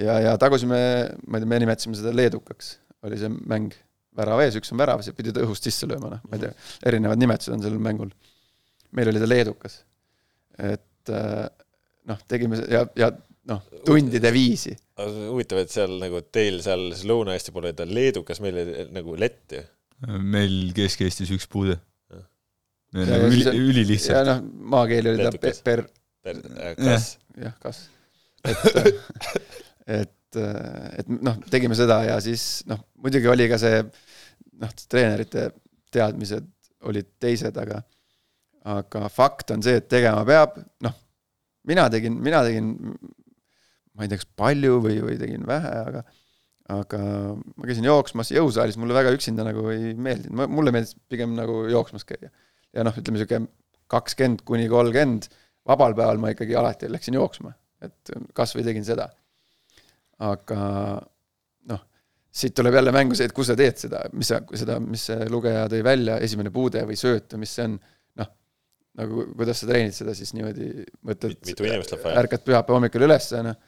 [0.00, 0.80] ja, ja tagusime,
[1.26, 2.72] ma ei tea, me nimetasime seda leedukaks,
[3.06, 3.74] oli see mäng,
[4.16, 6.52] värav ees, üks on väravas ja pidi ta õhust sisse lööma, noh, ma ei tea,
[6.88, 8.12] erinevad nimetused on sellel mängul.
[8.96, 9.82] meil oli ta leedukas.
[10.58, 11.44] et äh,
[12.08, 13.12] noh, tegime ja, ja
[13.52, 14.72] noh, tundide viisi.
[15.30, 19.56] Huvitav, et seal nagu teil seal Lõuna-Eesti pool oli ta leedukas, meil oli nagu lett
[19.56, 19.62] ju.
[20.06, 21.78] meil Kesk-Eestis üks puude.
[22.94, 24.16] üli, ülilihtsalt.
[24.16, 24.44] ja noh,
[24.74, 25.84] maakeeli oli ta per, per.
[26.24, 27.12] per, äh, kas.
[27.38, 27.84] jah, kas.
[28.44, 29.36] et,
[30.00, 33.82] et, et noh, tegime seda ja siis noh, muidugi oli ka see
[34.60, 35.50] noh, treenerite
[35.92, 36.48] teadmised
[36.88, 37.82] olid teised, aga
[38.70, 40.96] aga fakt on see, et tegema peab, noh,
[41.68, 42.74] mina tegin, mina tegin
[44.00, 46.04] ma ei tea, kas palju või, või tegin vähe, aga
[46.70, 47.00] aga
[47.34, 52.06] ma käisin jooksmas jõusaalis, mulle väga üksinda nagu ei meeldinud, mulle meeldis pigem nagu jooksmas
[52.08, 52.30] käia.
[52.76, 53.50] ja noh, ütleme niisugune
[53.90, 55.26] kakskümmend kuni kolmkümmend,
[55.66, 57.52] vabal päeval ma ikkagi alati läksin jooksma,
[57.82, 59.08] et kas või tegin seda.
[60.20, 60.60] aga
[61.72, 61.80] noh,
[62.30, 65.26] siit tuleb jälle mängu see, et kus sa teed seda, mis sa, seda, mis see
[65.32, 67.80] lugeja tõi välja, esimene puude või sööt või mis see on,
[68.20, 68.30] noh,
[69.00, 70.70] nagu kuidas sa treenid seda siis niimoodi,
[71.08, 71.52] mõtled,
[72.14, 73.58] ärkad pühapäeva hommikul ülesse, noh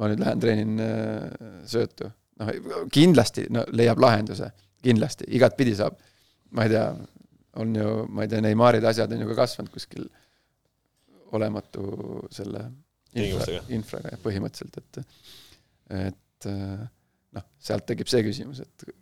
[0.00, 2.10] ma nüüd lähen treenin äh, söötu.
[2.40, 2.52] noh,
[2.92, 4.50] kindlasti no leiab lahenduse,
[4.82, 5.98] kindlasti, igatpidi saab.
[6.52, 6.86] ma ei tea,
[7.62, 10.08] on ju, ma ei tea, Neymarid asjad on ju ka kasvanud kuskil
[11.32, 11.84] olematu
[12.32, 12.66] selle
[13.16, 16.82] infra, infraga põhimõtteliselt, et et äh,
[17.36, 18.92] noh, sealt tekib see küsimus, et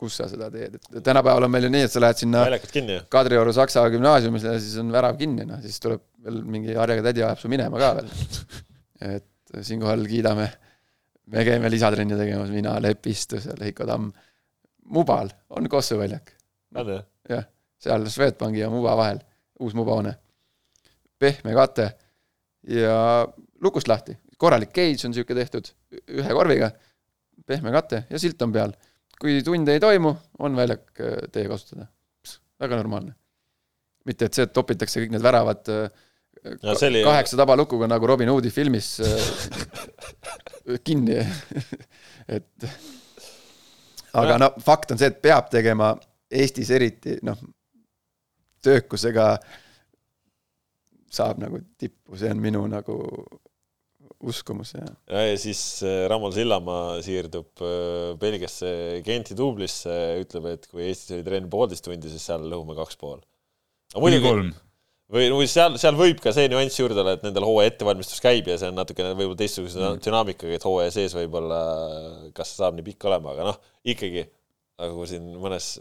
[0.00, 2.44] kus sa seda teed, et tänapäeval on meil ju nii, et sa lähed sinna
[3.12, 7.24] Kadrioru Saksa gümnaasiumisse ja siis on värav kinni, noh, siis tuleb veel mingi harjaga tädi
[7.24, 8.08] ajab su minema ka veel.
[9.16, 9.28] et
[9.62, 10.46] siinkohal kiidame,
[11.30, 14.10] me käime lisatrenni tegemas, mina, Lepistus ja Heiko Tamm.
[14.90, 16.32] Mubal on Kossu väljak.
[17.28, 17.44] jah,
[17.78, 19.20] seal Swedbanki ja Muba vahel,
[19.60, 20.14] uus Muba hoone.
[21.20, 21.90] pehme kate
[22.68, 23.26] ja
[23.60, 25.68] lukust lahti, korralik cage on niisugune tehtud
[26.16, 26.70] ühe korviga,
[27.46, 28.72] pehme kate ja silt on peal.
[29.20, 31.86] kui tunde ei toimu, on väljak äh, tee kasutada.
[32.60, 33.14] väga normaalne.
[34.04, 35.90] mitte, et see, et topitakse kõik need väravad äh,
[36.44, 37.02] no, oli...
[37.04, 39.30] kaheksa tabalukuga nagu Robin Hoodi filmis äh,
[40.86, 41.18] kinni
[42.30, 42.68] et
[44.16, 45.94] aga no fakt on see, et peab tegema
[46.30, 47.38] Eestis eriti noh,
[48.62, 49.34] töökusega
[51.10, 52.96] saab nagu tippu, see on minu nagu
[54.30, 54.84] uskumus ja.
[55.10, 61.16] ja, ja siis äh, Ramon Sillamaa siirdub äh, Belgiasse Genti dublisse, ütleb, et kui Eestis
[61.16, 63.22] oli trenn poolteist tundi, siis seal lõhume kaks pool.
[63.96, 64.52] kuni kolm
[65.10, 68.50] või no seal, seal võib ka see nüanss juurde olla, et nendel hooaja ettevalmistus käib
[68.50, 70.02] ja see on natukene võib-olla teistsuguse mm.
[70.06, 71.62] dünaamikaga, et hooaja sees võib-olla,
[72.36, 73.58] kas saab nii pikk olema, aga noh,
[73.94, 74.28] ikkagi
[74.80, 75.74] nagu siin mõnes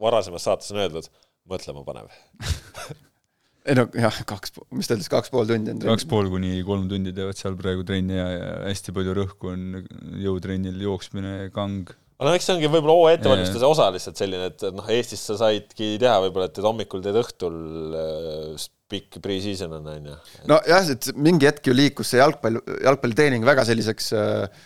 [0.00, 1.08] varasemas saates on öeldud,
[1.50, 2.12] mõtlema panev
[3.68, 6.86] ei no jah, kaks, mis ta ütles, kaks pool tundi on kaks pool kuni kolm
[6.90, 9.84] tundi teevad seal praegu trenni ja, ja hästi palju rõhku on
[10.20, 11.92] jõutrennil jooksmine, kang.
[12.24, 15.36] Aga no eks see ongi võib-olla hooaja ettevalmistuse osa lihtsalt selline, et noh, Eestis sa
[15.36, 17.58] saidki teha võib-olla, et hommikul teed õhtul
[18.00, 20.16] äh, pikk pre-season on, on ju.
[20.48, 24.64] nojah, et mingi hetk ju liikus see jalgpall, jalgpallitreening väga selliseks äh,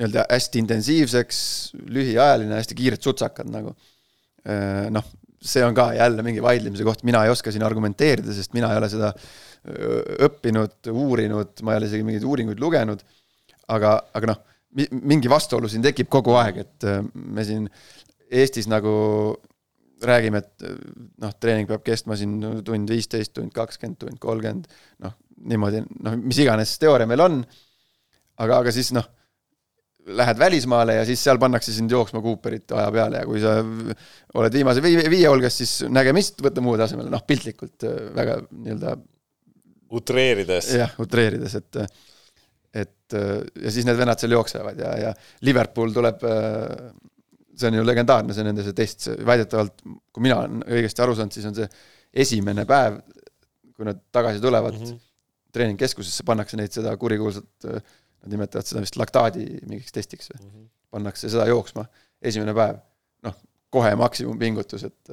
[0.00, 1.38] nii-öelda hästi intensiivseks,
[1.94, 3.76] lühiajaline, hästi kiired sutsakad nagu.
[4.48, 5.06] Äh, noh,
[5.40, 8.82] see on ka jälle mingi vaidlemise koht, mina ei oska siin argumenteerida, sest mina ei
[8.82, 9.14] ole seda
[10.24, 13.02] õppinud, uurinud, ma ei ole isegi mingeid uuringuid lugenud.
[13.70, 14.38] aga, aga noh,
[14.74, 17.66] mingi vastuolu siin tekib kogu aeg, et me siin
[18.30, 18.92] Eestis nagu
[20.06, 20.66] räägime, et
[21.20, 24.68] noh, treening peab kestma siin tund viisteist, tund kakskümmend, tund kolmkümmend,
[25.04, 25.16] noh,
[25.50, 27.40] niimoodi, noh, mis iganes teooria meil on,
[28.40, 29.08] aga, aga siis noh,
[30.16, 34.56] lähed välismaale ja siis seal pannakse sind jooksma Cooperit aja peale ja kui sa oled
[34.56, 38.96] viimase viie, viie hulgas, siis nägemist, võta muu tasemele, noh, piltlikult äh, väga nii-öelda
[39.98, 40.72] utreerides.
[40.78, 41.82] jah, utreerides, et
[42.74, 45.14] et äh, ja siis need vennad seal jooksevad ja, ja
[45.46, 46.90] Liverpool tuleb äh,
[47.60, 51.34] see on ju legendaarne, see nende see test, väidetavalt, kui mina olen õigesti aru saanud,
[51.34, 51.68] siis on see
[52.24, 53.00] esimene päev,
[53.76, 55.00] kui nad tagasi tulevad mm -hmm.
[55.52, 60.68] treeningkeskusesse, pannakse neid seda kurikuulsat, nad nimetavad seda vist laktaadi mingiks testiks või mm, -hmm.
[60.90, 61.84] pannakse seda jooksma,
[62.22, 62.80] esimene päev.
[63.22, 63.36] noh,
[63.70, 65.10] kohe maksimumpingutus, et,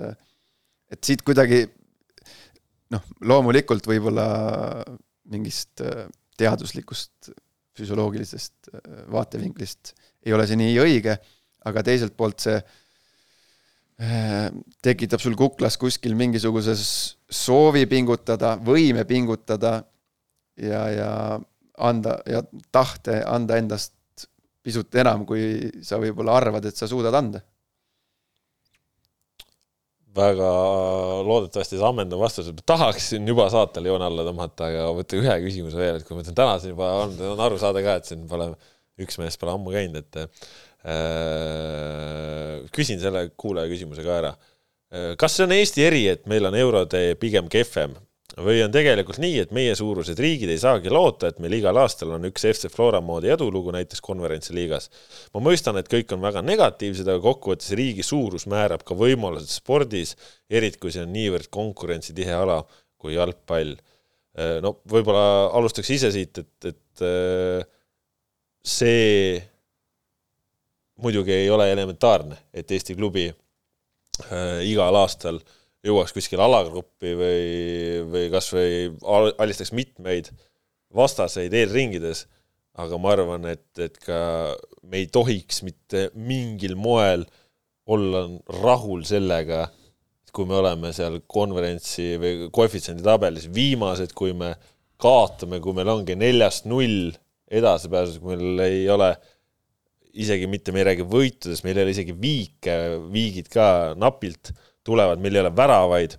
[0.91, 1.65] et siit kuidagi
[2.91, 4.27] noh, loomulikult võib-olla
[5.27, 5.83] mingist
[6.37, 7.31] teaduslikust
[7.77, 8.71] füsioloogilisest
[9.13, 9.93] vaatevinklist
[10.25, 11.17] ei ole see nii õige
[11.67, 12.57] aga teiselt poolt see
[14.01, 14.47] äh,
[14.83, 16.81] tekitab sul kuklas kuskil mingisuguses
[17.27, 19.79] soovi pingutada, võime pingutada
[20.61, 21.11] ja, ja
[21.77, 22.43] anda ja
[22.73, 23.93] tahte anda endast
[24.67, 27.39] pisut enam, kui sa võib-olla arvad, et sa suudad anda.
[30.17, 30.51] Väga
[31.27, 35.99] loodetavasti see ammendav vastus, tahaksin juba saatele joone alla tõmmata, aga võtan ühe küsimuse veel,
[35.99, 38.51] et kui ma ütlen täna siin juba on, on aru saada ka, et siin pole,
[39.01, 40.47] üks mees pole ammu käinud, et
[40.87, 44.29] Äh, küsin selle kuulaja küsimuse ka ära.
[44.93, 47.97] Äh, kas see on Eesti eri, et meil on eurode pigem kehvem
[48.37, 52.13] või on tegelikult nii, et meie suurused riigid ei saagi loota, et meil igal aastal
[52.17, 54.89] on üks FC Flora moodi edulugu näiteks konverentsiliigas.
[55.33, 60.15] ma mõistan, et kõik on väga negatiivsed, aga kokkuvõttes riigi suurus määrab ka võimalused spordis,
[60.49, 62.61] eriti kui see on niivõrd konkurentsitihe ala
[62.97, 63.75] kui jalgpall.
[64.37, 67.05] Äh, no võib-olla alustaks ise siit, et, et
[68.67, 69.37] see
[71.01, 75.39] muidugi ei ole elementaarne, et Eesti klubi äh, igal aastal
[75.87, 77.41] jõuaks kuskile alagruppi või,
[78.11, 78.91] või kas või
[79.39, 80.31] alistaks mitmeid
[80.95, 82.25] vastaseid eelringides,
[82.77, 84.19] aga ma arvan, et, et ka
[84.87, 87.25] me ei tohiks mitte mingil moel
[87.87, 88.25] olla
[88.61, 89.67] rahul sellega,
[90.35, 94.53] kui me oleme seal konverentsi või koefitsiendi tabelis viimased, kui me
[95.01, 97.15] kaotame, kui meil ongi neljast null
[97.47, 99.11] edasipääsus, kui meil ei ole
[100.17, 102.77] isegi mitte, me ei räägi võitudest, meil ei ole isegi viike,
[103.13, 103.67] viigid ka
[103.99, 104.51] napilt
[104.87, 106.17] tulevad, meil ei ole väravaid.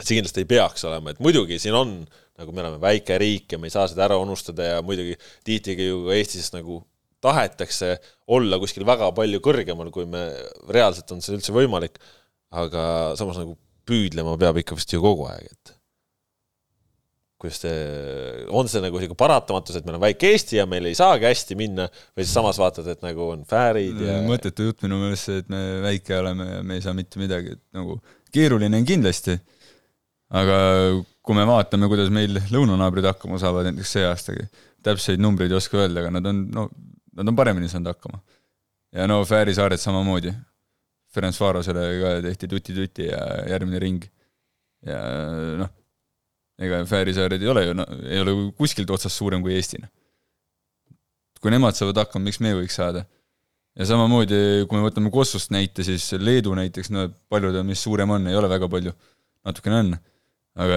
[0.00, 1.92] see kindlasti ei peaks olema, et muidugi siin on,
[2.34, 5.14] nagu me oleme väike riik ja me ei saa seda ära unustada ja muidugi
[5.46, 6.80] tihti ju Eestis nagu
[7.22, 7.94] tahetakse
[8.34, 10.26] olla kuskil väga palju kõrgemal, kui me,
[10.68, 12.00] reaalselt on see üldse võimalik.
[12.54, 13.56] aga samas nagu
[13.88, 15.73] püüdlema peab ikka vist ju kogu aeg, et
[17.44, 17.72] kuidas te,
[18.56, 21.56] on see nagu sihuke paratamatus, et meil on väike Eesti ja meil ei saagi hästi
[21.60, 25.42] minna või siis samas vaatad, et nagu on fäärid ja mõttetu jutt minu meelest see,
[25.42, 27.98] et me väike oleme ja me ei saa mitte midagi, et nagu
[28.34, 29.36] keeruline on kindlasti,
[30.40, 30.56] aga
[31.24, 34.48] kui me vaatame, kuidas meil lõunanaabrid hakkama saavad näiteks see aastagi,
[34.84, 36.66] täpseid numbreid ei oska öelda, aga nad on, no
[37.14, 38.24] nad on paremini saanud hakkama.
[38.94, 40.32] ja no Fääri saared samamoodi.
[41.14, 43.20] Ferenc Varosele ka tehti tuti-tuti ja
[43.52, 44.02] järgmine ring.
[44.84, 44.98] ja
[45.60, 45.70] noh
[46.62, 49.80] ega Fääri saared ei ole ju, no ei ole kuskilt otsast suurem kui Eesti.
[51.42, 53.04] Kui nemad saavad hakkama, miks me ei võiks saada?
[53.74, 54.36] ja samamoodi,
[54.70, 58.36] kui me võtame Kosovust näite, siis Leedu näiteks, no palju ta, mis suurem on, ei
[58.38, 58.92] ole väga palju,
[59.48, 59.88] natukene on,
[60.62, 60.76] aga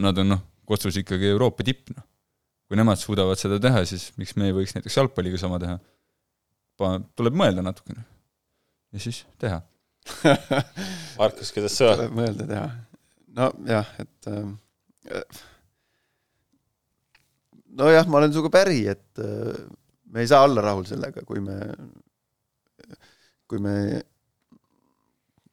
[0.00, 2.06] nad on noh, Kosovos ikkagi Euroopa tipp, noh.
[2.68, 5.76] kui nemad suudavad seda teha, siis miks me ei võiks näiteks jalgpalliga sama teha?
[7.18, 8.04] tuleb mõelda natukene
[8.94, 9.58] ja siis teha
[11.18, 11.90] Markus, kuidas sa?
[11.98, 12.66] tuleb mõelda, teha.
[13.36, 14.48] nojah, et äh
[17.78, 19.54] nojah, ma olen sinuga päri, et äh,
[20.12, 21.56] me ei saa olla rahul sellega, kui me,
[23.48, 23.74] kui me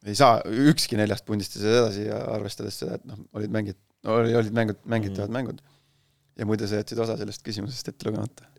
[0.06, 4.78] ei saa ükski neljast pundist edasi ja arvestades seda, et noh, olid mängid, olid mängud,
[4.86, 5.36] mängitavad mm.
[5.40, 5.58] mängud.
[6.36, 8.44] ja muide, sa jätsid osa sellest küsimusest ette lugemata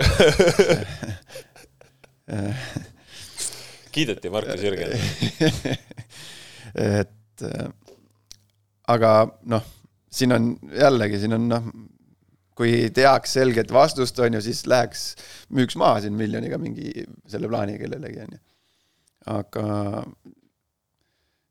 [3.94, 4.92] kiideti Markus Jürgen
[7.02, 7.68] et äh,
[8.90, 9.12] aga
[9.46, 9.64] noh
[10.12, 11.72] siin on jällegi, siin on noh,
[12.58, 15.08] kui teaks selget vastust, on ju, siis läheks,
[15.54, 18.44] müüks maha siin miljoniga mingi selle plaani kellelegi, on ju.
[19.38, 19.66] aga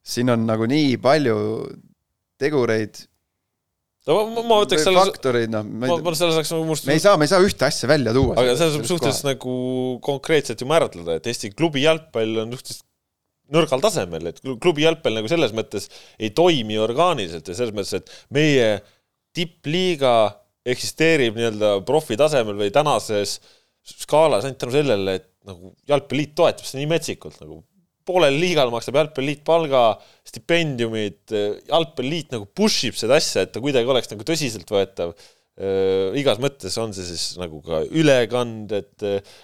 [0.06, 1.36] siin on nagu nii palju
[2.40, 3.04] tegureid
[4.06, 7.02] no ma, ma ütleks selle faktoreid, noh, ma, ma selle saaks nagu must me ei
[7.02, 8.36] saa, me ei saa ühte asja välja tuua.
[8.40, 9.54] aga selles suhtes nagu
[10.04, 12.86] konkreetselt ju määratleda, et Eesti klubi jalgpall on suhteliselt
[13.54, 18.10] nõrgal tasemel, et klubi jalgpall nagu selles mõttes ei toimi orgaaniliselt ja selles mõttes, et
[18.34, 18.80] meie
[19.36, 20.16] tippliiga
[20.66, 23.38] eksisteerib nii-öelda profitasemel või tänases
[23.86, 27.60] skaalas ainult tänu sellele, et nagu jalgpalliliit toetab seda nii metsikult nagu
[28.06, 29.82] poolel liigal maksab jalgpalliliit palga,
[30.26, 31.22] stipendiumid,
[31.66, 35.14] jalgpalliliit nagu push ib seda asja, et ta kuidagi oleks nagu tõsiseltvõetav
[36.20, 39.38] igas mõttes on see siis nagu ka ülekanded äh,,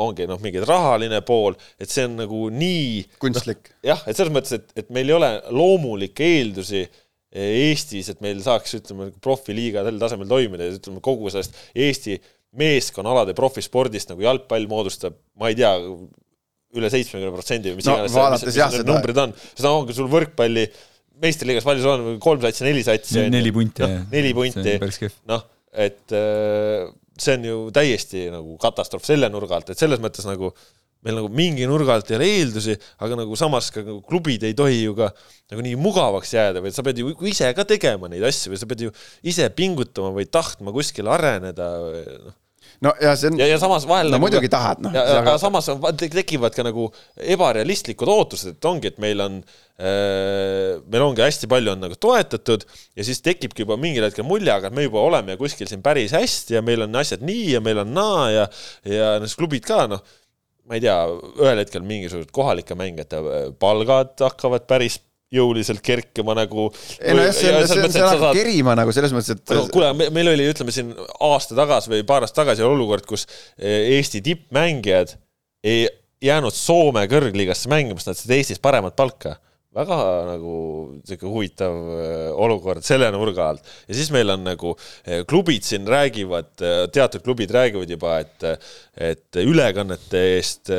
[0.00, 3.76] ongi noh, mingi rahaline pool, et see on nagu nii kunstlik no,.
[3.90, 6.86] jah, et selles mõttes, et, et meil ei ole loomulikke eeldusi
[7.28, 12.16] Eestis, et meil saaks, ütleme, profiliiga sel tasemel toimida ja ütleme, kogu sellest Eesti
[12.56, 15.74] meeskonnaalade profispordist nagu jalgpall moodustab, ma ei tea,
[16.78, 20.08] üle seitsmekümne protsendi või mis no, iganes vaadates jah, need numbrid on, seda ongi sul
[20.12, 20.64] võrkpalli
[21.22, 24.74] meistriliigas palju sul on, kolm satsi, neli satsi neli punti no,, neli punti,
[25.30, 25.44] noh,
[25.86, 26.88] et äh,
[27.18, 30.52] see on ju täiesti nagu katastroof selle nurga alt, et selles mõttes nagu
[31.06, 32.74] meil nagu mingi nurga alt ei ole eeldusi,
[33.06, 35.12] aga nagu samas ka nagu klubid ei tohi ju ka
[35.52, 38.70] nagu nii mugavaks jääda, vaid sa pead ju ise ka tegema neid asju või sa
[38.70, 38.94] pead ju
[39.30, 41.70] ise pingutama või tahtma kuskil areneda,
[42.26, 42.36] noh
[42.84, 43.38] no ja see on.
[43.40, 44.10] ja, ja samas vahel.
[44.10, 44.94] no nagu, muidugi tahad, noh.
[44.94, 46.88] aga samas on, tekivad ka nagu
[47.36, 52.66] ebarealistlikud ootused, et ongi, et meil on äh,, meil ongi hästi palju on nagu toetatud
[52.68, 56.58] ja siis tekibki juba mingil hetkel mulje, aga me juba oleme kuskil siin päris hästi
[56.58, 58.48] ja meil on asjad nii ja meil on naa ja,
[58.86, 60.04] ja need klubid ka, noh
[60.68, 60.96] ma ei tea,
[61.40, 63.22] ühel hetkel mingisugused kohalike mängijate
[63.60, 64.98] palgad hakkavad päris
[65.34, 66.68] jõuliselt kerkima nagu.
[67.00, 68.38] ei no jah, see, see, see, see läheb saad...
[68.38, 70.94] kerima nagu selles mõttes, et no kuule, meil oli, ütleme siin
[71.28, 73.26] aasta tagasi või paar aastat tagasi olukord, kus
[73.58, 75.16] eh, Eesti tippmängijad
[75.68, 75.84] ei
[76.24, 79.36] jäänud Soome kõrgliigasse mängima, sest nad said Eestis paremat palka
[79.78, 79.98] väga
[80.32, 80.54] nagu
[81.06, 83.70] sihuke huvitav äh, olukord selle nurga alt.
[83.88, 88.66] ja siis meil on nagu äh, klubid siin räägivad, äh, teatud klubid räägivad juba, et,
[88.98, 90.72] et ülekannete eest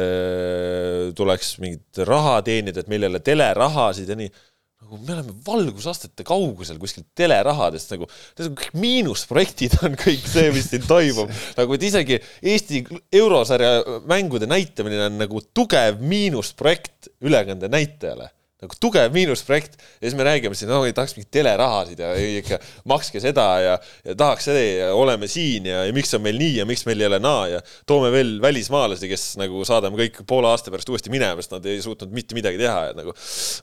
[1.15, 4.31] tuleks mingit raha teenida, et meil ei ole telerahasid ja nii
[4.79, 8.07] nagu me oleme valgusastete kaugusel kuskil telerahadest nagu,
[8.39, 11.29] kõik miinusprojektid on kõik see, mis siin toimub.
[11.59, 12.81] nagu, et isegi Eesti
[13.19, 20.25] eurosarja mängude näitamine on nagu tugev miinusprojekt ülekande näitajale nagu tugev miinusprojekt ja siis me
[20.27, 22.09] räägime siin, no tahaks mingeid telerahasid ja
[22.41, 22.57] ikka
[22.91, 26.57] makske seda ja, ja tahaks seda ja oleme siin ja, ja miks on meil nii
[26.57, 30.51] ja miks meil ei ole naa ja toome veel välismaalasi, kes nagu saadame kõik poole
[30.51, 33.15] aasta pärast uuesti minema, sest nad ei suutnud mitte midagi teha ja nagu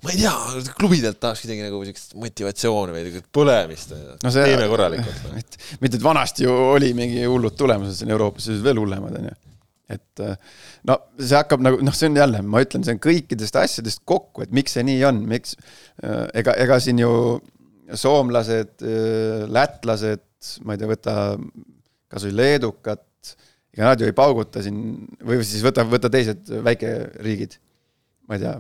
[0.07, 0.35] ma ei tea,
[0.81, 4.31] klubidelt tahaks kuidagi nagu siukest motivatsiooni või põlemist no.
[4.33, 5.37] See, teeme korralikult no..
[5.37, 5.61] mitte,
[5.93, 9.37] et vanasti ju oli mingi hullud tulemused siin Euroopas, siis veel hullemad onju
[9.93, 10.23] et
[10.89, 14.43] no see hakkab nagu noh, see on jälle, ma ütlen, see on kõikidest asjadest kokku,
[14.43, 15.55] et miks see nii on, miks
[16.35, 17.11] ega, ega siin ju
[17.95, 18.83] soomlased,
[19.53, 20.25] lätlased,
[20.67, 21.15] ma ei tea, võta
[22.13, 23.05] kasvõi leedukat,
[23.77, 24.81] ega nad ju ei pauguta siin
[25.27, 27.59] või siis võta, võta teised väikeriigid.
[28.27, 28.57] ma ei tea,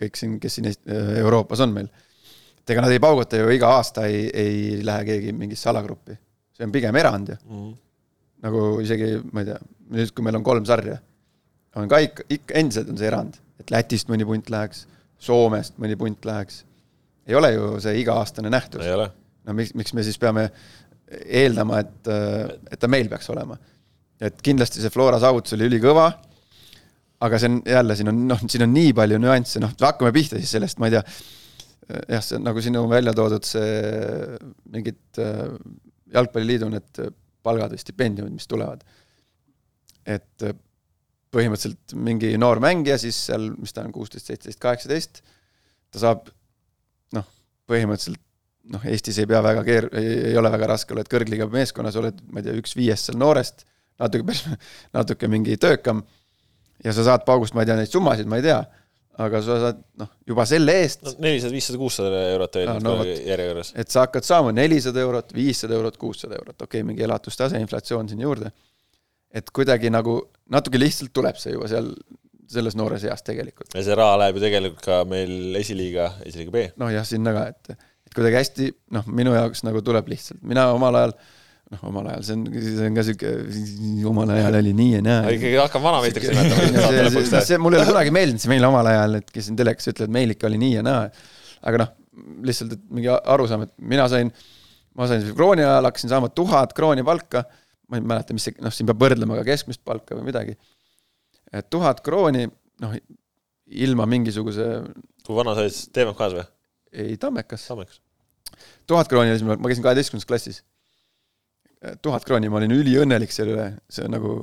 [0.00, 0.70] kõik siin, kes siin
[1.20, 1.90] Euroopas on meil.
[2.62, 6.16] et ega nad ei pauguta ju iga aasta ei, ei lähe keegi mingisse alagruppi,
[6.56, 7.56] see on pigem erand ju mm.
[7.56, 7.74] -hmm.
[8.46, 9.60] nagu isegi, ma ei tea
[9.92, 10.98] nüüd, kui meil on kolm sarja,
[11.78, 14.86] on ka ikka, ikka endiselt on see erand, et Lätist mõni punt läheks,
[15.24, 16.64] Soomest mõni punt läheks.
[17.26, 18.84] ei ole ju see iga-aastane nähtus.
[19.44, 20.48] no miks, miks me siis peame
[21.24, 22.10] eeldama, et,
[22.72, 23.58] et ta meil peaks olema.
[24.20, 26.08] et kindlasti see Flora saavutus oli ülikõva,
[27.24, 30.40] aga see on jälle, siin on noh, siin on nii palju nüansse, noh, hakkame pihta
[30.40, 31.02] siis sellest, ma ei tea,
[32.14, 33.68] jah, see on nagu sinu välja toodud see
[34.72, 35.22] mingid
[36.14, 37.02] jalgpalliliidu need
[37.44, 38.84] palgad või stipendiumid, mis tulevad
[40.06, 40.56] et äh,
[41.34, 45.22] põhimõtteliselt mingi noor mängija siis seal, mis ta on, kuusteist, seitseteist, kaheksateist,
[45.94, 46.28] ta saab
[47.16, 47.26] noh,
[47.70, 48.22] põhimõtteliselt
[48.74, 52.40] noh, Eestis ei pea väga keer-, ei ole väga raske, oled kõrgliiga meeskonnas, oled, ma
[52.40, 53.66] ei tea, üks viiest seal noorest,
[54.00, 54.46] natuke päris,
[54.96, 56.04] natuke mingi töökam,
[56.84, 58.60] ja sa saad paugust, ma ei tea neid summasid, ma ei tea,
[59.24, 63.04] aga sa saad noh, juba selle eest no nelisada, viissada, kuussada eurot öelnud no, no,
[63.06, 63.70] järjekorras.
[63.78, 68.10] et sa hakkad saama nelisada eurot, viissada eurot, kuussada eurot, okei okay,, mingi elatustase, inflatsioon
[68.10, 68.50] siin juurde
[69.34, 70.20] et kuidagi nagu
[70.54, 71.90] natuke lihtsalt tuleb see juba seal
[72.54, 73.72] selles noores eas tegelikult.
[73.74, 76.66] ja see raha läheb ju tegelikult ka meil esiliiga, esiliiga B.
[76.80, 80.68] noh jah, sinna ka, et, et kuidagi hästi noh, minu jaoks nagu tuleb lihtsalt, mina
[80.74, 81.16] omal ajal
[81.72, 83.32] noh, omal ajal, see on, see on ka sihuke,
[84.10, 85.24] omal ajal oli nii ja naa.
[85.32, 87.10] ikkagi hakkab vanameistriks nimetama.
[87.14, 89.90] see, see, mulle ei ole kunagi meeldinud see meil omal ajal, et kes siin telekas
[89.94, 91.08] ütlevad, meil ikka oli nii ja naa.
[91.64, 91.92] aga noh,
[92.46, 94.30] lihtsalt, et mingi arusaam, et mina sain,
[94.98, 97.46] ma sain krooni ajal, hakkasin saama tuhat krooni palka.
[97.88, 100.56] Ma ei mäleta, mis see, noh, siin peab võrdlema ka keskmist palka või midagi.
[101.52, 102.46] et tuhat krooni,
[102.84, 102.94] noh,
[103.86, 104.68] ilma mingisuguse.
[105.24, 106.46] kui vana sa olid siis, TMK-s või?
[106.92, 107.66] ei, Tammekas.
[107.68, 108.00] Tammekas.
[108.86, 110.62] tuhat krooni oli siis, ma käisin kaheteistkümnendas klassis
[112.02, 114.36] tuhat krooni, ma olin üliõnnelik selle üle, see on nagu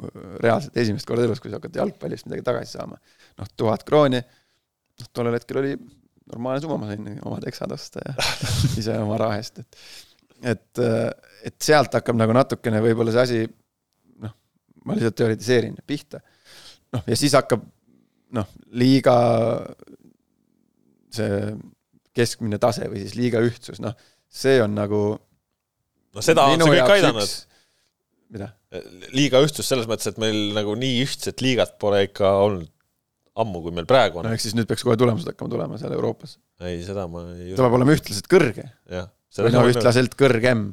[0.43, 2.99] reaalselt esimest korda elus, kui sa hakkad jalgpallist midagi tagasi saama.
[3.39, 4.21] noh, tuhat krooni,
[5.01, 5.73] noh tollel hetkel oli
[6.31, 8.15] normaalne summa, ma sain omad eksad osta ja
[8.81, 9.81] ise oma raha eest, et
[10.53, 10.81] et,
[11.45, 13.41] et sealt hakkab nagu natukene võib-olla see asi,
[14.23, 14.33] noh,
[14.85, 16.21] ma lihtsalt teoritiseerin, pihta.
[16.95, 17.63] noh, ja siis hakkab
[18.37, 19.15] noh, liiga
[21.11, 21.53] see
[22.15, 23.95] keskmine tase või siis liiga ühtsus, noh,
[24.31, 25.01] see on nagu
[26.15, 27.37] no seda on see kõik aidanud.
[28.35, 28.51] mida?
[29.15, 32.69] liiga ühtsus selles mõttes, et meil nagu nii ühtset liigat pole ikka olnud
[33.41, 34.27] ammu, kui meil praegu on.
[34.27, 36.37] no ehk siis nüüd peaks kohe tulemused hakkama tulema seal Euroopas.
[36.63, 38.67] ei, seda ma ei ta peab olema ühtlaselt kõrge.
[38.91, 40.71] või noh, ühtlaselt kõrgem.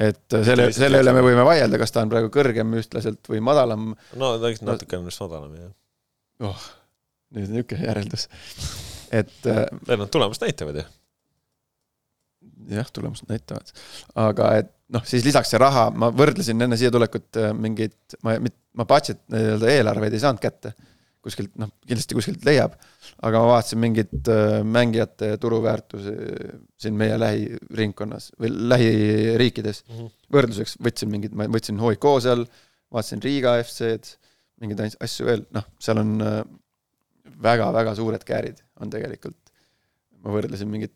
[0.00, 3.92] Et selle, selle üle me võime vaielda, kas ta on praegu kõrgem ühtlaselt või madalam.
[4.18, 5.70] no ta on natuke on vist madalam, jah.
[6.50, 6.66] oh,
[7.36, 8.28] nüüd on niisugune järeldus,
[9.14, 9.40] et.
[9.46, 10.86] ei noh, tulemust näitavad ju
[12.70, 13.72] jah, tulemused näitavad.
[14.14, 17.96] aga et noh, siis lisaks see raha, ma võrdlesin enne siia tulekut äh, mingeid,
[18.26, 18.36] ma,
[18.78, 20.74] ma budget nii-öelda eelarveid ei saanud kätte.
[21.24, 22.76] Kuskilt, noh, kindlasti kuskilt leiab,
[23.24, 26.14] aga ma vaatasin mingit äh, mängijate turuväärtusi
[26.80, 29.94] siin meie lähiringkonnas või lähiriikides mm.
[29.96, 30.12] -hmm.
[30.36, 32.44] võrdluseks võtsin mingid, ma võtsin HIK seal,
[32.94, 34.18] vaatasin Riga FC-d,
[34.62, 36.18] mingeid asju veel, noh, seal on
[37.42, 39.40] väga-väga äh, suured käärid on tegelikult.
[40.24, 40.94] ma võrdlesin mingit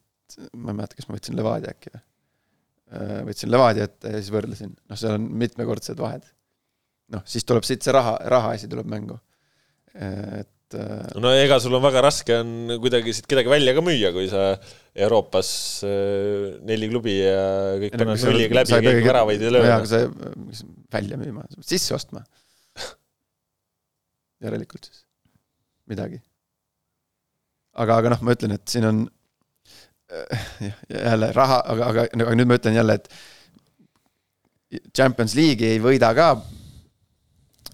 [0.56, 2.02] ma ei mäleta, kas ma võtsin Levadia äkki või.
[2.98, 6.26] Äh, võtsin Levadia ette ja siis võrdlesin, noh, seal on mitmekordsed vahed.
[7.14, 9.16] noh, siis tuleb siit see raha, rahaasi tuleb mängu.
[9.94, 14.12] Et äh, no ega sul on väga raske on kuidagi siit kedagi välja ka müüa,
[14.14, 14.50] kui sa
[14.98, 15.50] Euroopas
[15.88, 17.42] äh, neli klubi ja
[17.84, 19.66] kõik panevad nulliga läbi ja keegi väravaid ei löö.
[19.66, 20.64] jaa, aga sa,
[20.98, 22.24] välja müüma, sisse ostma.
[24.44, 25.04] järelikult siis,
[25.90, 26.20] midagi.
[27.78, 29.06] aga, aga noh, ma ütlen, et siin on
[30.60, 33.10] jah, jälle raha, aga, aga, aga nüüd ma ütlen jälle, et
[34.96, 36.32] Champions League'i ei võida ka.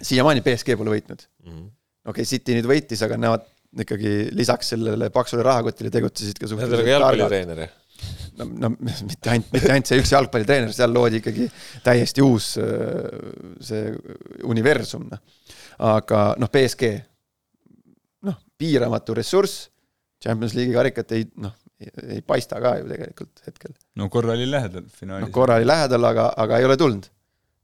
[0.04, 1.70] siiamaani BSG pole võitnud mm -hmm..
[2.04, 3.46] Okei okay,, City nüüd võitis, aga nemad
[3.84, 6.70] ikkagi lisaks sellele paksule rahakotile tegutsesid ka suhteliselt.
[6.70, 7.72] Nad olid ka jalgpallitreener ju
[8.38, 11.48] no, no mitte ainult, mitte ainult see üks jalgpallitreener, seal loodi ikkagi
[11.84, 13.82] täiesti uus see
[14.50, 15.22] universum, noh.
[15.86, 16.90] aga noh, BSG,
[18.28, 19.68] noh, piiramatu ressurss,
[20.24, 21.54] Champions League'i karikat ei, noh,
[21.84, 23.74] ei paista ka ju tegelikult hetkel.
[24.00, 25.28] no korra oli lähedal finaalis.
[25.28, 27.08] no korra oli lähedal, aga, aga ei ole tulnud.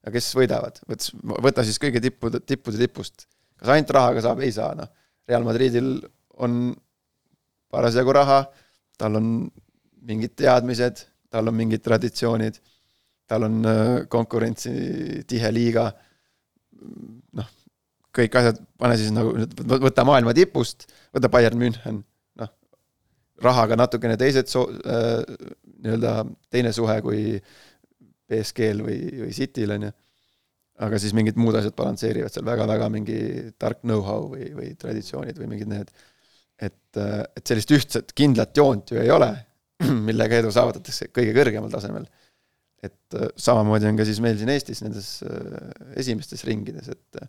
[0.06, 1.12] ja kes võidavad, võts,
[1.46, 3.26] võta siis kõige tippude, tippude tipust.
[3.60, 4.90] Kas ainult rahaga saab, ei saa, noh.
[5.30, 5.92] Real Madridil
[6.42, 6.72] on
[7.70, 8.40] parasjagu raha,
[8.98, 9.30] tal on
[10.08, 12.58] mingid teadmised, tal on mingid traditsioonid,
[13.30, 15.86] tal on äh, konkurentsitihe liiga,
[17.38, 17.50] noh,
[18.16, 19.36] kõik asjad, pane siis nagu,
[19.86, 22.02] võta maailma tipust, võta Bayern München
[23.42, 25.22] rahaga natukene teised so-, äh,
[25.80, 26.14] nii-öelda
[26.52, 27.22] teine suhe kui
[28.30, 29.92] BSG-l või, või Cityl, on ju.
[30.86, 33.18] Aga siis mingid muud asjad balansseerivad seal väga-väga mingi
[33.60, 35.92] tark know-how või, või traditsioonid või mingid need.
[36.60, 39.30] et, äh, et sellist ühtset kindlat joont ju ei ole,
[40.08, 42.08] millega edu saavutatakse kõige kõrgemal tasemel.
[42.82, 45.12] et äh, samamoodi on ka siis meil siin Eestis nendes
[46.00, 47.22] esimestes ringides, et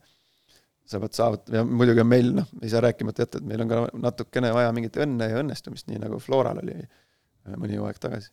[0.92, 3.72] sa pead saavutama ja muidugi on meil noh, ei saa rääkimata jätta, et meil on
[3.72, 8.32] ka natukene vaja mingit õnne ja õnnestumist, nii nagu Floral oli äh, mõni aeg tagasi.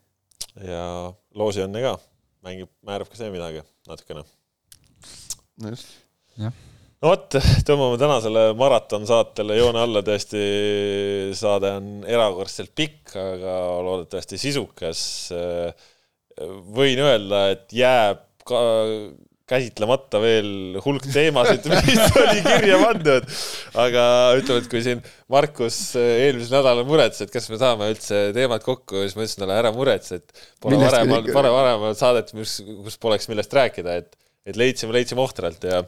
[0.64, 0.82] ja
[1.38, 1.94] loosiõnne ka,
[2.46, 4.24] mängib, määrab ka see midagi natukene.
[5.62, 5.94] No just.
[6.38, 6.54] jah
[6.98, 10.42] no vot, tõmbame tänasele maratonsaatele joone alla, tõesti
[11.38, 13.54] saade on erakordselt pikk, aga
[13.86, 15.00] loodetavasti sisukas.
[16.74, 18.60] võin öelda, et jääb ka
[19.48, 23.28] käsitlemata veel hulk teemasid, mis oli kirja pandud.
[23.80, 24.04] aga
[24.36, 25.00] ütleme, et kui siin
[25.32, 29.58] Markus eelmisel nädalal muretses, et kas me saame üldse teemad kokku, siis ma ütlesin talle,
[29.62, 34.18] ära muretse, et pole varemal, pole varemal saadet, mis, kus poleks millest rääkida, et,
[34.48, 35.82] et leidsime, leidsime ohtralt ja.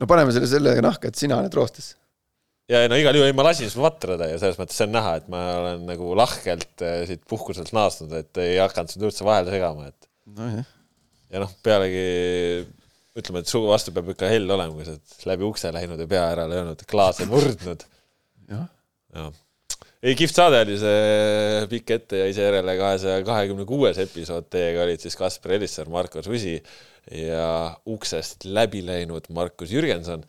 [0.00, 1.94] no paneme selle sellega nahka, et sina oled roostes
[2.70, 5.16] ja no igal juhul, ei ma lasin sul vatrada ja selles mõttes see on näha,
[5.20, 9.52] et ma olen nagu lahkelt eh, siit puhkuselt naasnud, et ei hakanud sind üldse vahele
[9.52, 10.08] segama, et
[10.38, 10.50] no,.
[11.34, 12.06] ja noh, pealegi
[13.14, 16.10] ütleme, et suu vastu peab ikka hell olema, kui sa oled läbi ukse läinud ja
[16.10, 17.84] pea ära löönud, klaase murdnud.
[18.50, 18.64] jah
[19.14, 19.28] ja.
[20.02, 25.04] ei, kihvt saade oli see, pikk ette jäi seejärele kahesaja kahekümne kuues episood, teiega olid
[25.04, 26.56] siis Kaspar Elisser, Marko Susi
[27.10, 30.24] ja uksest läbi läinud Markus Jürgenson.